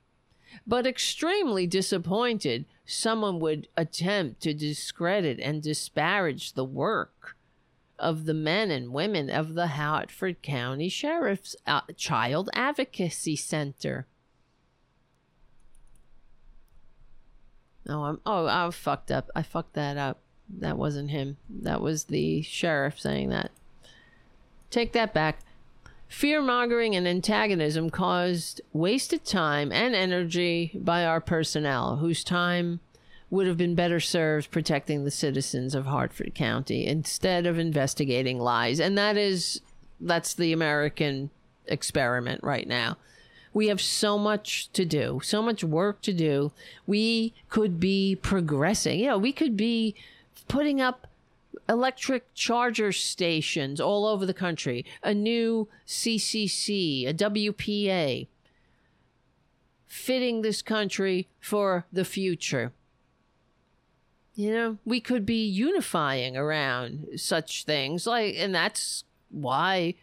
[0.66, 7.36] But extremely disappointed someone would attempt to discredit and disparage the work
[7.98, 14.06] of the men and women of the Harford County Sheriff's uh, Child Advocacy Center.
[17.88, 19.30] Oh, I'm oh I fucked up.
[19.34, 20.20] I fucked that up.
[20.48, 21.36] That wasn't him.
[21.48, 23.50] That was the sheriff saying that.
[24.70, 25.38] Take that back.
[26.08, 32.80] Fear mongering and antagonism caused wasted time and energy by our personnel, whose time
[33.28, 38.78] would have been better served protecting the citizens of Harford County instead of investigating lies.
[38.78, 39.60] And that is,
[40.00, 41.30] that's the American
[41.66, 42.96] experiment right now.
[43.52, 46.52] We have so much to do, so much work to do.
[46.86, 49.00] We could be progressing.
[49.00, 49.94] You know, we could be
[50.46, 51.08] putting up
[51.68, 58.26] electric charger stations all over the country, a new CCC, a WPA,
[59.86, 62.72] fitting this country for the future.
[64.34, 69.94] You know, we could be unifying around such things like, and that's why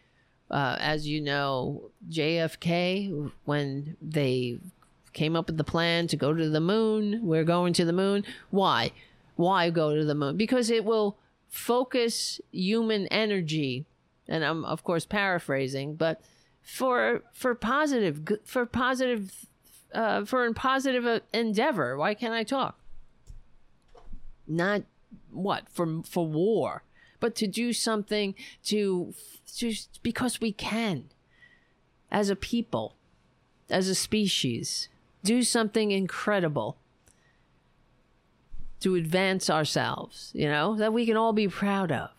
[0.50, 4.58] uh, as you know, JFK, when they
[5.12, 8.24] came up with the plan to go to the moon, we're going to the moon.
[8.50, 8.92] Why?
[9.36, 10.36] Why go to the moon?
[10.36, 11.16] Because it will
[11.54, 13.86] focus human energy,
[14.26, 16.20] and I'm of course paraphrasing, but
[16.62, 19.46] for for positive for positive
[19.94, 21.96] uh, for a positive endeavor.
[21.96, 22.78] Why can't I talk?
[24.46, 24.82] Not
[25.30, 26.82] what for for war
[27.20, 29.14] but to do something to
[29.46, 31.04] just because we can
[32.10, 32.96] as a people,
[33.70, 34.90] as a species,
[35.22, 36.76] do something incredible
[38.84, 42.10] to advance ourselves, you know, that we can all be proud of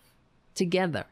[0.56, 1.06] together.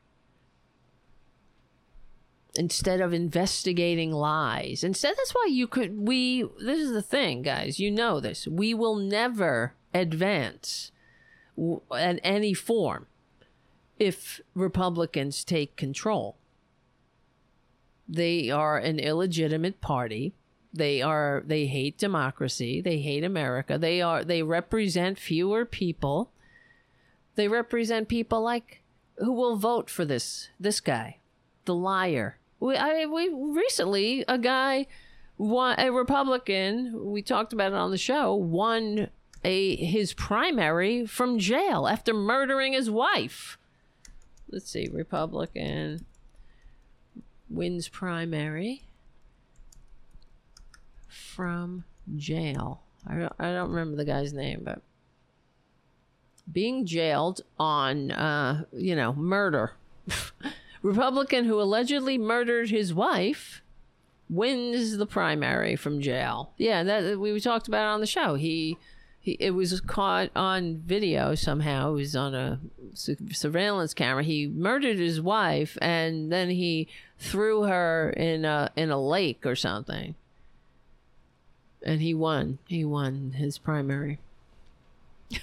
[2.56, 4.84] Instead of investigating lies.
[4.84, 8.48] Instead, that's why you could, we, this is the thing, guys, you know this.
[8.48, 10.92] We will never advance
[11.56, 13.06] in any form
[14.00, 16.36] if Republicans take control.
[18.10, 20.34] They are an illegitimate party.
[20.74, 22.82] They are they hate democracy.
[22.82, 23.78] They hate America.
[23.78, 26.32] They are they represent fewer people.
[27.36, 28.82] They represent people like
[29.18, 31.18] who will vote for this this guy,
[31.66, 32.38] the liar.
[32.60, 34.88] We I we recently a guy
[35.38, 39.10] won a Republican, we talked about it on the show, won
[39.44, 43.58] a his primary from jail after murdering his wife
[44.54, 46.06] let's see, Republican
[47.50, 48.84] wins primary
[51.34, 51.84] from
[52.16, 52.82] jail.
[53.08, 54.82] I don't, I don't remember the guy's name, but
[56.52, 59.74] being jailed on, uh, you know, murder.
[60.82, 63.62] Republican who allegedly murdered his wife
[64.30, 66.54] wins the primary from jail.
[66.58, 68.36] Yeah, that we talked about it on the show.
[68.36, 68.78] He
[69.24, 71.92] he, it was caught on video somehow.
[71.92, 72.60] It was on a
[72.94, 74.22] su- surveillance camera.
[74.24, 79.56] He murdered his wife and then he threw her in a in a lake or
[79.56, 80.16] something.
[81.84, 82.60] And he won.
[82.68, 84.20] He won his primary.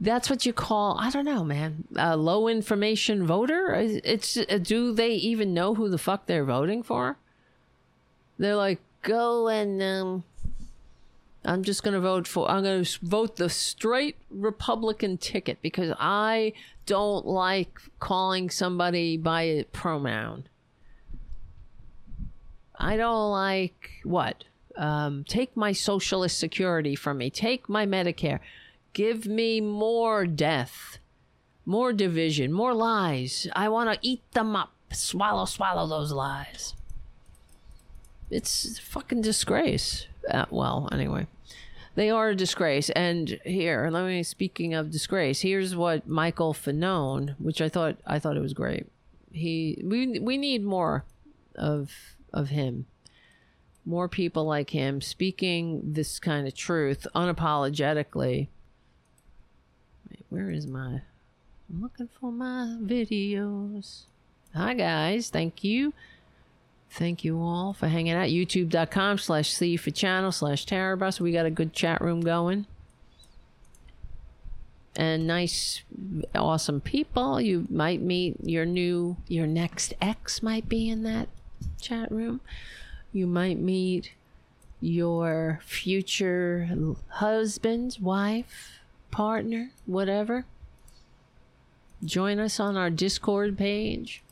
[0.00, 1.84] That's what you call I don't know, man.
[1.96, 3.74] A low information voter.
[3.74, 7.16] It's do they even know who the fuck they're voting for?
[8.38, 10.24] They're like go and um
[11.44, 15.94] I'm just going to vote for, I'm going to vote the straight Republican ticket because
[15.98, 16.54] I
[16.86, 20.44] don't like calling somebody by a pronoun.
[22.76, 24.44] I don't like what?
[24.76, 27.30] Um, take my socialist security from me.
[27.30, 28.40] Take my Medicare.
[28.92, 30.98] Give me more death,
[31.64, 33.46] more division, more lies.
[33.54, 34.72] I want to eat them up.
[34.92, 36.74] Swallow, swallow those lies.
[38.30, 40.06] It's fucking disgrace.
[40.28, 41.26] Uh, well, anyway
[41.94, 42.90] they are a disgrace.
[42.90, 48.18] And here, let me speaking of disgrace, here's what Michael Fanone, which I thought I
[48.18, 48.86] thought it was great.
[49.32, 51.04] He we we need more
[51.54, 52.84] of of him.
[53.86, 58.48] More people like him speaking this kind of truth unapologetically.
[60.10, 61.00] Wait, where is my
[61.70, 64.02] I'm looking for my videos.
[64.54, 65.94] Hi guys, thank you.
[66.90, 68.28] Thank you all for hanging out.
[68.28, 71.20] YouTube.com slash C for channel slash Tarabuster.
[71.20, 72.66] We got a good chat room going.
[74.96, 75.82] and nice,
[76.34, 77.40] awesome people.
[77.40, 81.28] You might meet your new, your next ex might be in that
[81.80, 82.40] chat room.
[83.12, 84.12] You might meet
[84.80, 86.68] your future
[87.08, 88.80] husband, wife,
[89.10, 90.44] partner, whatever.
[92.04, 94.22] Join us on our Discord page.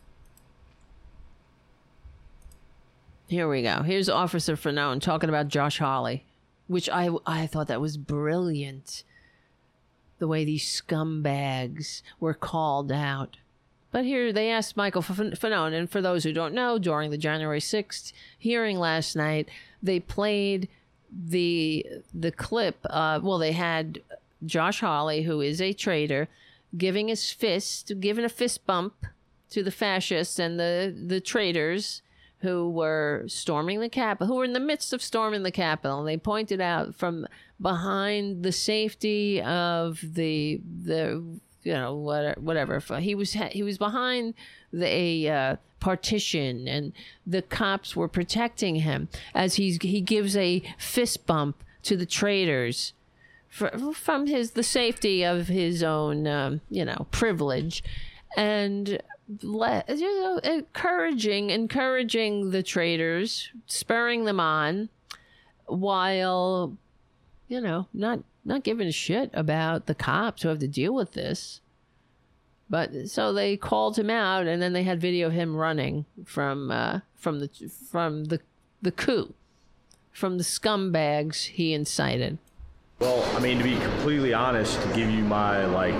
[3.28, 3.82] Here we go.
[3.82, 6.26] Here's Officer Fanone talking about Josh Hawley,
[6.66, 9.04] which I I thought that was brilliant.
[10.18, 13.38] The way these scumbags were called out.
[13.92, 17.60] But here they asked Michael Fanone, and for those who don't know, during the January
[17.60, 19.48] 6th hearing last night,
[19.82, 20.68] they played
[21.12, 22.78] the the clip.
[22.88, 24.00] Uh, well, they had
[24.44, 26.28] Josh Hawley, who is a traitor,
[26.76, 28.94] giving his fist, giving a fist bump
[29.50, 32.00] to the fascists and the the traitors
[32.38, 36.00] who were storming the Capitol, who were in the midst of storming the Capitol.
[36.00, 37.26] And they pointed out from
[37.60, 44.34] behind the safety of the the you know whatever he was he was behind
[44.72, 46.92] the uh, partition and
[47.26, 52.92] the cops were protecting him as he's he gives a fist bump to the traitors
[53.48, 57.82] for, from his the safety of his own um, you know privilege
[58.36, 59.00] and
[59.40, 64.88] you know encouraging encouraging the traitors spurring them on
[65.66, 66.76] while
[67.48, 71.12] you know not not giving a shit about the cops who have to deal with
[71.12, 71.60] this.
[72.68, 76.70] But so they called him out, and then they had video of him running from
[76.70, 77.50] uh, from the
[77.90, 78.40] from the
[78.80, 79.34] the coup,
[80.10, 82.38] from the scumbags he incited.
[82.98, 85.98] Well, I mean, to be completely honest, to give you my like,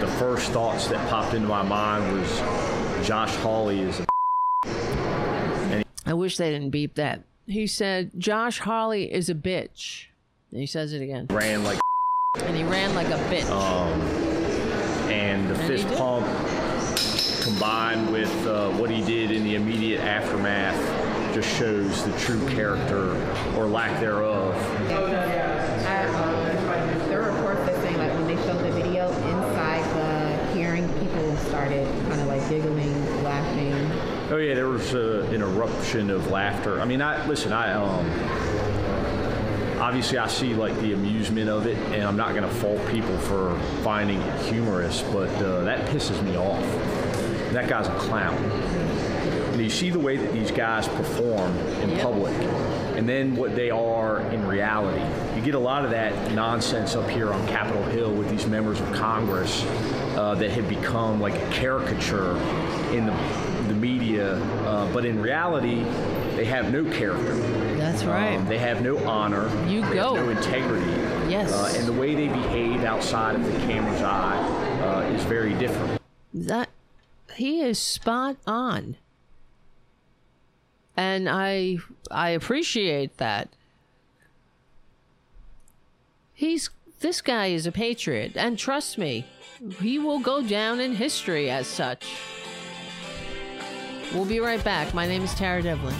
[0.00, 2.38] the first thoughts that popped into my mind was
[3.06, 5.84] Josh Hawley is a.
[6.06, 7.24] I wish they didn't beep that.
[7.46, 10.06] He said Josh Hawley is a bitch.
[10.54, 11.26] And he says it again.
[11.30, 11.80] Ran like.
[12.36, 13.50] And he ran like a bitch.
[13.50, 14.00] Um,
[15.10, 16.24] and the and fist pump
[17.42, 23.16] combined with uh, what he did in the immediate aftermath just shows the true character
[23.56, 24.54] or lack thereof.
[24.54, 25.10] Uh,
[27.08, 31.36] there are reports that saying like when they showed the video inside the hearing, people
[31.48, 33.74] started kind of like giggling, laughing.
[34.30, 36.80] Oh yeah, there was uh, an eruption of laughter.
[36.80, 37.52] I mean, I listen.
[37.52, 38.06] I um,
[39.84, 43.16] obviously I see like the amusement of it, and I'm not going to fault people
[43.18, 46.62] for finding it humorous, but uh, that pisses me off.
[47.52, 48.34] That guy's a clown.
[49.52, 52.00] And you see the way that these guys perform in yep.
[52.02, 52.32] public,
[52.96, 55.04] and then what they are in reality.
[55.36, 58.80] You get a lot of that nonsense up here on Capitol Hill with these members
[58.80, 59.64] of Congress
[60.16, 62.38] uh, that have become like a caricature
[62.90, 63.12] in the,
[63.68, 65.84] the media, uh, but in reality,
[66.36, 67.73] they have no character.
[67.94, 68.36] That's um, right.
[68.36, 69.48] Um, they have no honor.
[69.68, 70.16] You go.
[70.16, 70.90] no integrity.
[71.30, 71.52] Yes.
[71.52, 74.36] Uh, and the way they behave outside of the camera's eye
[74.82, 76.02] uh, is very different.
[76.32, 76.70] That
[77.36, 78.96] he is spot on.
[80.96, 81.78] And I
[82.10, 83.48] I appreciate that.
[86.32, 89.24] He's this guy is a patriot, and trust me,
[89.80, 92.16] he will go down in history as such.
[94.12, 94.94] We'll be right back.
[94.94, 95.94] My name is Tara Devlin.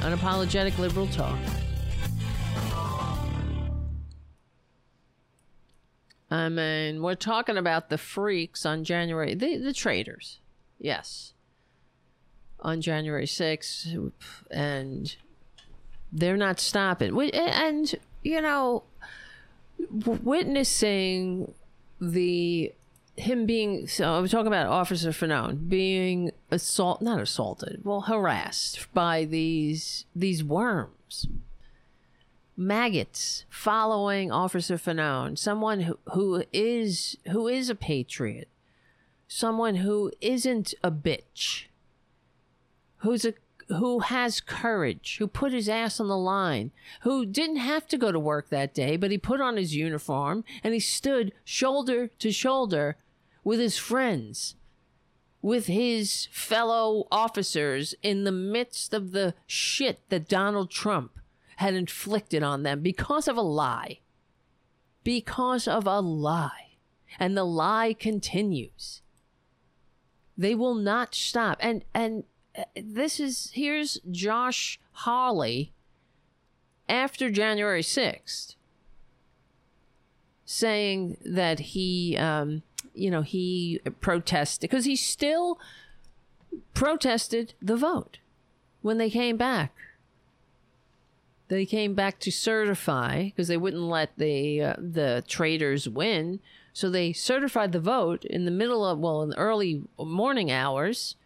[0.00, 1.38] Unapologetic liberal talk.
[6.30, 10.38] I mean, we're talking about the freaks on January, the, the traitors,
[10.78, 11.34] yes,
[12.60, 14.12] on January 6th,
[14.50, 15.16] and
[16.12, 17.18] they're not stopping.
[17.34, 18.84] And, you know,
[19.90, 21.52] witnessing
[22.00, 22.72] the
[23.20, 28.92] him being so I was talking about Officer Fanone being assault not assaulted, well harassed
[28.94, 31.28] by these these worms.
[32.56, 38.48] Maggots following Officer Fanone, someone who, who is who is a patriot,
[39.28, 41.66] someone who isn't a bitch,
[42.98, 43.34] who's a
[43.68, 46.72] who has courage, who put his ass on the line,
[47.02, 50.44] who didn't have to go to work that day, but he put on his uniform
[50.64, 52.96] and he stood shoulder to shoulder
[53.44, 54.56] with his friends,
[55.42, 61.18] with his fellow officers in the midst of the shit that Donald Trump
[61.56, 64.00] had inflicted on them because of a lie.
[65.04, 66.76] Because of a lie.
[67.18, 69.02] And the lie continues.
[70.36, 71.58] They will not stop.
[71.60, 72.24] And and
[72.56, 75.72] uh, this is here's Josh Hawley
[76.88, 78.54] after January 6th
[80.50, 82.62] saying that he um,
[82.94, 85.58] you know, he protested because he still
[86.74, 88.18] protested the vote
[88.82, 89.72] when they came back.
[91.48, 96.40] They came back to certify because they wouldn't let the uh, the traitors win.
[96.72, 101.16] So they certified the vote in the middle of well, in the early morning hours,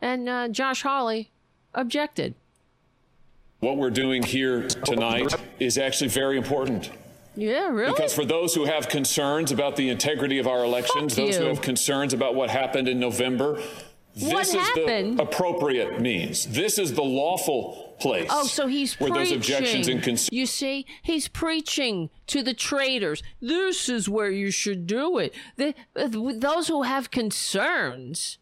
[0.00, 1.30] and uh, Josh Hawley
[1.74, 2.34] objected.
[3.60, 6.90] What we're doing here tonight is actually very important.
[7.36, 7.92] Yeah, really.
[7.92, 11.44] Because for those who have concerns about the integrity of our elections, Fuck those who
[11.44, 13.60] have concerns about what happened in November,
[14.14, 15.18] this What is happened?
[15.18, 16.46] the appropriate means.
[16.46, 18.28] This is the lawful place.
[18.32, 19.24] Oh, so he's where preaching.
[19.24, 20.30] those objections and concerns.
[20.32, 23.22] You see, he's preaching to the traitors.
[23.42, 25.34] This is where you should do it.
[25.56, 28.38] The, those who have concerns,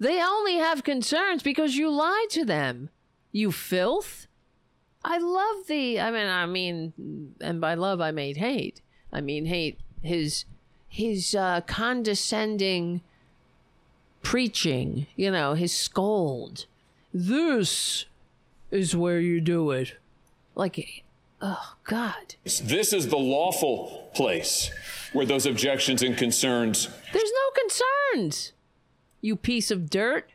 [0.00, 2.90] they only have concerns because you lied to them.
[3.30, 4.26] You filth.
[5.04, 6.00] I love the.
[6.00, 8.80] I mean, I mean, and by love I made hate.
[9.12, 10.44] I mean hate his
[10.88, 13.00] his uh, condescending
[14.22, 15.06] preaching.
[15.16, 16.66] You know, his scold.
[17.12, 18.04] This
[18.70, 19.94] is where you do it.
[20.54, 21.04] Like,
[21.40, 24.70] oh God, This is the lawful place
[25.12, 26.88] where those objections and concerns.
[27.12, 27.62] there's no
[28.18, 28.52] concerns.
[29.20, 30.30] You piece of dirt.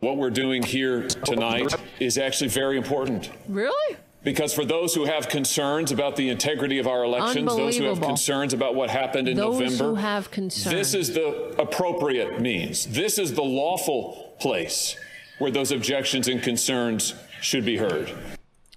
[0.00, 3.30] What we're doing here tonight is actually very important.
[3.48, 3.96] Really?
[4.22, 8.00] Because for those who have concerns about the integrity of our elections, those who have
[8.00, 10.74] concerns about what happened in Those November, who have concerns.
[10.74, 12.86] this is the appropriate means.
[12.86, 14.96] This is the lawful place
[15.38, 18.12] where those objections and concerns should be heard.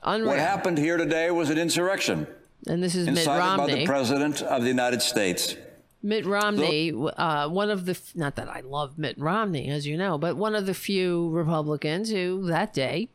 [0.03, 0.29] Unreal.
[0.29, 2.27] What happened here today was an insurrection
[2.67, 5.57] And this is Mitt incited by the President of the United States.
[6.01, 10.17] Mitt Romney, uh, one of the, not that I love Mitt Romney, as you know,
[10.17, 13.09] but one of the few Republicans who that day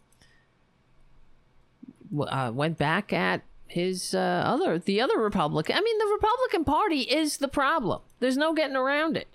[2.20, 5.76] uh, went back at his uh, other, the other Republican.
[5.76, 8.02] I mean, the Republican Party is the problem.
[8.20, 9.28] There's no getting around it.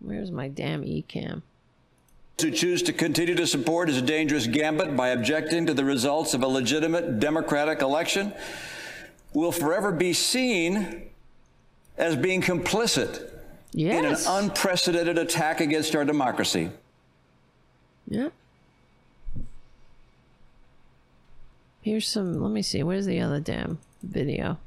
[0.00, 1.42] Where's my damn Ecamm?
[2.38, 6.34] To choose to continue to support is a dangerous gambit by objecting to the results
[6.34, 8.34] of a legitimate democratic election
[9.34, 11.02] will forever be seen
[11.98, 13.30] as being complicit
[13.74, 16.70] in an unprecedented attack against our democracy.
[18.08, 18.28] Yeah.
[21.82, 22.40] Here's some.
[22.40, 22.82] Let me see.
[22.82, 24.58] Where's the other damn video?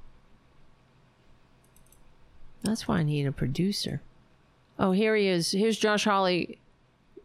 [2.64, 4.02] That's why I need a producer.
[4.78, 5.52] Oh, here he is.
[5.52, 6.60] Here's Josh Hawley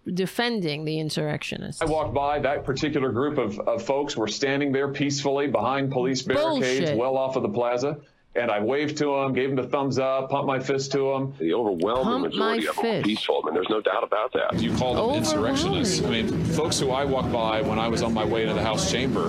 [0.07, 1.81] defending the insurrectionists.
[1.81, 6.23] I walked by, that particular group of, of folks were standing there peacefully behind police
[6.23, 6.99] barricades Bullshit.
[6.99, 7.99] well off of the plaza.
[8.35, 11.35] And I waved to them, gave them the thumbs up, pumped my fist to them.
[11.39, 13.05] The overwhelming Pump majority of them were fist.
[13.05, 13.43] peaceful.
[13.43, 14.59] I mean, there's no doubt about that.
[14.59, 16.03] You call them insurrectionists.
[16.03, 18.63] I mean, folks who I walked by when I was on my way to the
[18.63, 19.29] House chamber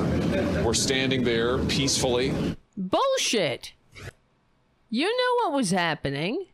[0.64, 2.34] were standing there peacefully.
[2.78, 3.74] Bullshit.
[4.90, 6.46] You knew what was happening.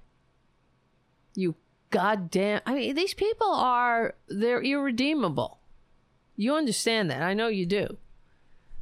[1.91, 2.61] Goddamn.
[2.65, 5.59] I mean, these people are, they're irredeemable.
[6.35, 7.21] You understand that.
[7.21, 7.97] I know you do.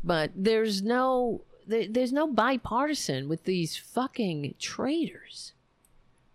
[0.04, 5.54] But there's no, there, there's no bipartisan with these fucking traitors.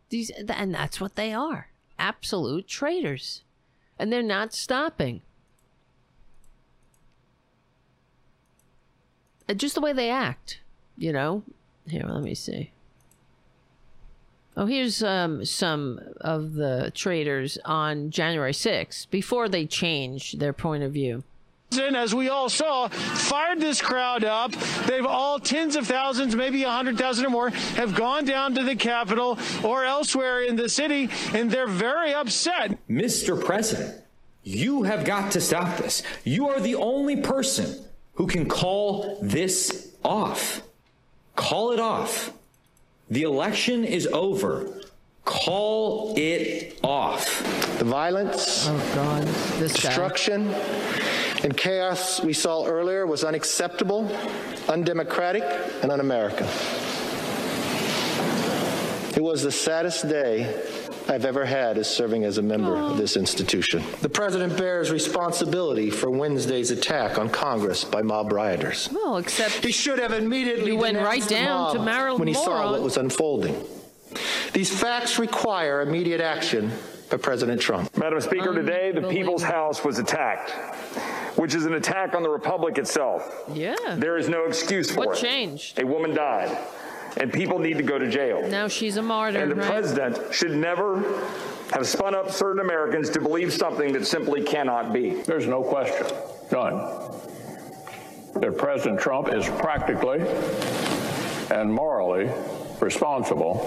[0.09, 1.69] These, and that's what they are
[2.03, 3.43] absolute traitors.
[3.99, 5.23] And they're not stopping.
[9.49, 10.61] Uh, Just the way they act,
[10.99, 11.44] you know?
[11.86, 12.73] Here, let me see.
[14.55, 20.83] Oh, here's um, some of the traders on January 6th before they change their point
[20.83, 21.24] of view.
[21.79, 24.53] as we all saw, fired this crowd up.
[24.87, 28.62] They've all tens of thousands, maybe a hundred thousand or more, have gone down to
[28.62, 32.79] the Capitol or elsewhere in the city, and they're very upset.
[32.91, 33.43] Mr.
[33.43, 34.05] President,
[34.43, 36.03] you have got to stop this.
[36.24, 37.83] You are the only person
[38.15, 40.61] who can call this off.
[41.37, 42.33] Call it off.
[43.12, 44.72] The election is over.
[45.26, 47.43] Call it off.
[47.78, 49.24] The violence, oh God,
[49.59, 49.90] this guy.
[49.90, 50.48] destruction,
[51.44, 54.10] and chaos we saw earlier was unacceptable,
[54.66, 55.43] undemocratic,
[55.82, 56.47] and un-American.
[59.14, 60.44] It was the saddest day
[61.09, 63.83] I've ever had as serving as a member of this institution.
[64.03, 68.89] The president bears responsibility for Wednesday's attack on Congress by mob rioters.
[68.93, 72.35] Well, except he should have immediately he went right down to mob Marilyn when he
[72.35, 73.62] saw what was unfolding.
[74.53, 76.70] These facts require immediate action
[77.11, 77.95] by President Trump.
[77.97, 80.51] Madam Speaker, today the People's House was attacked,
[81.39, 83.45] which is an attack on the Republic itself.
[83.53, 83.74] Yeah.
[83.97, 85.20] There is no excuse for What it.
[85.20, 85.79] changed?
[85.79, 86.57] A woman died,
[87.16, 88.47] and people need to go to jail.
[88.48, 89.40] Now she's a martyr.
[89.40, 89.68] And the right?
[89.68, 91.01] president should never
[91.72, 95.22] have spun up certain Americans to believe something that simply cannot be.
[95.22, 96.06] There's no question,
[96.51, 96.76] none,
[98.40, 100.20] that President Trump is practically
[101.51, 102.30] and morally
[102.80, 103.59] responsible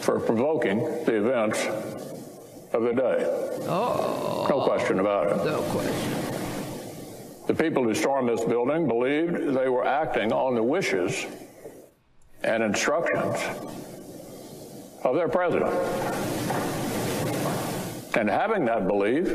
[0.00, 1.66] for provoking the events
[2.72, 3.26] of the day.
[3.68, 4.46] Oh.
[4.48, 5.44] No question about it.
[5.44, 6.20] No question.
[7.46, 11.26] The people who stormed this building believed they were acting on the wishes
[12.42, 13.36] and instructions
[15.04, 15.72] of their president.
[18.16, 19.28] And having that belief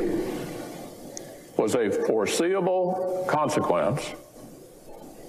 [1.56, 4.12] was a foreseeable consequence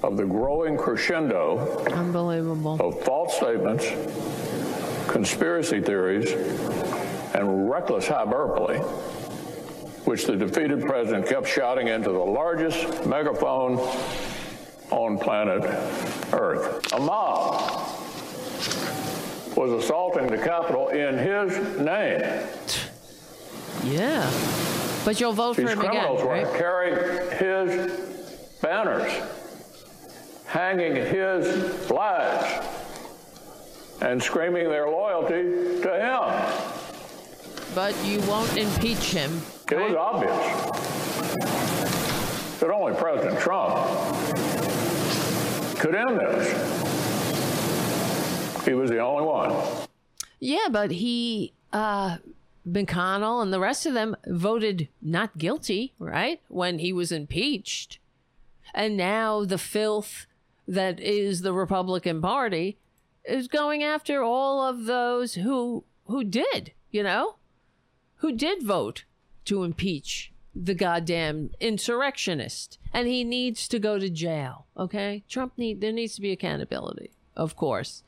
[0.04, 2.78] of the growing crescendo Unbelievable.
[2.80, 3.86] of false statements,
[5.08, 6.32] conspiracy theories,
[7.34, 8.78] and reckless hyperbole,
[10.06, 13.78] which the defeated president kept shouting into the largest megaphone
[14.92, 15.64] on planet
[16.34, 16.94] Earth.
[16.94, 17.62] A mob
[19.56, 22.22] was assaulting the Capitol in his name.
[23.84, 24.30] Yeah.
[25.04, 26.54] But you'll vote for These him again, criminals were right?
[26.58, 27.92] carrying his
[28.62, 29.12] banners,
[30.46, 32.66] hanging his flags,
[34.02, 36.32] and screaming their loyalty to him.
[37.74, 39.42] But you won't impeach him.
[39.72, 40.38] It was obvious
[42.60, 43.76] that only President Trump
[45.80, 46.48] could end this.
[48.66, 49.54] He was the only one.
[50.40, 52.18] Yeah, but he, uh,
[52.68, 56.42] McConnell and the rest of them voted not guilty, right?
[56.48, 58.00] When he was impeached.
[58.74, 60.26] And now the filth
[60.68, 62.78] that is the Republican Party
[63.24, 67.36] is going after all of those who who did, you know?
[68.18, 69.04] Who did vote
[69.46, 70.32] to impeach
[70.64, 72.80] the goddamn insurrectionist.
[72.94, 75.24] And he needs to go to jail, okay?
[75.30, 78.04] Trump need there needs to be accountability, of course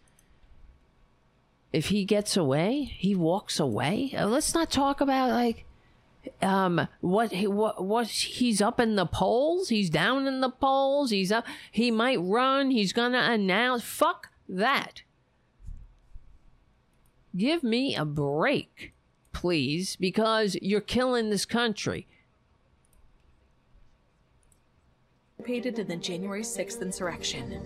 [1.71, 4.13] if he gets away, he walks away.
[4.17, 5.65] Uh, let's not talk about like
[6.41, 11.11] um what he what what he's up in the polls, he's down in the polls,
[11.11, 15.03] he's up he might run, he's to announce fuck that.
[17.35, 18.93] Give me a break,
[19.33, 22.07] please, because you're killing this country.
[25.49, 27.59] Participated in the January 6th insurrection.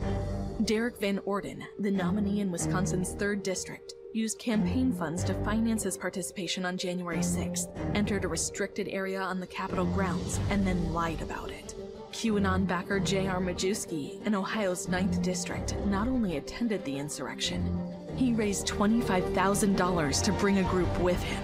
[0.64, 5.98] Derrick Van Orden, the nominee in Wisconsin's 3rd District, used campaign funds to finance his
[5.98, 11.22] participation on January 6th, entered a restricted area on the Capitol grounds, and then lied
[11.22, 11.76] about it.
[12.14, 13.42] QAnon backer J.R.
[13.42, 17.82] Majewski in Ohio's 9th District not only attended the insurrection,
[18.16, 21.44] he raised $25,000 to bring a group with him.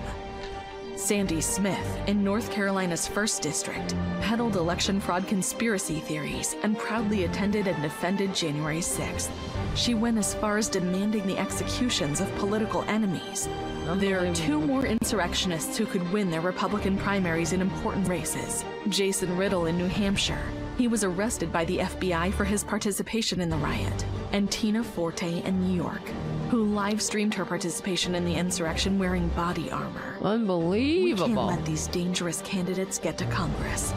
[1.00, 7.68] Sandy Smith, in North Carolina's 1st District, peddled election fraud conspiracy theories and proudly attended
[7.68, 9.30] and defended January 6th.
[9.76, 13.48] She went as far as demanding the executions of political enemies.
[13.96, 19.36] There are two more insurrectionists who could win their Republican primaries in important races Jason
[19.38, 20.44] Riddle in New Hampshire.
[20.78, 25.42] He was arrested by the FBI for his participation in the riot, and Tina Forte
[25.44, 26.04] in New York,
[26.50, 30.18] who live streamed her participation in the insurrection wearing body armor.
[30.22, 31.28] Unbelievable.
[31.28, 33.94] We can't let these dangerous candidates get to Congress.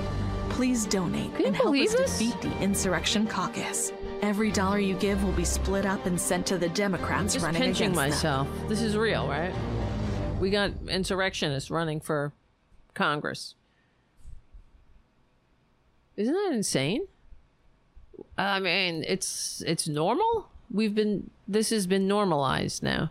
[0.50, 2.18] Please donate and help us this?
[2.18, 3.92] defeat the Insurrection Caucus.
[4.20, 7.60] Every dollar you give will be split up and sent to the Democrats Just running
[7.62, 8.46] pinching against them.
[8.46, 8.68] myself.
[8.68, 9.52] This is real, right?
[10.38, 12.32] We got insurrectionists running for
[12.94, 13.54] Congress.
[16.16, 17.06] Isn't that insane?
[18.36, 20.48] I mean, it's it's normal.
[20.72, 23.10] We've been this has been normalized now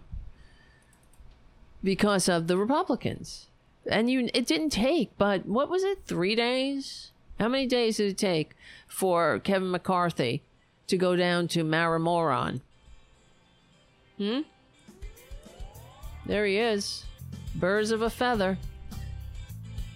[1.84, 3.48] because of the Republicans.
[3.90, 6.00] And you it didn't take, but what was it?
[6.06, 7.12] 3 days?
[7.40, 8.52] How many days did it take
[8.88, 10.44] for Kevin McCarthy
[10.88, 12.62] to go down to Maramoron?
[14.18, 14.42] Hmm?
[16.26, 17.06] There he is.
[17.56, 18.58] Birds of a feather.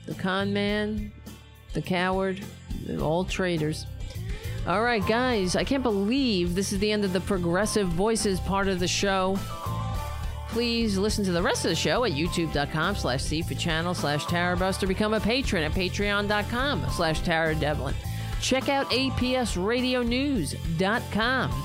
[0.08, 1.12] The con man,
[1.74, 2.44] the coward,
[3.00, 3.86] all traitors.
[4.68, 8.68] All right, guys, I can't believe this is the end of the Progressive Voices part
[8.68, 9.38] of the show.
[10.50, 14.26] Please listen to the rest of the show at youtube.com slash C for channel slash
[14.26, 14.88] Tarabuster.
[14.88, 17.94] Become a patron at patreon.com slash Tara Devlin.
[18.42, 21.64] Check out apsradionews.com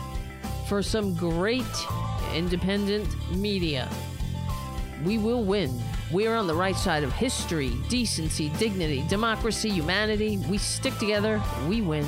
[0.68, 1.64] for some great
[2.34, 3.88] independent media.
[5.04, 5.80] We will win.
[6.12, 10.36] We are on the right side of history, decency, dignity, democracy, humanity.
[10.50, 12.04] We stick together, we win.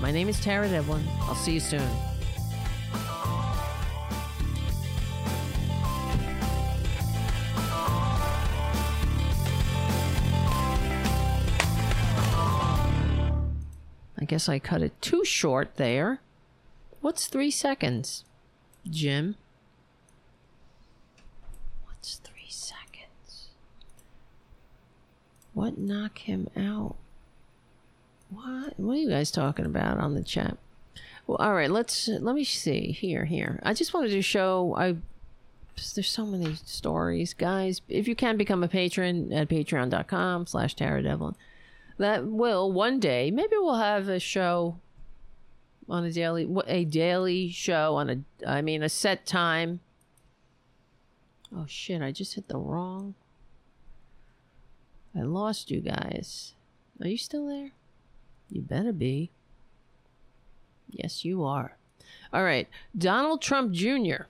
[0.00, 1.04] My name is Tara Devlin.
[1.22, 1.88] I'll see you soon.
[14.18, 16.20] I guess I cut it too short there.
[17.00, 18.24] What's three seconds,
[18.88, 19.36] Jim?
[21.84, 23.48] What's three seconds?
[25.54, 26.96] What knock him out?
[28.30, 28.78] What?
[28.78, 30.56] What are you guys talking about on the chat?
[31.26, 31.70] Well, all right.
[31.70, 33.24] Let's let me see here.
[33.24, 34.74] Here, I just wanted to show.
[34.76, 34.96] I
[35.94, 37.82] there's so many stories, guys.
[37.88, 41.34] If you can become a patron at Patreon.com/slash Tara Devlin.
[41.98, 43.30] that will one day.
[43.30, 44.78] Maybe we'll have a show
[45.88, 49.80] on a daily what a daily show on a I mean a set time.
[51.54, 53.14] Oh shit, I just hit the wrong.
[55.14, 56.54] I lost you guys.
[57.00, 57.70] Are you still there?
[58.50, 59.30] You better be.
[60.88, 61.76] Yes, you are.
[62.32, 62.68] All right.
[62.96, 64.24] Donald Trump Jr.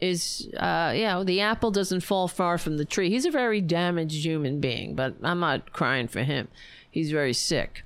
[0.00, 3.10] is, uh, you know, the apple doesn't fall far from the tree.
[3.10, 6.48] He's a very damaged human being, but I'm not crying for him.
[6.90, 7.84] He's very sick.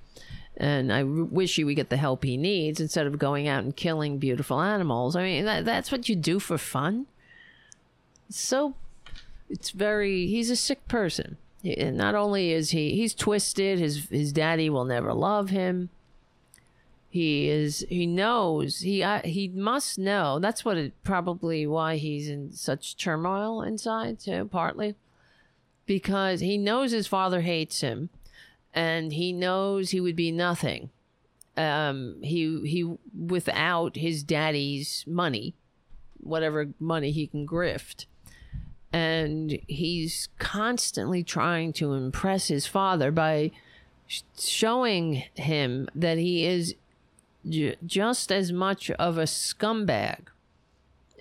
[0.57, 3.75] And I wish he would get the help he needs instead of going out and
[3.75, 5.17] killing beautiful animals.
[5.17, 7.07] I mean, that, that's what you do for fun.
[8.29, 8.75] So,
[9.49, 11.37] it's very, he's a sick person.
[11.63, 15.91] Not only is he, he's twisted, his, his daddy will never love him.
[17.09, 20.39] He is he knows he uh, he must know.
[20.39, 24.95] That's what it probably why he's in such turmoil inside too partly.
[25.85, 28.09] Because he knows his father hates him
[28.73, 30.91] and he knows he would be nothing
[31.57, 35.55] um he he without his daddy's money
[36.19, 38.07] whatever money he can grift
[38.93, 43.51] and he's constantly trying to impress his father by
[44.39, 46.75] showing him that he is
[47.49, 50.27] j- just as much of a scumbag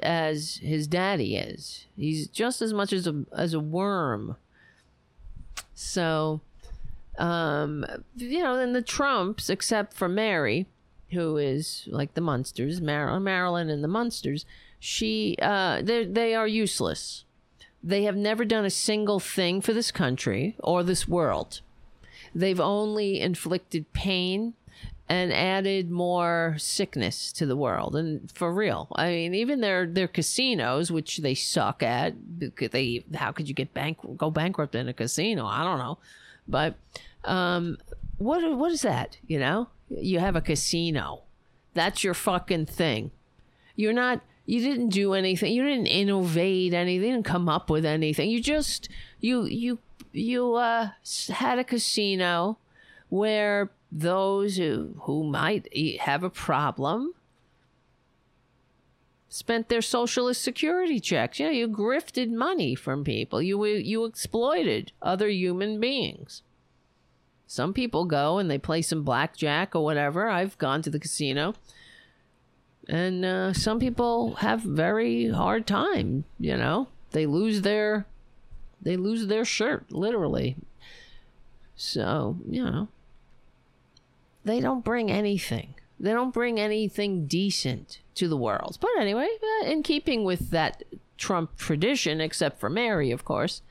[0.04, 1.86] as his daddy is.
[1.96, 4.36] He's just as much as a as a worm.
[5.74, 6.42] So,
[7.18, 7.86] um,
[8.16, 10.68] you know, and the Trumps, except for Mary,
[11.12, 14.46] who is like the Munsters, Mar- Marilyn and the Munsters,
[14.80, 17.24] she uh, they they are useless.
[17.84, 21.62] They have never done a single thing for this country or this world.
[22.34, 24.54] They've only inflicted pain
[25.10, 27.98] and added more sickness to the world.
[27.98, 32.14] And for real, I mean, even their their casinos, which they suck at,
[32.72, 35.46] they how could you get bank go bankrupt in a casino?
[35.46, 35.98] I don't know,
[36.48, 36.76] but
[37.26, 37.78] um,
[38.20, 39.18] what what is that?
[39.28, 41.24] You know, you have a casino,
[41.74, 43.12] that's your fucking thing.
[43.76, 44.22] You're not.
[44.46, 45.54] You didn't do anything.
[45.54, 46.96] You didn't innovate anything.
[46.96, 48.30] You didn't come up with anything.
[48.30, 48.90] You just
[49.20, 49.80] you you
[50.12, 50.90] you uh,
[51.30, 52.58] had a casino
[53.10, 55.68] where those who, who might
[56.00, 57.14] have a problem
[59.28, 61.40] spent their socialist security checks.
[61.40, 63.42] Yeah, you grifted money from people.
[63.42, 66.42] You you exploited other human beings.
[67.48, 70.30] Some people go and they play some blackjack or whatever.
[70.30, 71.54] I've gone to the casino.
[72.90, 76.88] And uh, some people have very hard time, you know.
[77.12, 78.06] They lose their
[78.82, 80.56] they lose their shirt literally.
[81.76, 82.88] So, you know,
[84.44, 85.76] they don't bring anything.
[86.00, 88.78] They don't bring anything decent to the world.
[88.82, 89.30] But anyway,
[89.62, 90.84] uh, in keeping with that
[91.18, 93.62] Trump tradition, except for Mary, of course.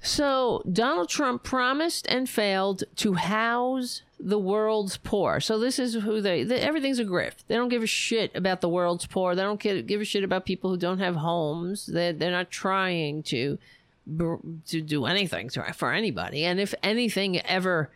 [0.00, 5.40] So Donald Trump promised and failed to house the world's poor.
[5.40, 7.44] So this is who they, they, everything's a grift.
[7.46, 9.34] They don't give a shit about the world's poor.
[9.34, 11.86] They don't give, a shit about people who don't have homes.
[11.86, 13.58] They they're not trying to
[14.66, 16.44] to do anything for anybody.
[16.44, 17.90] And if anything ever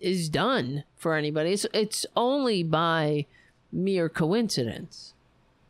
[0.00, 1.52] is done for anybody.
[1.52, 3.26] It's it's only by
[3.72, 5.14] mere coincidence.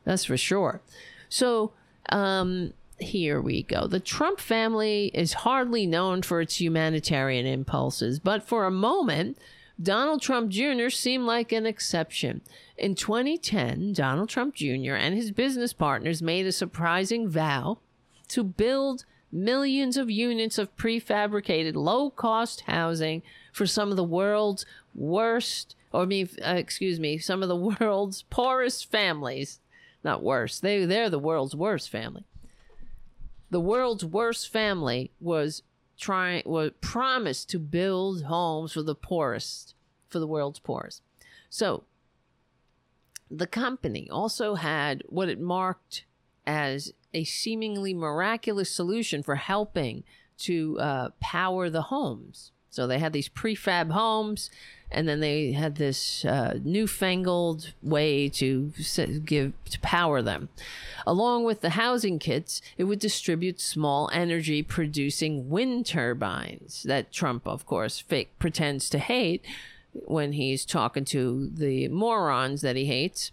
[0.05, 0.81] That's for sure.
[1.29, 1.73] So,
[2.09, 3.87] um, here we go.
[3.87, 9.39] The Trump family is hardly known for its humanitarian impulses, but for a moment,
[9.81, 10.89] Donald Trump Jr.
[10.89, 12.41] seemed like an exception.
[12.77, 14.95] In 2010, Donald Trump Jr.
[14.95, 17.79] and his business partners made a surprising vow
[18.29, 23.23] to build millions of units of prefabricated low cost housing
[23.53, 28.23] for some of the world's worst, or me, uh, excuse me, some of the world's
[28.31, 29.61] poorest families.
[30.03, 30.61] Not worse.
[30.61, 32.25] They they're the world's worst family.
[33.51, 35.63] The world's worst family was
[35.99, 39.75] trying was promised to build homes for the poorest,
[40.09, 41.03] for the world's poorest.
[41.51, 41.85] So
[43.31, 46.05] the company also had what it marked
[46.47, 50.05] as a seemingly miraculous solution for helping
[50.39, 52.53] to uh, power the homes.
[52.71, 54.51] So they had these prefab homes,
[54.91, 58.73] and then they had this uh, newfangled way to
[59.25, 60.49] give to power them.
[61.07, 67.47] Along with the housing kits, it would distribute small energy producing wind turbines that Trump,
[67.47, 69.45] of course, fake pretends to hate
[69.93, 73.33] when he's talking to the morons that he hates.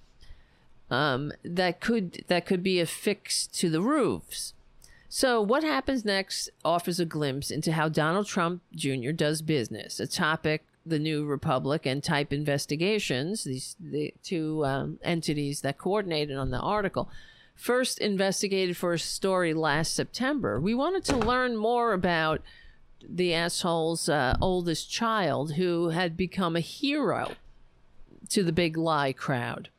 [0.89, 4.53] Um, that could that could be affixed to the roofs.
[5.17, 9.11] So, what happens next offers a glimpse into how Donald Trump Jr.
[9.11, 15.61] does business, a topic the New Republic and Type Investigations, these the two um, entities
[15.61, 17.09] that coordinated on the article,
[17.55, 20.59] first investigated for a story last September.
[20.59, 22.41] We wanted to learn more about
[23.01, 27.35] the asshole's uh, oldest child who had become a hero
[28.31, 29.69] to the big lie crowd.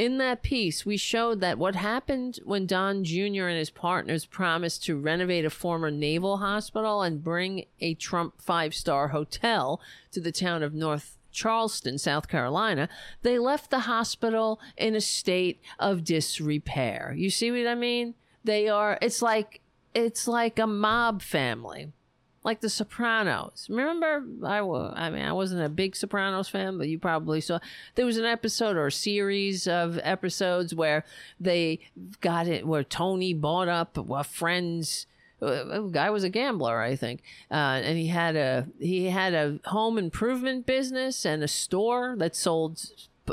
[0.00, 3.48] In that piece, we showed that what happened when Don Jr.
[3.48, 8.74] and his partners promised to renovate a former naval hospital and bring a Trump five
[8.74, 9.78] star hotel
[10.12, 12.88] to the town of North Charleston, South Carolina,
[13.20, 17.14] they left the hospital in a state of disrepair.
[17.14, 18.14] You see what I mean?
[18.42, 19.60] They are, it's like,
[19.92, 21.92] it's like a mob family
[22.42, 23.66] like the Sopranos.
[23.68, 27.58] Remember, I, I mean, I wasn't a big Sopranos fan, but you probably saw.
[27.94, 31.04] There was an episode or a series of episodes where
[31.38, 31.80] they
[32.20, 35.06] got it, where Tony bought up a friend's.
[35.42, 39.58] A guy was a gambler, I think, uh, and he had a he had a
[39.64, 42.82] home improvement business and a store that sold,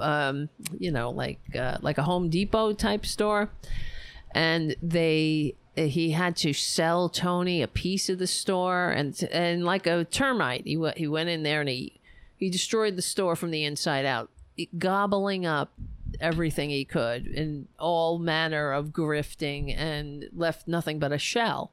[0.01, 0.47] um,
[0.79, 3.49] you know, like uh, like a Home Depot type store,
[4.33, 9.85] and they he had to sell Tony a piece of the store and and like
[9.85, 11.99] a termite he he went in there and he
[12.35, 14.29] he destroyed the store from the inside out
[14.77, 15.71] gobbling up
[16.19, 21.71] everything he could in all manner of grifting and left nothing but a shell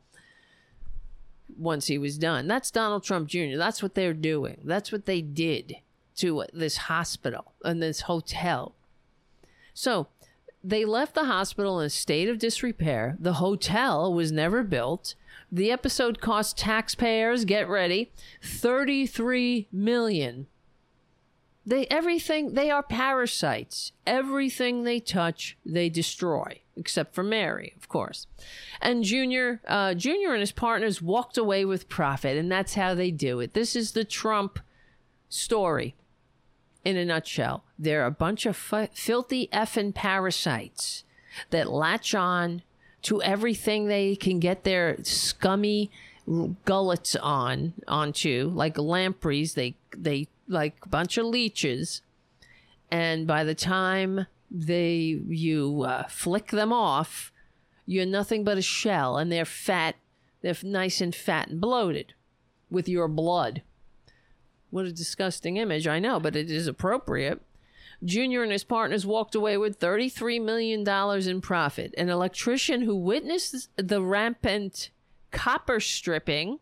[1.56, 2.46] once he was done.
[2.46, 4.60] That's Donald Trump Jr that's what they're doing.
[4.64, 5.76] That's what they did
[6.16, 8.74] to this hospital and this hotel.
[9.72, 10.08] So
[10.64, 13.16] they left the hospital in a state of disrepair.
[13.20, 15.14] The hotel was never built.
[15.52, 18.10] The episode cost taxpayers, get ready,
[18.42, 20.46] 33 million.
[21.66, 23.92] They everything they are parasites.
[24.06, 28.26] Everything they touch, they destroy, except for Mary, of course.
[28.80, 33.10] And Junior, uh, Junior and his partners walked away with profit, and that's how they
[33.10, 33.54] do it.
[33.54, 34.58] This is the Trump
[35.28, 35.94] story
[36.84, 37.64] in a nutshell.
[37.78, 41.04] They're a bunch of f- filthy effing parasites
[41.50, 42.62] that latch on
[43.02, 45.90] to everything they can get their scummy
[46.64, 49.54] gullets on onto, like lampreys.
[49.54, 52.02] They they like a bunch of leeches,
[52.90, 57.32] and by the time they you uh, flick them off,
[57.86, 59.96] you're nothing but a shell, and they're fat.
[60.40, 62.14] They're nice and fat and bloated
[62.70, 63.62] with your blood.
[64.74, 67.40] What a disgusting image, I know, but it is appropriate.
[68.02, 70.84] Junior and his partners walked away with $33 million
[71.28, 71.94] in profit.
[71.96, 74.90] An electrician who witnessed the rampant
[75.30, 76.58] copper stripping.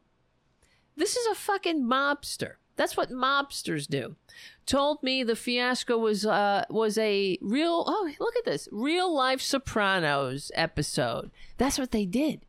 [0.94, 2.56] This is a fucking mobster.
[2.76, 4.16] That's what mobsters do.
[4.66, 9.40] Told me the fiasco was uh, was a real oh look at this real life
[9.40, 11.30] Sopranos episode.
[11.56, 12.44] That's what they did.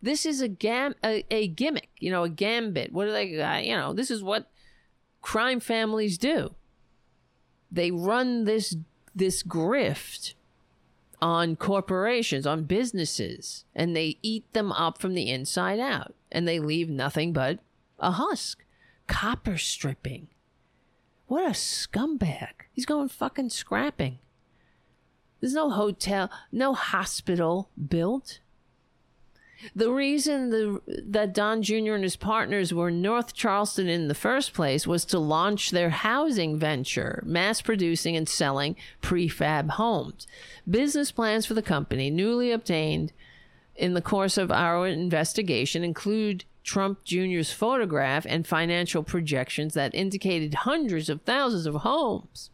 [0.00, 2.92] This is a gam a, a gimmick, you know, a gambit.
[2.92, 3.40] What are they?
[3.40, 4.51] Uh, you know, this is what
[5.22, 6.54] crime families do.
[7.70, 8.76] They run this
[9.14, 10.34] this grift
[11.20, 16.58] on corporations, on businesses, and they eat them up from the inside out, and they
[16.58, 17.60] leave nothing but
[17.98, 18.64] a husk.
[19.06, 20.28] Copper stripping.
[21.26, 22.52] What a scumbag.
[22.72, 24.18] He's going fucking scrapping.
[25.40, 28.40] There's no hotel, no hospital built.
[29.74, 31.94] The reason the, that Don Jr.
[31.94, 36.58] and his partners were North Charleston in the first place was to launch their housing
[36.58, 40.26] venture, mass producing and selling prefab homes.
[40.68, 43.12] Business plans for the company, newly obtained
[43.76, 50.54] in the course of our investigation, include Trump Jr.'s photograph and financial projections that indicated
[50.54, 52.50] hundreds of thousands of homes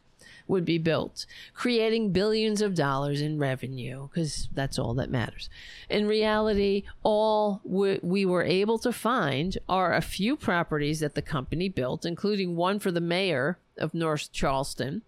[0.48, 5.48] would be built, creating billions of dollars in revenue, because that's all that matters.
[5.88, 11.22] In reality, all we, we were able to find are a few properties that the
[11.22, 15.02] company built, including one for the mayor of North Charleston.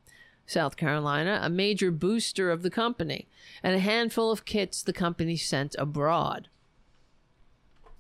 [0.47, 3.29] South Carolina, a major booster of the company,
[3.63, 6.49] and a handful of kits the company sent abroad.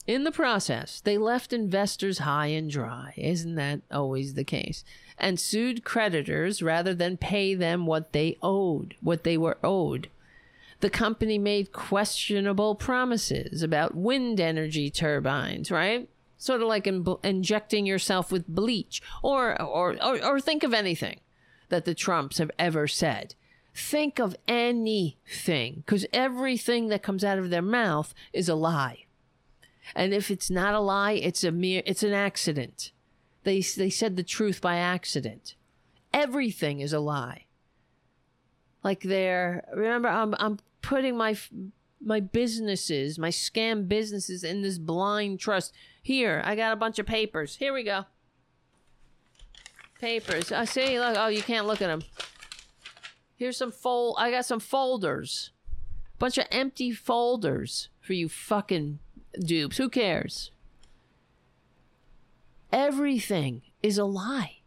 [0.06, 3.14] In the process, they left investors high and dry.
[3.16, 4.84] Isn't that always the case?
[5.20, 10.08] and sued creditors rather than pay them what they owed, what they were owed.
[10.80, 16.08] The company made questionable promises about wind energy turbines, right?
[16.38, 21.20] Sort of like in, injecting yourself with bleach, or, or, or, or think of anything
[21.68, 23.34] that the Trumps have ever said.
[23.74, 29.04] Think of anything, because everything that comes out of their mouth is a lie.
[29.94, 32.92] And if it's not a lie, it's a mere, it's an accident.
[33.44, 35.54] They, they said the truth by accident.
[36.12, 37.46] Everything is a lie.
[38.82, 41.36] Like they're, remember, I'm, I'm putting my,
[42.02, 45.72] my businesses, my scam businesses in this blind trust.
[46.02, 47.56] Here, I got a bunch of papers.
[47.56, 48.04] Here we go.
[50.00, 50.50] Papers.
[50.50, 52.02] I see, look, oh, you can't look at them.
[53.36, 55.50] Here's some fold, I got some folders.
[56.18, 58.98] Bunch of empty folders for you fucking
[59.38, 59.76] dupes.
[59.76, 60.50] Who cares?
[62.72, 64.58] Everything is a lie.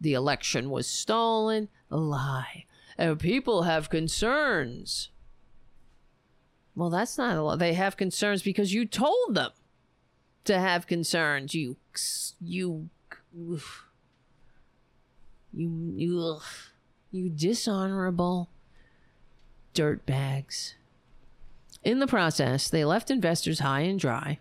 [0.00, 2.64] The election was stolen, a lie.
[2.96, 5.10] And people have concerns.
[6.74, 7.58] Well, that's not a lot.
[7.58, 9.50] They have concerns because you told them
[10.44, 11.54] to have concerns.
[11.54, 11.76] You,
[12.40, 12.88] you,
[13.32, 13.60] you,
[15.52, 16.40] you,
[17.10, 18.48] you dishonorable
[19.74, 20.74] dirtbags.
[21.88, 24.40] In the process, they left investors high and dry.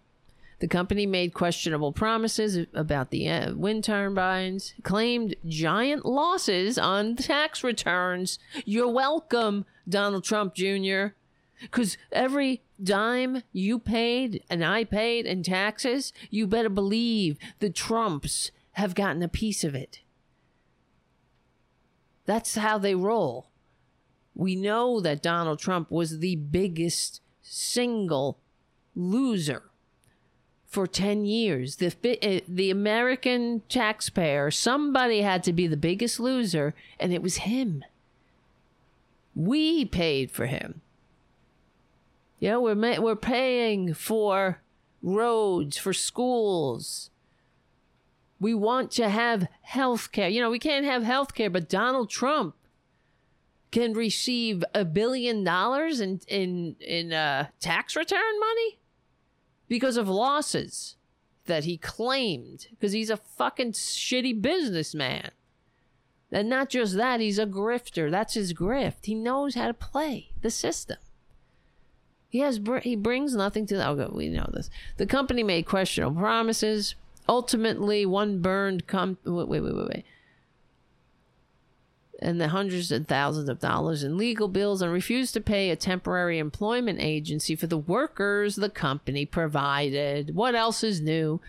[0.60, 7.64] The company made questionable promises about the uh, wind turbines, claimed giant losses on tax
[7.64, 8.38] returns.
[8.65, 11.14] You're welcome, Donald Trump Jr.
[11.61, 18.52] Because every dime you paid and I paid in taxes, you better believe the Trumps
[18.74, 20.02] have gotten a piece of it.
[22.26, 23.48] That's how they roll.
[24.36, 28.38] We know that Donald Trump was the biggest single
[28.95, 29.64] loser
[30.65, 31.78] for 10 years.
[31.78, 31.88] The,
[32.22, 37.84] uh, the American taxpayer, somebody had to be the biggest loser, and it was him.
[39.36, 40.82] We paid for him.
[42.40, 44.61] You know, we're, we're paying for
[45.02, 47.10] roads, for schools.
[48.40, 50.30] We want to have health care.
[50.30, 52.56] You know, we can't have health care, but Donald Trump
[53.72, 58.80] can receive a billion dollars in in in uh, tax return money
[59.68, 60.95] because of losses
[61.45, 65.31] that he claimed because he's a fucking shitty businessman.
[66.30, 68.11] And not just that, he's a grifter.
[68.11, 69.06] That's his grift.
[69.06, 70.98] He knows how to play the system.
[72.27, 73.88] He has he brings nothing to the.
[73.89, 74.69] Okay, we know this.
[74.98, 76.95] The company made questionable promises.
[77.30, 78.88] Ultimately, one burned.
[78.88, 80.06] Com- wait, wait, wait, wait
[82.19, 85.76] and the hundreds and thousands of dollars in legal bills and refused to pay a
[85.76, 90.35] temporary employment agency for the workers the company provided.
[90.35, 91.39] What else is new?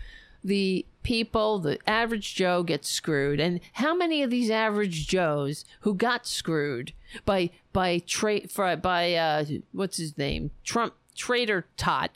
[0.43, 3.39] The people, the average Joe gets screwed.
[3.39, 6.93] And how many of these average Joes who got screwed
[7.25, 10.51] by by trade by uh what's his name?
[10.63, 12.11] Trump traitor Todd.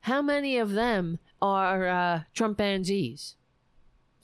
[0.00, 3.34] How many of them are uh Trumpanzees?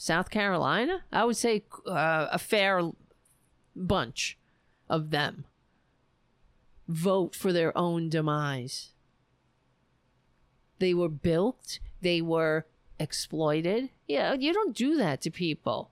[0.03, 1.05] South Carolina?
[1.13, 2.91] I would say uh, a fair
[3.75, 4.39] bunch
[4.89, 5.45] of them
[6.89, 8.91] vote for their own demise.
[10.79, 12.67] They were bilked, they were
[12.99, 13.91] exploited.
[14.07, 15.91] Yeah, you don't do that to people.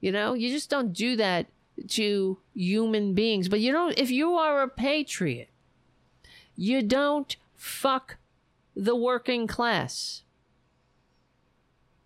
[0.00, 1.46] You know, you just don't do that
[1.88, 3.48] to human beings.
[3.48, 5.48] But you know, if you are a patriot,
[6.56, 8.16] you don't fuck
[8.74, 10.22] the working class.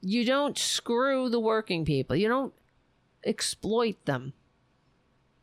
[0.01, 2.15] You don't screw the working people.
[2.15, 2.53] You don't
[3.25, 4.35] exploit them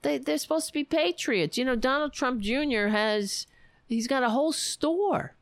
[0.04, 1.58] they, they're supposed to be patriots.
[1.58, 2.88] You know, Donald Trump Jr.
[2.88, 3.48] has,
[3.88, 5.34] he's got a whole store.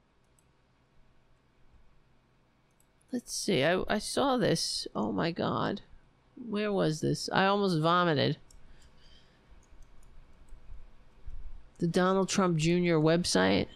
[3.11, 3.63] Let's see.
[3.63, 4.87] I, I saw this.
[4.95, 5.81] Oh my God.
[6.35, 7.29] Where was this?
[7.33, 8.37] I almost vomited.
[11.79, 12.97] The Donald Trump Jr.
[13.01, 13.67] website.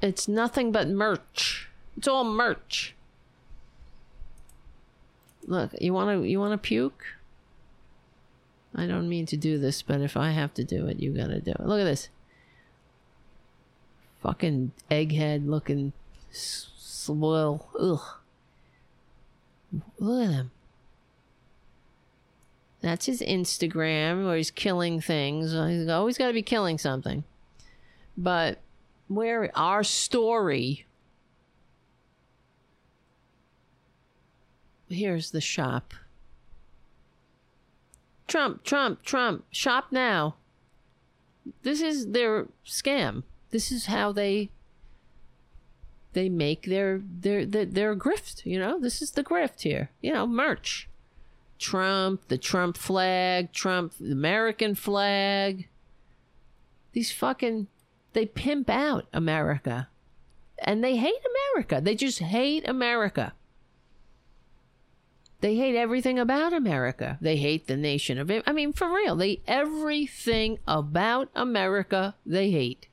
[0.00, 1.68] It's nothing but merch.
[1.96, 2.94] It's all merch.
[5.46, 7.04] Look, you want to you want to puke?
[8.74, 11.28] I don't mean to do this, but if I have to do it, you got
[11.28, 11.60] to do it.
[11.60, 12.10] Look at this.
[14.22, 15.92] Fucking egghead looking
[16.30, 17.68] swill.
[17.78, 18.00] Ugh.
[19.98, 20.50] Look at him.
[22.82, 25.54] That's his Instagram where he's killing things.
[25.54, 27.24] Uh, he's always got to be killing something.
[28.16, 28.58] But
[29.08, 30.86] where our story
[34.88, 35.94] Here's the shop.
[38.26, 40.36] Trump, Trump, Trump, shop now.
[41.62, 43.22] This is their scam.
[43.50, 44.50] This is how they
[46.12, 48.80] they make their their their, their grift, you know?
[48.80, 49.90] This is the grift here.
[50.00, 50.88] You know, merch.
[51.58, 55.68] Trump, the Trump flag, Trump the American flag.
[56.92, 57.68] These fucking
[58.12, 59.88] they pimp out America.
[60.58, 61.20] And they hate
[61.54, 61.80] America.
[61.82, 63.34] They just hate America.
[65.46, 67.18] They hate everything about America.
[67.20, 68.28] They hate the nation of.
[68.48, 72.88] I mean, for real, they everything about America they hate.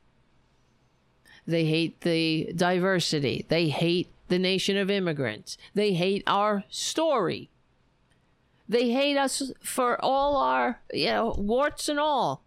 [1.47, 3.47] They hate the diversity.
[3.49, 5.57] They hate the nation of immigrants.
[5.73, 7.49] They hate our story.
[8.69, 12.43] They hate us for all our, you know, warts and all.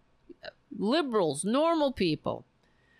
[0.73, 2.45] Liberals, normal people.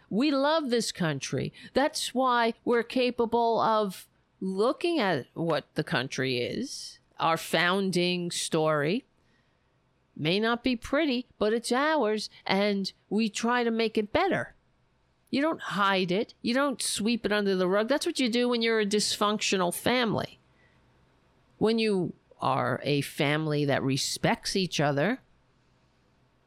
[0.09, 1.53] We love this country.
[1.73, 4.07] That's why we're capable of
[4.41, 9.05] looking at what the country is, our founding story,
[10.15, 14.55] may not be pretty, but it's ours, and we try to make it better.
[15.29, 16.33] You don't hide it.
[16.41, 17.89] You don't sweep it under the rug.
[17.89, 20.39] That's what you do when you're a dysfunctional family.
[21.57, 25.19] When you are a family that respects each other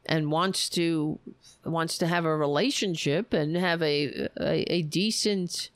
[0.05, 1.19] and wants to
[1.65, 5.70] wants to have a relationship and have a a, a decent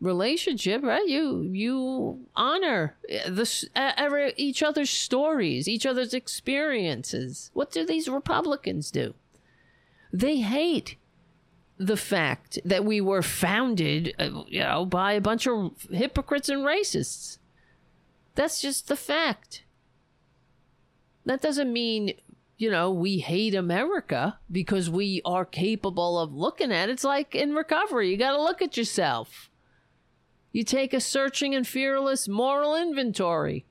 [0.00, 1.06] relationship, right?
[1.06, 7.50] You you honor the ever each other's stories, each other's experiences.
[7.52, 9.14] What do these Republicans do?
[10.12, 10.96] They hate
[11.78, 16.60] the fact that we were founded, uh, you know, by a bunch of hypocrites and
[16.60, 17.38] racists.
[18.34, 19.64] That's just the fact.
[21.24, 22.14] That doesn't mean,
[22.56, 26.92] you know, we hate America because we are capable of looking at it.
[26.92, 29.49] It's like in recovery, you got to look at yourself.
[30.52, 33.64] You take a searching and fearless moral inventory.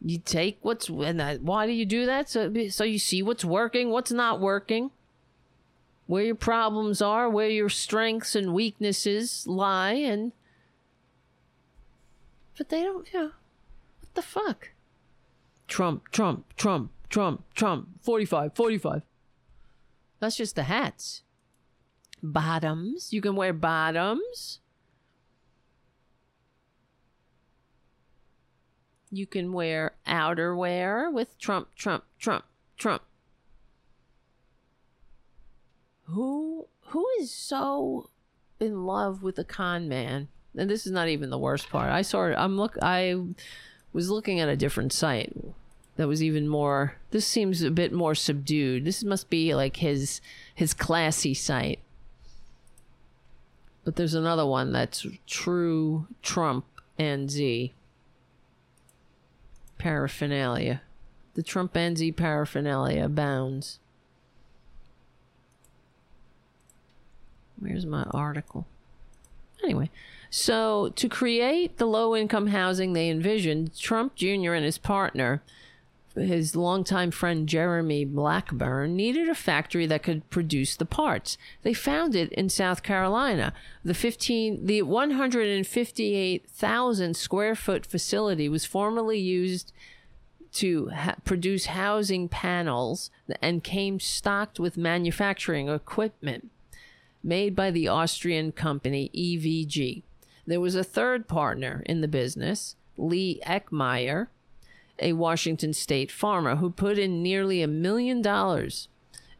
[0.00, 2.28] You take what's and that, why do you do that?
[2.28, 4.90] So so you see what's working, what's not working,
[6.06, 10.32] where your problems are, where your strengths and weaknesses lie, and
[12.56, 13.08] but they don't.
[13.12, 13.30] Yeah,
[14.00, 14.70] what the fuck?
[15.66, 17.88] Trump, Trump, Trump, Trump, Trump.
[18.02, 19.02] 45, 45.
[20.20, 21.22] That's just the hats.
[22.22, 23.12] Bottoms.
[23.12, 24.60] You can wear bottoms.
[29.16, 32.44] You can wear outerwear with Trump, Trump, Trump,
[32.76, 33.02] Trump.
[36.04, 38.10] Who who is so
[38.58, 40.28] in love with a con man?
[40.56, 41.90] And this is not even the worst part.
[41.90, 43.16] I saw I'm look I
[43.92, 45.32] was looking at a different site
[45.96, 48.84] that was even more this seems a bit more subdued.
[48.84, 50.20] This must be like his
[50.54, 51.78] his classy site.
[53.84, 56.64] But there's another one that's true Trump
[56.98, 57.72] and Z
[59.84, 60.80] paraphernalia.
[61.34, 63.80] The Trumpanzee paraphernalia abounds.
[67.58, 68.66] Where's my article?
[69.62, 69.90] Anyway,
[70.30, 74.54] so to create the low income housing they envisioned, Trump Jr.
[74.54, 75.42] and his partner,
[76.14, 81.36] his longtime friend Jeremy Blackburn, needed a factory that could produce the parts.
[81.62, 83.52] They found it in South Carolina.
[83.84, 89.72] The 15 the 158,000 square foot facility was formerly used
[90.52, 93.10] to ha- produce housing panels
[93.42, 96.50] and came stocked with manufacturing equipment
[97.24, 100.02] made by the Austrian company EVG.
[100.46, 104.28] There was a third partner in the business, Lee Eckmeyer,
[104.98, 108.88] a Washington state farmer who put in nearly a million dollars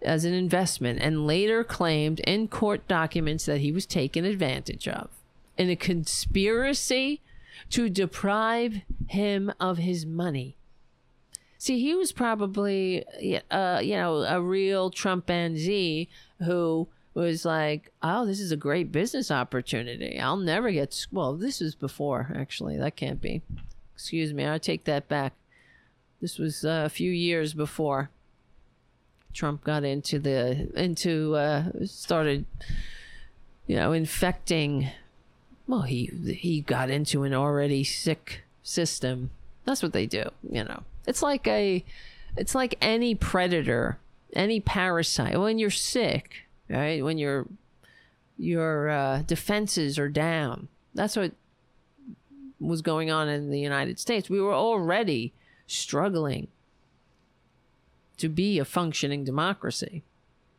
[0.03, 5.09] as an investment and later claimed in court documents that he was taken advantage of
[5.57, 7.21] in a conspiracy
[7.71, 10.57] to deprive him of his money.
[11.57, 13.05] See, he was probably,
[13.51, 16.09] uh, you know, a real Trumpanzee
[16.45, 20.19] who was like, "Oh, this is a great business opportunity.
[20.19, 22.77] I'll never get." Well, this is before actually.
[22.77, 23.41] That can't be.
[23.95, 24.47] Excuse me.
[24.47, 25.33] I take that back.
[26.25, 28.09] This was uh, a few years before
[29.35, 32.47] Trump got into the into uh, started,
[33.67, 34.89] you know, infecting.
[35.69, 39.33] Well, he he got into an already sick system.
[39.67, 40.85] That's what they do, you know.
[41.07, 41.85] It's like a,
[42.39, 43.99] it's like any predator,
[44.33, 45.39] any parasite.
[45.39, 47.05] When you're sick, right?
[47.05, 47.45] When your
[48.39, 50.69] your uh, defenses are down.
[50.95, 51.33] That's what
[52.59, 54.31] was going on in the United States.
[54.31, 55.35] We were already
[55.66, 56.49] struggling
[58.16, 60.03] to be a functioning democracy,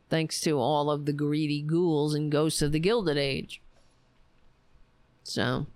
[0.08, 3.60] thanks to all of the greedy ghouls and ghosts of the Gilded Age.
[5.22, 5.66] So,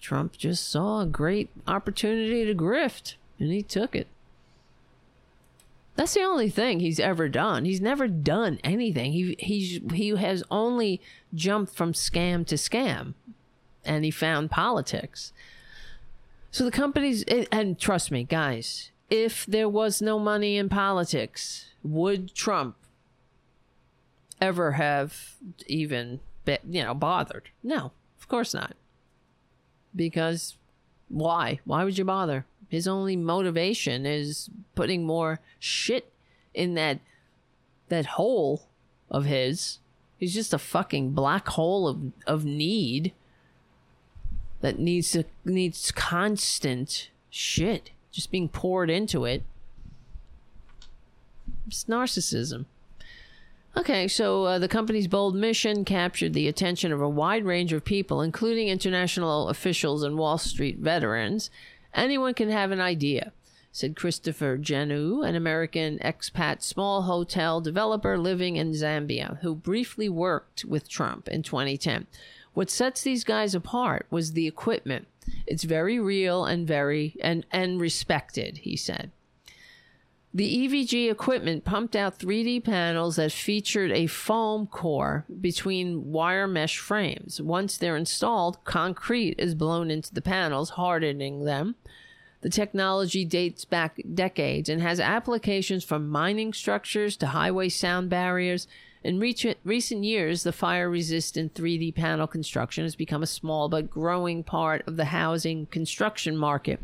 [0.00, 4.08] Trump just saw a great opportunity to grift, and he took it.
[5.98, 7.64] That's the only thing he's ever done.
[7.64, 9.12] He's never done anything.
[9.12, 11.00] He he's he has only
[11.34, 13.14] jumped from scam to scam,
[13.84, 15.32] and he found politics.
[16.50, 22.34] So the companies, and trust me, guys, if there was no money in politics, would
[22.34, 22.76] Trump
[24.40, 25.34] ever have
[25.66, 27.50] even, be, you know, bothered?
[27.62, 28.74] No, of course not.
[29.94, 30.56] Because
[31.08, 31.60] why?
[31.64, 32.46] Why would you bother?
[32.68, 36.12] His only motivation is putting more shit
[36.54, 37.00] in that
[37.88, 38.68] that hole
[39.10, 39.78] of his.
[40.18, 43.12] He's just a fucking black hole of of need
[44.60, 49.42] that needs to needs constant shit just being poured into it.
[51.66, 52.64] It's narcissism.
[53.76, 57.84] Okay, so uh, the company's bold mission captured the attention of a wide range of
[57.84, 61.48] people, including international officials and Wall Street veterans,
[61.94, 63.32] anyone can have an idea.
[63.70, 70.64] said Christopher Janu, an American expat small hotel developer living in Zambia, who briefly worked
[70.64, 72.08] with Trump in 2010.
[72.54, 75.06] What sets these guys apart was the equipment.
[75.46, 79.10] It's very real and very and and respected, he said.
[80.34, 86.78] The EVG equipment pumped out 3D panels that featured a foam core between wire mesh
[86.78, 87.40] frames.
[87.40, 91.76] Once they're installed, concrete is blown into the panels, hardening them.
[92.42, 98.68] The technology dates back decades and has applications from mining structures to highway sound barriers.
[99.04, 104.42] In recent years, the fire resistant 3D panel construction has become a small but growing
[104.42, 106.80] part of the housing construction market.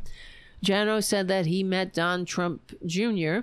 [0.65, 3.41] Jano said that he met Don Trump Jr.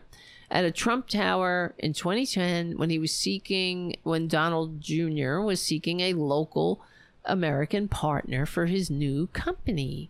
[0.50, 5.40] at a Trump Tower in 2010 when he was seeking, when Donald Jr.
[5.40, 6.82] was seeking a local
[7.26, 10.10] American partner for his new company.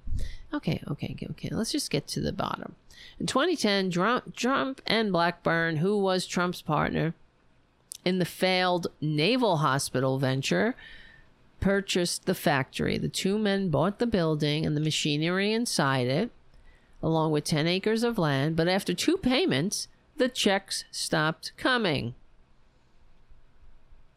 [0.53, 1.49] Okay, okay, okay, okay.
[1.51, 2.75] Let's just get to the bottom.
[3.19, 7.13] In 2010, Trump, Trump and Blackburn, who was Trump's partner
[8.03, 10.75] in the failed naval hospital venture,
[11.59, 12.97] purchased the factory.
[12.97, 16.31] The two men bought the building and the machinery inside it
[17.03, 19.87] along with 10 acres of land, but after two payments,
[20.17, 22.13] the checks stopped coming.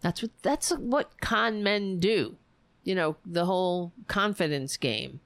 [0.01, 2.37] That's what that's what con men do.
[2.83, 5.21] You know, the whole confidence game.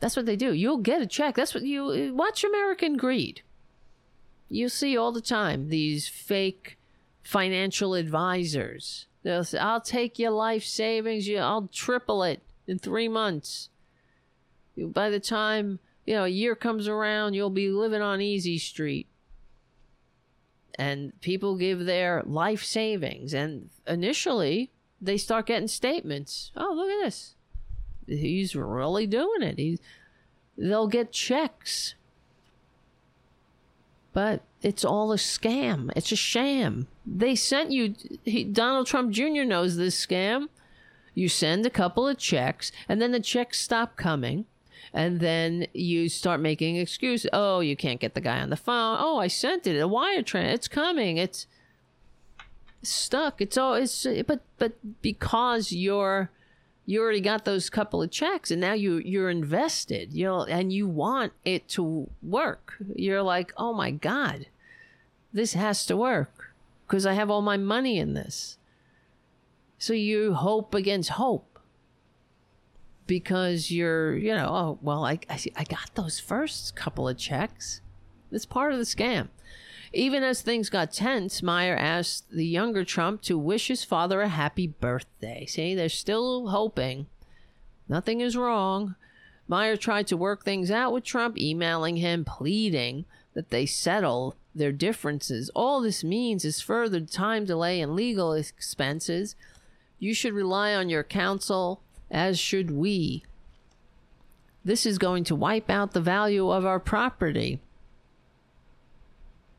[0.00, 0.54] That's what they do.
[0.54, 1.34] You'll get a check.
[1.34, 3.42] That's what you watch American Greed.
[4.48, 6.78] You see all the time these fake
[7.22, 9.06] financial advisors.
[9.22, 11.26] They'll say, "I'll take your life savings.
[11.26, 13.70] You, I'll triple it in three months."
[14.76, 19.06] By the time, you know, a year comes around, you'll be living on Easy Street.
[20.76, 23.32] And people give their life savings.
[23.32, 26.50] And initially, they start getting statements.
[26.56, 27.36] Oh, look at this.
[28.06, 29.58] He's really doing it.
[29.58, 29.78] He's,
[30.58, 31.94] they'll get checks.
[34.14, 35.90] But it's all a scam.
[35.94, 36.86] It's a sham.
[37.04, 39.44] They sent you, he, Donald Trump Jr.
[39.44, 40.48] knows this scam.
[41.14, 44.46] You send a couple of checks, and then the checks stop coming
[44.94, 47.28] and then you start making excuses.
[47.32, 48.96] Oh, you can't get the guy on the phone.
[49.00, 49.78] Oh, I sent it.
[49.80, 50.54] A wire transfer.
[50.54, 51.16] It's coming.
[51.16, 51.46] It's
[52.82, 53.40] stuck.
[53.40, 53.74] It's all.
[53.74, 54.72] It's but but
[55.02, 56.30] because you're
[56.86, 60.72] you already got those couple of checks and now you you're invested you know and
[60.72, 64.46] you want it to work you're like oh my god
[65.32, 66.52] this has to work
[66.86, 68.58] because i have all my money in this
[69.78, 71.54] so you hope against hope
[73.06, 77.80] because you're, you know, oh, well, I, I, I got those first couple of checks.
[78.32, 79.28] It's part of the scam.
[79.94, 84.28] Even as things got tense, Meyer asked the younger Trump to wish his father a
[84.28, 85.46] happy birthday.
[85.46, 87.06] See, they're still hoping.
[87.88, 88.96] Nothing is wrong.
[89.46, 93.04] Meyer tried to work things out with Trump, emailing him, pleading
[93.34, 95.48] that they settle their differences.
[95.54, 99.36] All this means is further time delay and legal expenses.
[100.00, 103.24] You should rely on your counsel as should we.
[104.64, 107.60] This is going to wipe out the value of our property.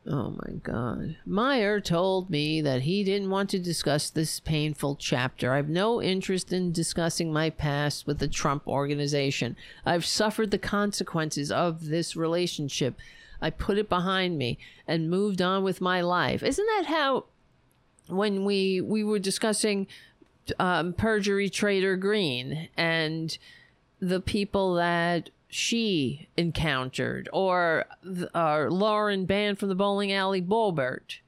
[0.08, 1.16] Oh my God.
[1.26, 5.52] Meyer told me that he didn't want to discuss this painful chapter.
[5.52, 9.56] I have no interest in discussing my past with the Trump organization.
[9.84, 12.96] I've suffered the consequences of this relationship.
[13.40, 16.42] I put it behind me and moved on with my life.
[16.42, 17.24] Isn't that how
[18.08, 19.88] when we we were discussing
[20.60, 23.36] um, perjury trader Greene and
[23.98, 27.86] the people that she encountered, or
[28.34, 31.18] uh, Lauren banned from the bowling alley Boebert.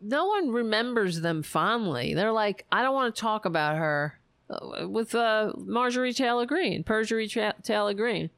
[0.00, 2.14] No one remembers them fondly.
[2.14, 4.18] They're like, I don't want to talk about her
[4.50, 8.30] uh, with uh, Marjorie Taylor Greene, perjury tra- Taylor Greene.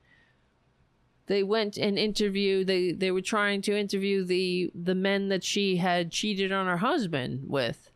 [1.27, 2.67] They went and interviewed.
[2.67, 6.79] They they were trying to interview the the men that she had cheated on her
[6.79, 7.91] husband with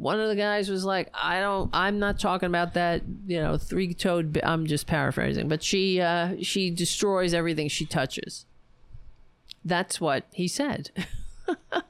[0.00, 3.58] one of the guys was like, I don't, I'm not talking about that, you know,
[3.58, 8.46] three toed, I'm just paraphrasing, but she, uh, she destroys everything she touches.
[9.62, 10.90] That's what he said.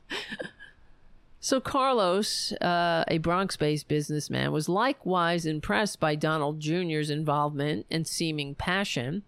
[1.41, 8.09] so Carlos, uh, a Bronx based businessman, was likewise impressed by Donald Jr.'s involvement and
[8.09, 9.23] seeming passion.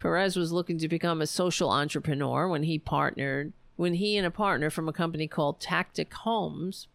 [0.00, 4.30] Perez was looking to become a social entrepreneur when he partnered, when he and a
[4.30, 6.88] partner from a company called Tactic Homes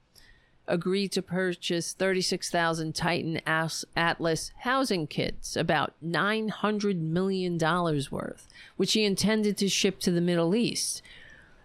[0.69, 8.47] agreed to purchase 36,000 Titan Atlas housing kits, about $900 million worth,
[8.77, 11.01] which he intended to ship to the Middle East.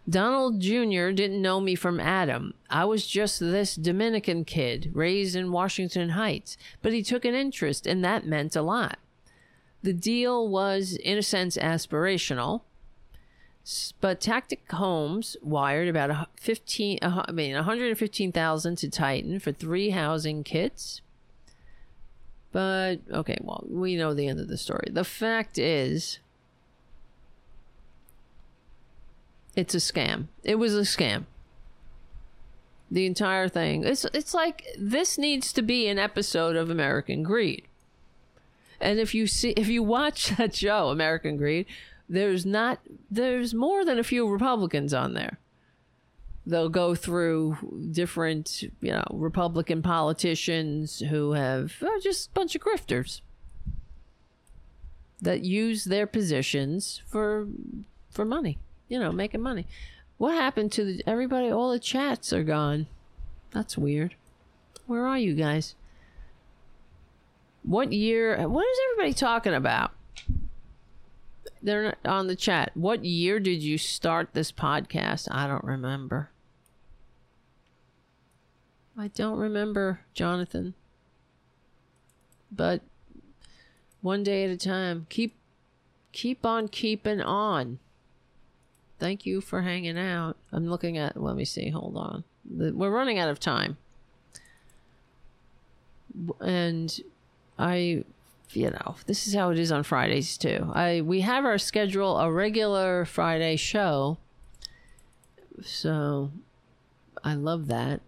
[0.09, 1.11] Donald Jr.
[1.11, 2.55] didn't know me from Adam.
[2.69, 7.87] I was just this Dominican kid raised in Washington Heights, but he took an interest,
[7.87, 8.99] and that meant a lot.
[9.83, 12.63] The deal was, in a sense, aspirational.
[14.01, 19.91] But Tactic Homes wired about a 15, a I mean, 115,000 to Titan for three
[19.91, 21.01] housing kits.
[22.53, 24.89] But okay, well, we know the end of the story.
[24.91, 26.19] The fact is,
[29.57, 30.29] it's a scam.
[30.45, 31.25] It was a scam.
[32.91, 33.83] The entire thing.
[33.83, 37.65] It's it's like this needs to be an episode of American Greed.
[38.81, 41.67] And if you see if you watch that show, American Greed,
[42.09, 45.39] there's not there's more than a few Republicans on there.
[46.47, 52.61] They'll go through different, you know, Republican politicians who have uh, just a bunch of
[52.61, 53.23] grifters
[55.23, 57.49] that use their positions for
[58.11, 58.59] for money,
[58.89, 59.67] you know, making money.
[60.19, 61.51] What happened to the, everybody?
[61.51, 62.87] All the chats are gone.
[63.53, 64.15] That's weird.
[64.87, 65.75] Where are you guys?
[67.63, 68.47] What year?
[68.47, 69.93] What is everybody talking about?
[71.63, 72.73] They're not on the chat.
[72.75, 75.29] What year did you start this podcast?
[75.31, 76.31] I don't remember.
[78.97, 80.75] I don't remember, Jonathan.
[82.53, 82.83] But
[84.05, 85.07] one day at a time.
[85.09, 85.35] Keep
[86.13, 87.79] keep on keeping on.
[88.99, 90.37] Thank you for hanging out.
[90.53, 92.25] I'm looking at let me see, hold on.
[92.49, 93.79] We're running out of time.
[96.41, 97.01] And
[97.59, 98.05] I
[98.51, 100.71] you know, this is how it is on Fridays too.
[100.73, 104.19] I we have our schedule a regular Friday show.
[105.63, 106.31] So
[107.23, 108.01] I love that.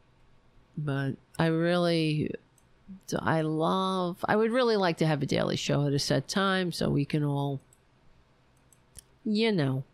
[0.79, 2.31] But I really
[3.19, 6.71] I love I would really like to have a daily show at a set time
[6.73, 7.61] so we can all
[9.25, 9.85] you know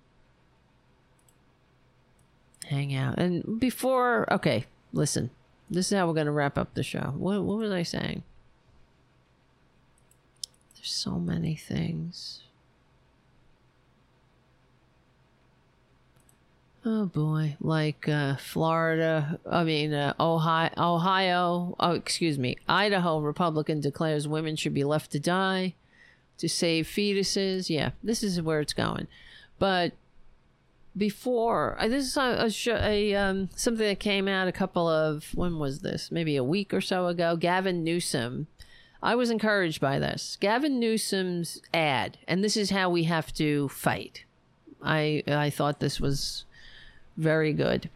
[2.66, 3.18] hang out.
[3.18, 5.30] And before okay, listen.
[5.70, 7.14] This is how we're going to wrap up the show.
[7.16, 8.24] What what was I saying?
[10.82, 12.40] There's so many things.
[16.84, 21.76] Oh boy, like uh, Florida, I mean uh, Ohio, Ohio.
[21.78, 25.74] Oh, excuse me, Idaho Republican declares women should be left to die
[26.38, 27.70] to save fetuses.
[27.70, 29.06] Yeah, this is where it's going.
[29.60, 29.92] But
[30.96, 35.32] before uh, this is a, a, a um, something that came out a couple of
[35.36, 36.10] when was this?
[36.10, 37.36] Maybe a week or so ago.
[37.36, 38.48] Gavin Newsom.
[39.02, 40.36] I was encouraged by this.
[40.40, 44.24] Gavin Newsom's ad, and this is how we have to fight.
[44.82, 46.44] I I thought this was
[47.16, 47.90] very good.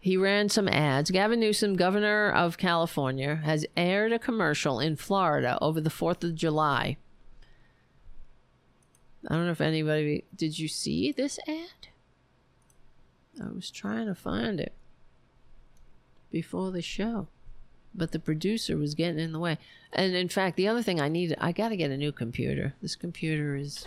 [0.00, 1.10] He ran some ads.
[1.10, 6.34] Gavin Newsom, governor of California, has aired a commercial in Florida over the 4th of
[6.34, 6.96] July.
[9.28, 11.88] I don't know if anybody did you see this ad?
[13.42, 14.72] I was trying to find it
[16.30, 17.28] before the show,
[17.98, 19.58] but the producer was getting in the way.
[19.92, 22.74] And in fact, the other thing I need, I got to get a new computer.
[22.80, 23.86] This computer is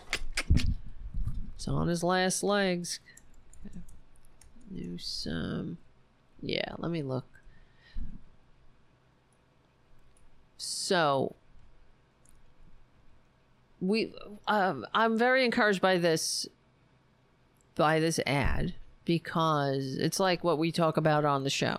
[1.56, 3.00] it's on his last legs.
[4.70, 5.78] Newsom,
[6.42, 7.26] Yeah, let me look.
[10.58, 11.36] So
[13.80, 14.14] we
[14.48, 16.48] um, I'm very encouraged by this
[17.76, 18.74] by this ad
[19.06, 21.78] because it's like what we talk about on the show.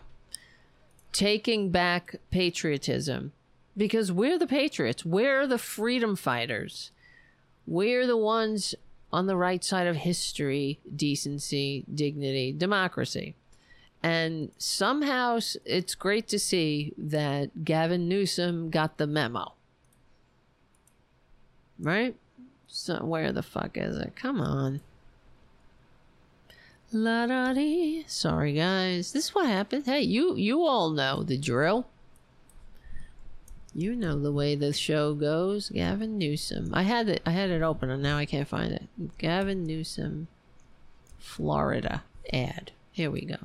[1.13, 3.33] Taking back patriotism
[3.77, 5.05] because we're the patriots.
[5.05, 6.91] We're the freedom fighters.
[7.67, 8.75] We're the ones
[9.13, 13.35] on the right side of history, decency, dignity, democracy.
[14.03, 19.53] And somehow it's great to see that Gavin Newsom got the memo.
[21.79, 22.17] Right?
[22.67, 24.17] So where the fuck is it?
[24.17, 24.81] Come on.
[26.95, 28.05] La da dee.
[28.07, 29.13] Sorry guys.
[29.13, 29.87] This is what happened.
[29.87, 31.87] Hey, you you all know the drill.
[33.75, 35.71] You know the way the show goes.
[35.71, 36.71] Gavin Newsom.
[36.75, 38.89] I had it I had it open and now I can't find it.
[39.17, 40.29] Gavin Newsom
[41.19, 42.73] Florida ad.
[42.91, 43.39] Here we go.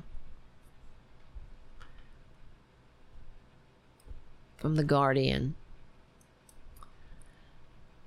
[4.58, 5.54] From the Guardian.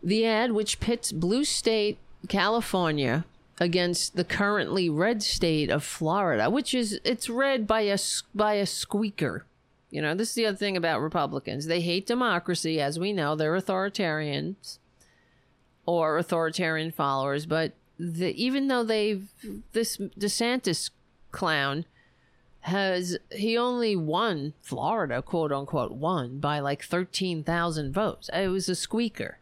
[0.04, 1.98] The ad, which pits blue state
[2.28, 3.26] California
[3.62, 7.98] against the currently red state of Florida, which is it's red by a
[8.34, 9.46] by a squeaker.
[9.92, 11.68] You know, this is the other thing about Republicans.
[11.68, 13.36] They hate democracy, as we know.
[13.36, 14.80] They're authoritarians
[15.86, 19.30] or authoritarian followers, but the, even though they've
[19.74, 20.90] this DeSantis
[21.32, 21.86] clown
[22.62, 28.28] has he only won Florida, quote unquote, won by like thirteen thousand votes.
[28.34, 29.38] It was a squeaker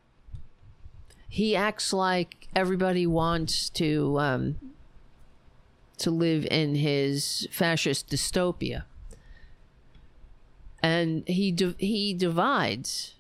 [1.30, 4.60] he acts like everybody wants to um,
[6.00, 8.84] to live in his fascist dystopia,
[10.82, 13.14] and he di- he divides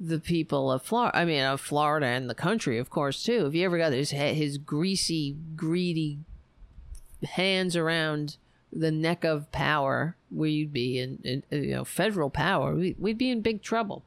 [0.00, 1.18] the people of Florida.
[1.18, 3.46] I mean, of Florida and the country, of course, too.
[3.46, 6.18] If you ever got his his greasy, greedy
[7.22, 8.38] hands around
[8.72, 12.74] the neck of power, we'd be in, in you know federal power.
[12.74, 14.02] We, we'd be in big trouble.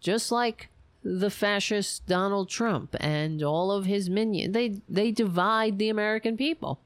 [0.00, 0.68] Just like
[1.02, 6.80] the fascist Donald Trump and all of his minions, they they divide the American people.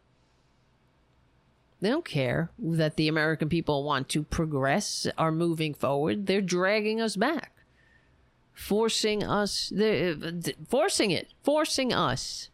[1.80, 6.26] They don't care that the American people want to progress, are moving forward.
[6.26, 7.52] They're dragging us back,
[8.52, 9.72] forcing us,
[10.68, 12.50] forcing it, forcing us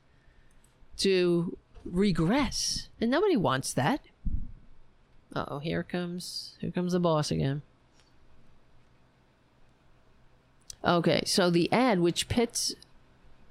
[0.98, 4.00] to regress, and nobody wants that.
[5.36, 7.60] oh, here comes here comes the boss again.
[10.88, 12.74] Okay, so the ad which pits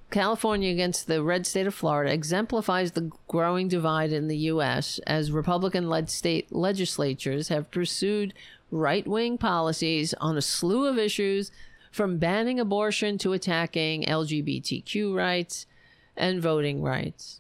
[0.09, 4.99] California against the red state of Florida exemplifies the growing divide in the U.S.
[5.05, 8.34] as Republican led state legislatures have pursued
[8.72, 11.51] right wing policies on a slew of issues
[11.91, 15.68] from banning abortion to attacking LGBTQ rights
[16.15, 17.39] and voting rights.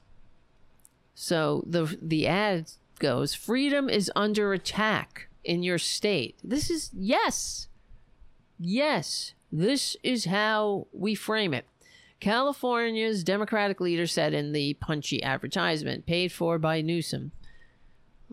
[1.15, 7.67] So the the ad goes, "Freedom is under attack in your state." This is yes.
[8.59, 11.65] Yes, this is how we frame it.
[12.19, 17.31] California's Democratic leader said in the punchy advertisement paid for by Newsom.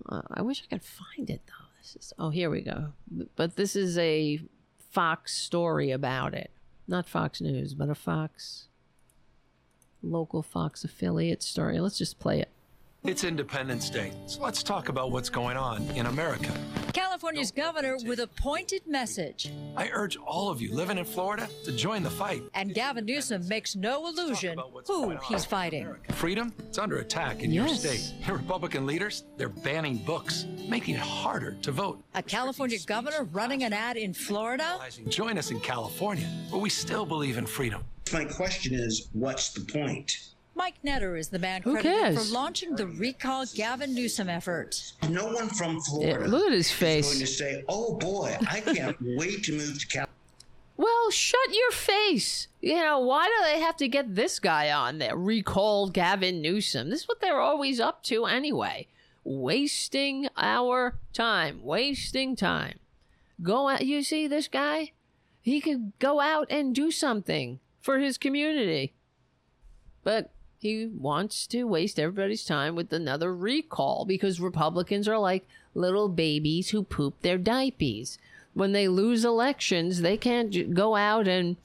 [0.08, 1.66] Uh, I wish I could find it though.
[1.80, 2.92] This is oh here we go.
[3.36, 4.40] But this is a
[4.90, 6.50] Fox story about it,
[6.88, 8.68] not Fox News, but a Fox
[10.02, 11.80] local Fox affiliate story.
[11.80, 12.50] Let's just play it.
[13.06, 16.50] It's Independence Day, so let's talk about what's going on in America.
[16.94, 19.52] California's governor with a pointed message.
[19.76, 22.42] I urge all of you living in Florida to join the fight.
[22.54, 25.94] And Gavin Newsom makes no illusion who he's fighting.
[26.12, 27.68] Freedom, it's under attack in Yes.
[27.84, 28.14] your state.
[28.26, 32.02] And Republican leaders, they're banning books, making it harder to vote.
[32.14, 34.78] A California governor running an ad in Florida?
[35.08, 37.84] Join us in California, where we still believe in freedom.
[38.14, 40.10] My question is, what's the point?
[40.56, 42.28] Mike Netter is the man Who credited cares?
[42.28, 44.92] for launching the Recall Gavin Newsom effort.
[45.08, 47.06] No one from Florida Yeah, look at his is face.
[47.08, 50.10] going to say, "Oh boy, I can't wait to move to California."
[50.76, 52.48] Well, shut your face.
[52.60, 55.16] You know, why do they have to get this guy on there?
[55.16, 56.90] Recall Gavin Newsom.
[56.90, 58.88] This is what they're always up to anyway.
[59.22, 61.62] Wasting our time.
[61.62, 62.78] Wasting time.
[63.42, 63.86] Go out.
[63.86, 64.92] You see this guy?
[65.42, 68.94] He could go out and do something for his community.
[70.02, 70.32] But
[70.64, 76.70] he wants to waste everybody's time with another recall because Republicans are like little babies
[76.70, 78.18] who poop their diapers.
[78.54, 81.56] When they lose elections, they can't go out and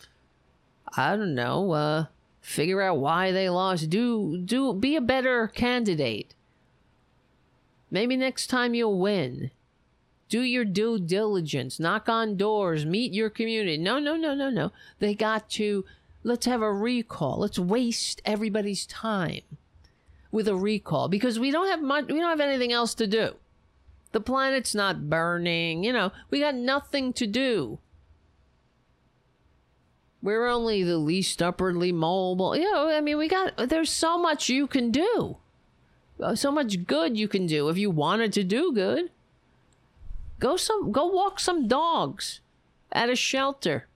[0.97, 2.05] I don't know, uh
[2.41, 3.89] figure out why they lost.
[3.89, 6.35] Do do be a better candidate.
[7.89, 9.49] Maybe next time you'll win.
[10.27, 13.77] Do your due diligence, knock on doors, meet your community.
[13.77, 14.73] No, no, no, no, no.
[14.99, 15.85] They got to
[16.23, 17.39] let's have a recall.
[17.39, 19.41] Let's waste everybody's time
[20.31, 23.35] with a recall because we don't have much we don't have anything else to do.
[24.11, 27.79] The planet's not burning, you know, we got nothing to do.
[30.21, 32.55] We're only the least upwardly mobile.
[32.55, 35.37] You know, I mean, we got there's so much you can do.
[36.21, 39.11] Uh, So much good you can do if you wanted to do good.
[40.39, 42.41] Go some go walk some dogs
[42.91, 43.87] at a shelter.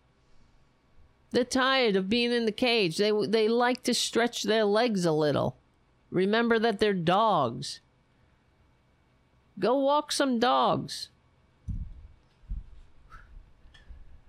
[1.33, 2.97] They're tired of being in the cage.
[2.97, 5.57] They they like to stretch their legs a little.
[6.11, 7.81] Remember that they're dogs.
[9.57, 11.09] Go walk some dogs.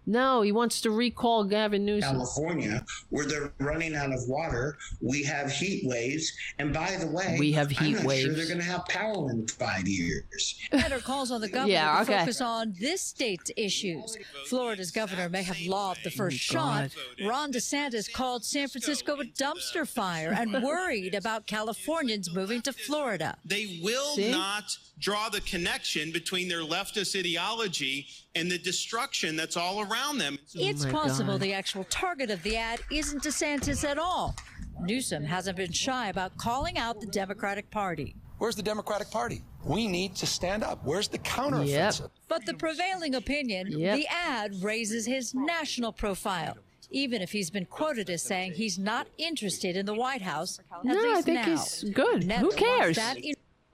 [0.07, 2.13] No, he wants to recall Gavin Newsom.
[2.17, 4.77] California, where they're running out of water.
[5.01, 8.09] We have heat waves, and by the way, We have heat I'm heat not Sure
[8.09, 8.37] waves.
[8.37, 10.59] they're going to have power in five years.
[10.73, 14.17] Netter calls on the governor Yeah, to focus on this state's issues.
[14.47, 16.91] Florida's governor may have lobbed the oh first Oh, shot.
[17.25, 23.37] Ron DeSantis called San Francisco a dumpster fire and worried about Californians moving to Florida.
[23.45, 24.31] They will See?
[24.31, 24.65] not
[24.99, 30.39] draw the connection between their leftist ideology and the destruction that's all around them.
[30.55, 34.35] It's oh possible the actual target of the ad isn't DeSantis at all.
[34.81, 38.17] Newsom hasn't been shy about calling out the Democratic Party.
[38.39, 39.43] Where's the Democratic Party?
[39.65, 40.81] We need to stand up.
[40.85, 42.11] Where's the counteroffensive?
[42.29, 43.97] But the prevailing opinion, Yep.
[43.97, 46.57] the ad raises his national profile.
[46.91, 50.85] Even if he's been quoted as saying he's not interested in the White House, at
[50.85, 51.45] No, least I think now.
[51.51, 52.23] he's good.
[52.23, 52.97] Netter Who wants cares?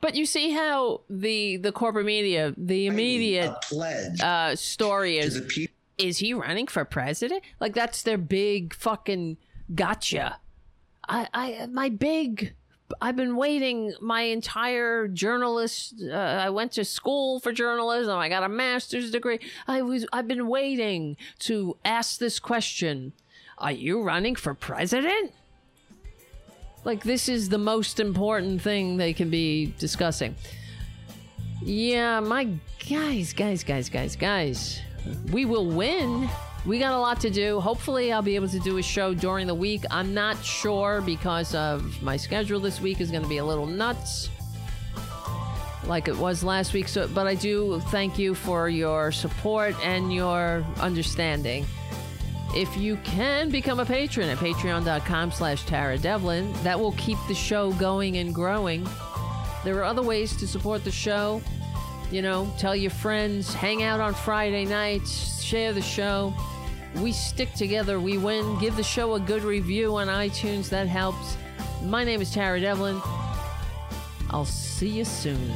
[0.00, 3.54] But you see how the the corporate media, the immediate
[4.22, 5.42] uh, story is
[5.98, 7.42] is he running for president?
[7.60, 9.36] Like that's their big fucking
[9.74, 10.38] gotcha.
[11.08, 12.54] I I my big
[13.00, 15.94] I've been waiting my entire journalist.
[16.02, 18.16] Uh, I went to school for journalism.
[18.16, 19.40] I got a master's degree.
[19.68, 20.06] I was.
[20.12, 23.12] I've been waiting to ask this question.
[23.58, 25.32] Are you running for president?
[26.84, 30.34] Like this is the most important thing they can be discussing.
[31.62, 32.48] Yeah, my
[32.88, 34.80] guys, guys, guys, guys, guys.
[35.30, 36.28] We will win.
[36.66, 37.60] We got a lot to do.
[37.60, 39.84] Hopefully, I'll be able to do a show during the week.
[39.90, 43.66] I'm not sure because of my schedule this week is going to be a little
[43.66, 44.30] nuts
[45.90, 46.88] like it was last week.
[46.88, 51.66] So, but I do thank you for your support and your understanding.
[52.54, 57.34] If you can become a patron at patreon.com slash Tara Devlin, that will keep the
[57.34, 58.86] show going and growing.
[59.62, 61.40] There are other ways to support the show.
[62.10, 66.34] You know, tell your friends, hang out on Friday nights, share the show.
[66.96, 68.58] We stick together, we win.
[68.58, 71.36] Give the show a good review on iTunes, that helps.
[71.84, 73.00] My name is Tara Devlin.
[74.30, 75.52] I'll see you soon.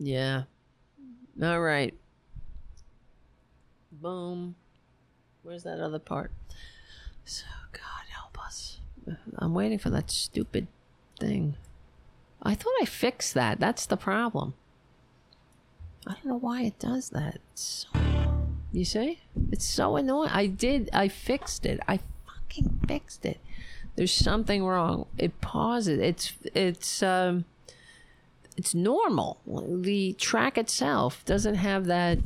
[0.00, 0.44] Yeah.
[1.42, 1.94] All right.
[3.92, 4.56] Boom.
[5.42, 6.32] Where's that other part?
[7.24, 8.80] So, God help us.
[9.36, 10.66] I'm waiting for that stupid
[11.20, 11.56] thing.
[12.42, 13.60] I thought I fixed that.
[13.60, 14.54] That's the problem.
[16.06, 17.38] I don't know why it does that.
[17.54, 17.88] So,
[18.72, 19.20] you see?
[19.52, 20.30] It's so annoying.
[20.32, 20.90] I did.
[20.92, 21.80] I fixed it.
[21.86, 23.40] I fucking fixed it.
[23.96, 25.06] There's something wrong.
[25.16, 25.98] It pauses.
[25.98, 27.44] It's it's um
[28.58, 29.38] it's normal.
[29.46, 32.18] The track itself doesn't have that.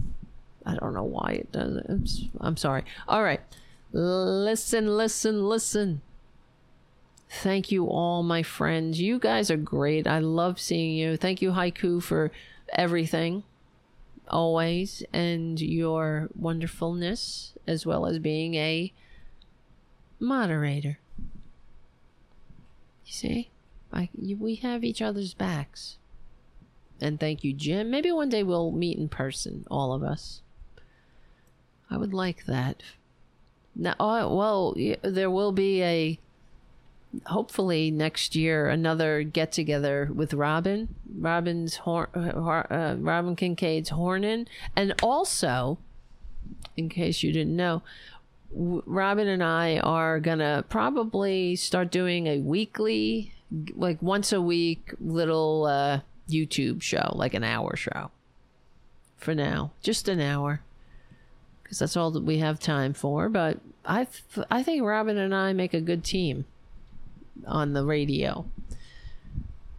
[0.64, 2.30] I don't know why it doesn't.
[2.40, 2.84] I'm, sorry.
[3.06, 3.40] All right.
[3.92, 6.00] Listen, listen, listen.
[7.28, 8.98] Thank you all, my friends.
[8.98, 10.06] You guys are great.
[10.06, 11.18] I love seeing you.
[11.18, 12.32] Thank you, Haiku, for
[12.72, 13.42] everything,
[14.28, 18.90] always, and your wonderfulness, as well as being a
[20.18, 20.98] moderator.
[23.04, 23.50] You see,
[23.92, 25.98] I, we have each other's backs.
[27.02, 27.90] And thank you, Jim.
[27.90, 30.40] Maybe one day we'll meet in person, all of us.
[31.90, 32.82] I would like that.
[33.74, 36.18] Now, oh, well, there will be a
[37.26, 44.46] hopefully next year another get together with Robin, Robin's hor- uh, uh, Robin Kincaid's Hornin,
[44.76, 45.78] and also,
[46.76, 47.82] in case you didn't know,
[48.54, 53.34] Robin and I are gonna probably start doing a weekly,
[53.74, 58.10] like once a week, little uh, YouTube show, like an hour show.
[59.16, 60.62] For now, just an hour,
[61.62, 63.28] because that's all that we have time for.
[63.28, 64.06] But I,
[64.50, 66.44] I think Robin and I make a good team
[67.46, 68.46] on the radio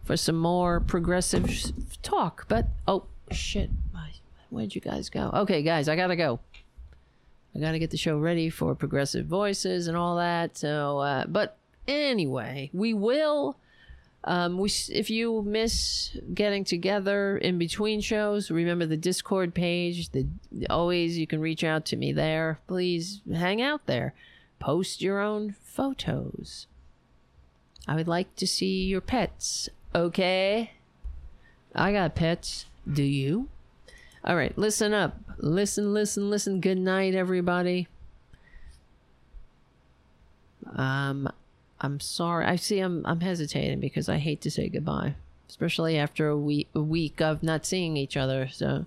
[0.04, 1.72] for some more progressive
[2.02, 2.46] talk.
[2.48, 3.70] But oh shit,
[4.50, 5.30] where'd you guys go?
[5.34, 6.40] Okay, guys, I gotta go.
[7.54, 10.56] I gotta get the show ready for progressive voices and all that.
[10.56, 11.56] So, uh, but
[11.86, 13.56] anyway, we will.
[14.26, 20.10] Um, we if you miss getting together in between shows, remember the Discord page.
[20.10, 20.26] The
[20.70, 22.58] always you can reach out to me there.
[22.66, 24.14] Please hang out there.
[24.58, 26.66] Post your own photos.
[27.86, 29.68] I would like to see your pets.
[29.94, 30.72] Okay?
[31.74, 32.64] I got pets.
[32.90, 33.48] Do you?
[34.24, 35.18] All right, listen up.
[35.36, 36.60] Listen, listen, listen.
[36.60, 37.88] Good night, everybody.
[40.74, 41.28] Um,
[41.80, 42.46] I'm sorry.
[42.46, 42.78] I see.
[42.78, 45.14] I'm I'm hesitating because I hate to say goodbye,
[45.48, 48.48] especially after a week a week of not seeing each other.
[48.48, 48.86] So,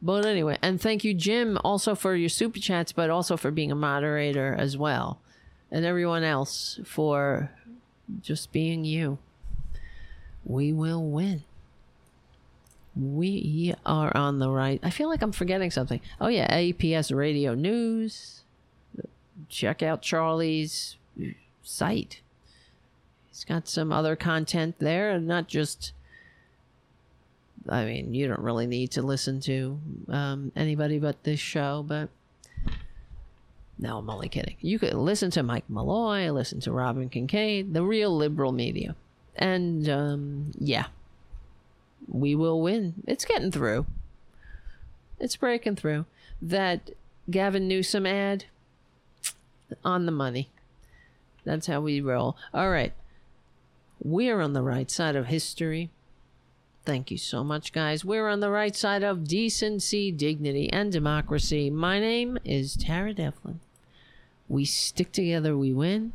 [0.00, 3.70] but anyway, and thank you, Jim, also for your super chats, but also for being
[3.70, 5.20] a moderator as well,
[5.70, 7.50] and everyone else for
[8.20, 9.18] just being you.
[10.44, 11.44] We will win.
[12.94, 14.80] We are on the right.
[14.82, 16.00] I feel like I'm forgetting something.
[16.20, 18.42] Oh yeah, APS Radio News.
[19.48, 20.96] Check out Charlie's
[21.62, 22.20] site.
[23.30, 25.92] He's got some other content there, and not just.
[27.68, 29.78] I mean, you don't really need to listen to
[30.08, 32.08] um, anybody but this show, but
[33.82, 34.56] no, I'm only kidding.
[34.60, 38.94] You could listen to Mike Malloy, listen to Robin Kincaid, the real liberal media.
[39.34, 40.86] And um, yeah,
[42.06, 42.94] we will win.
[43.08, 43.86] It's getting through.
[45.18, 46.06] It's breaking through.
[46.40, 46.90] That
[47.28, 48.44] Gavin Newsom ad
[49.84, 50.51] on the money.
[51.44, 52.36] That's how we roll.
[52.54, 52.92] All right.
[54.00, 55.90] We're on the right side of history.
[56.84, 58.04] Thank you so much, guys.
[58.04, 61.70] We're on the right side of decency, dignity, and democracy.
[61.70, 63.60] My name is Tara Devlin.
[64.48, 66.12] We stick together, we win.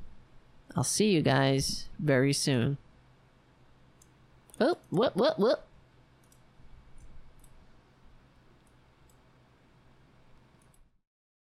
[0.75, 2.77] I'll see you guys very soon.
[4.59, 5.66] Oh, what, what, what?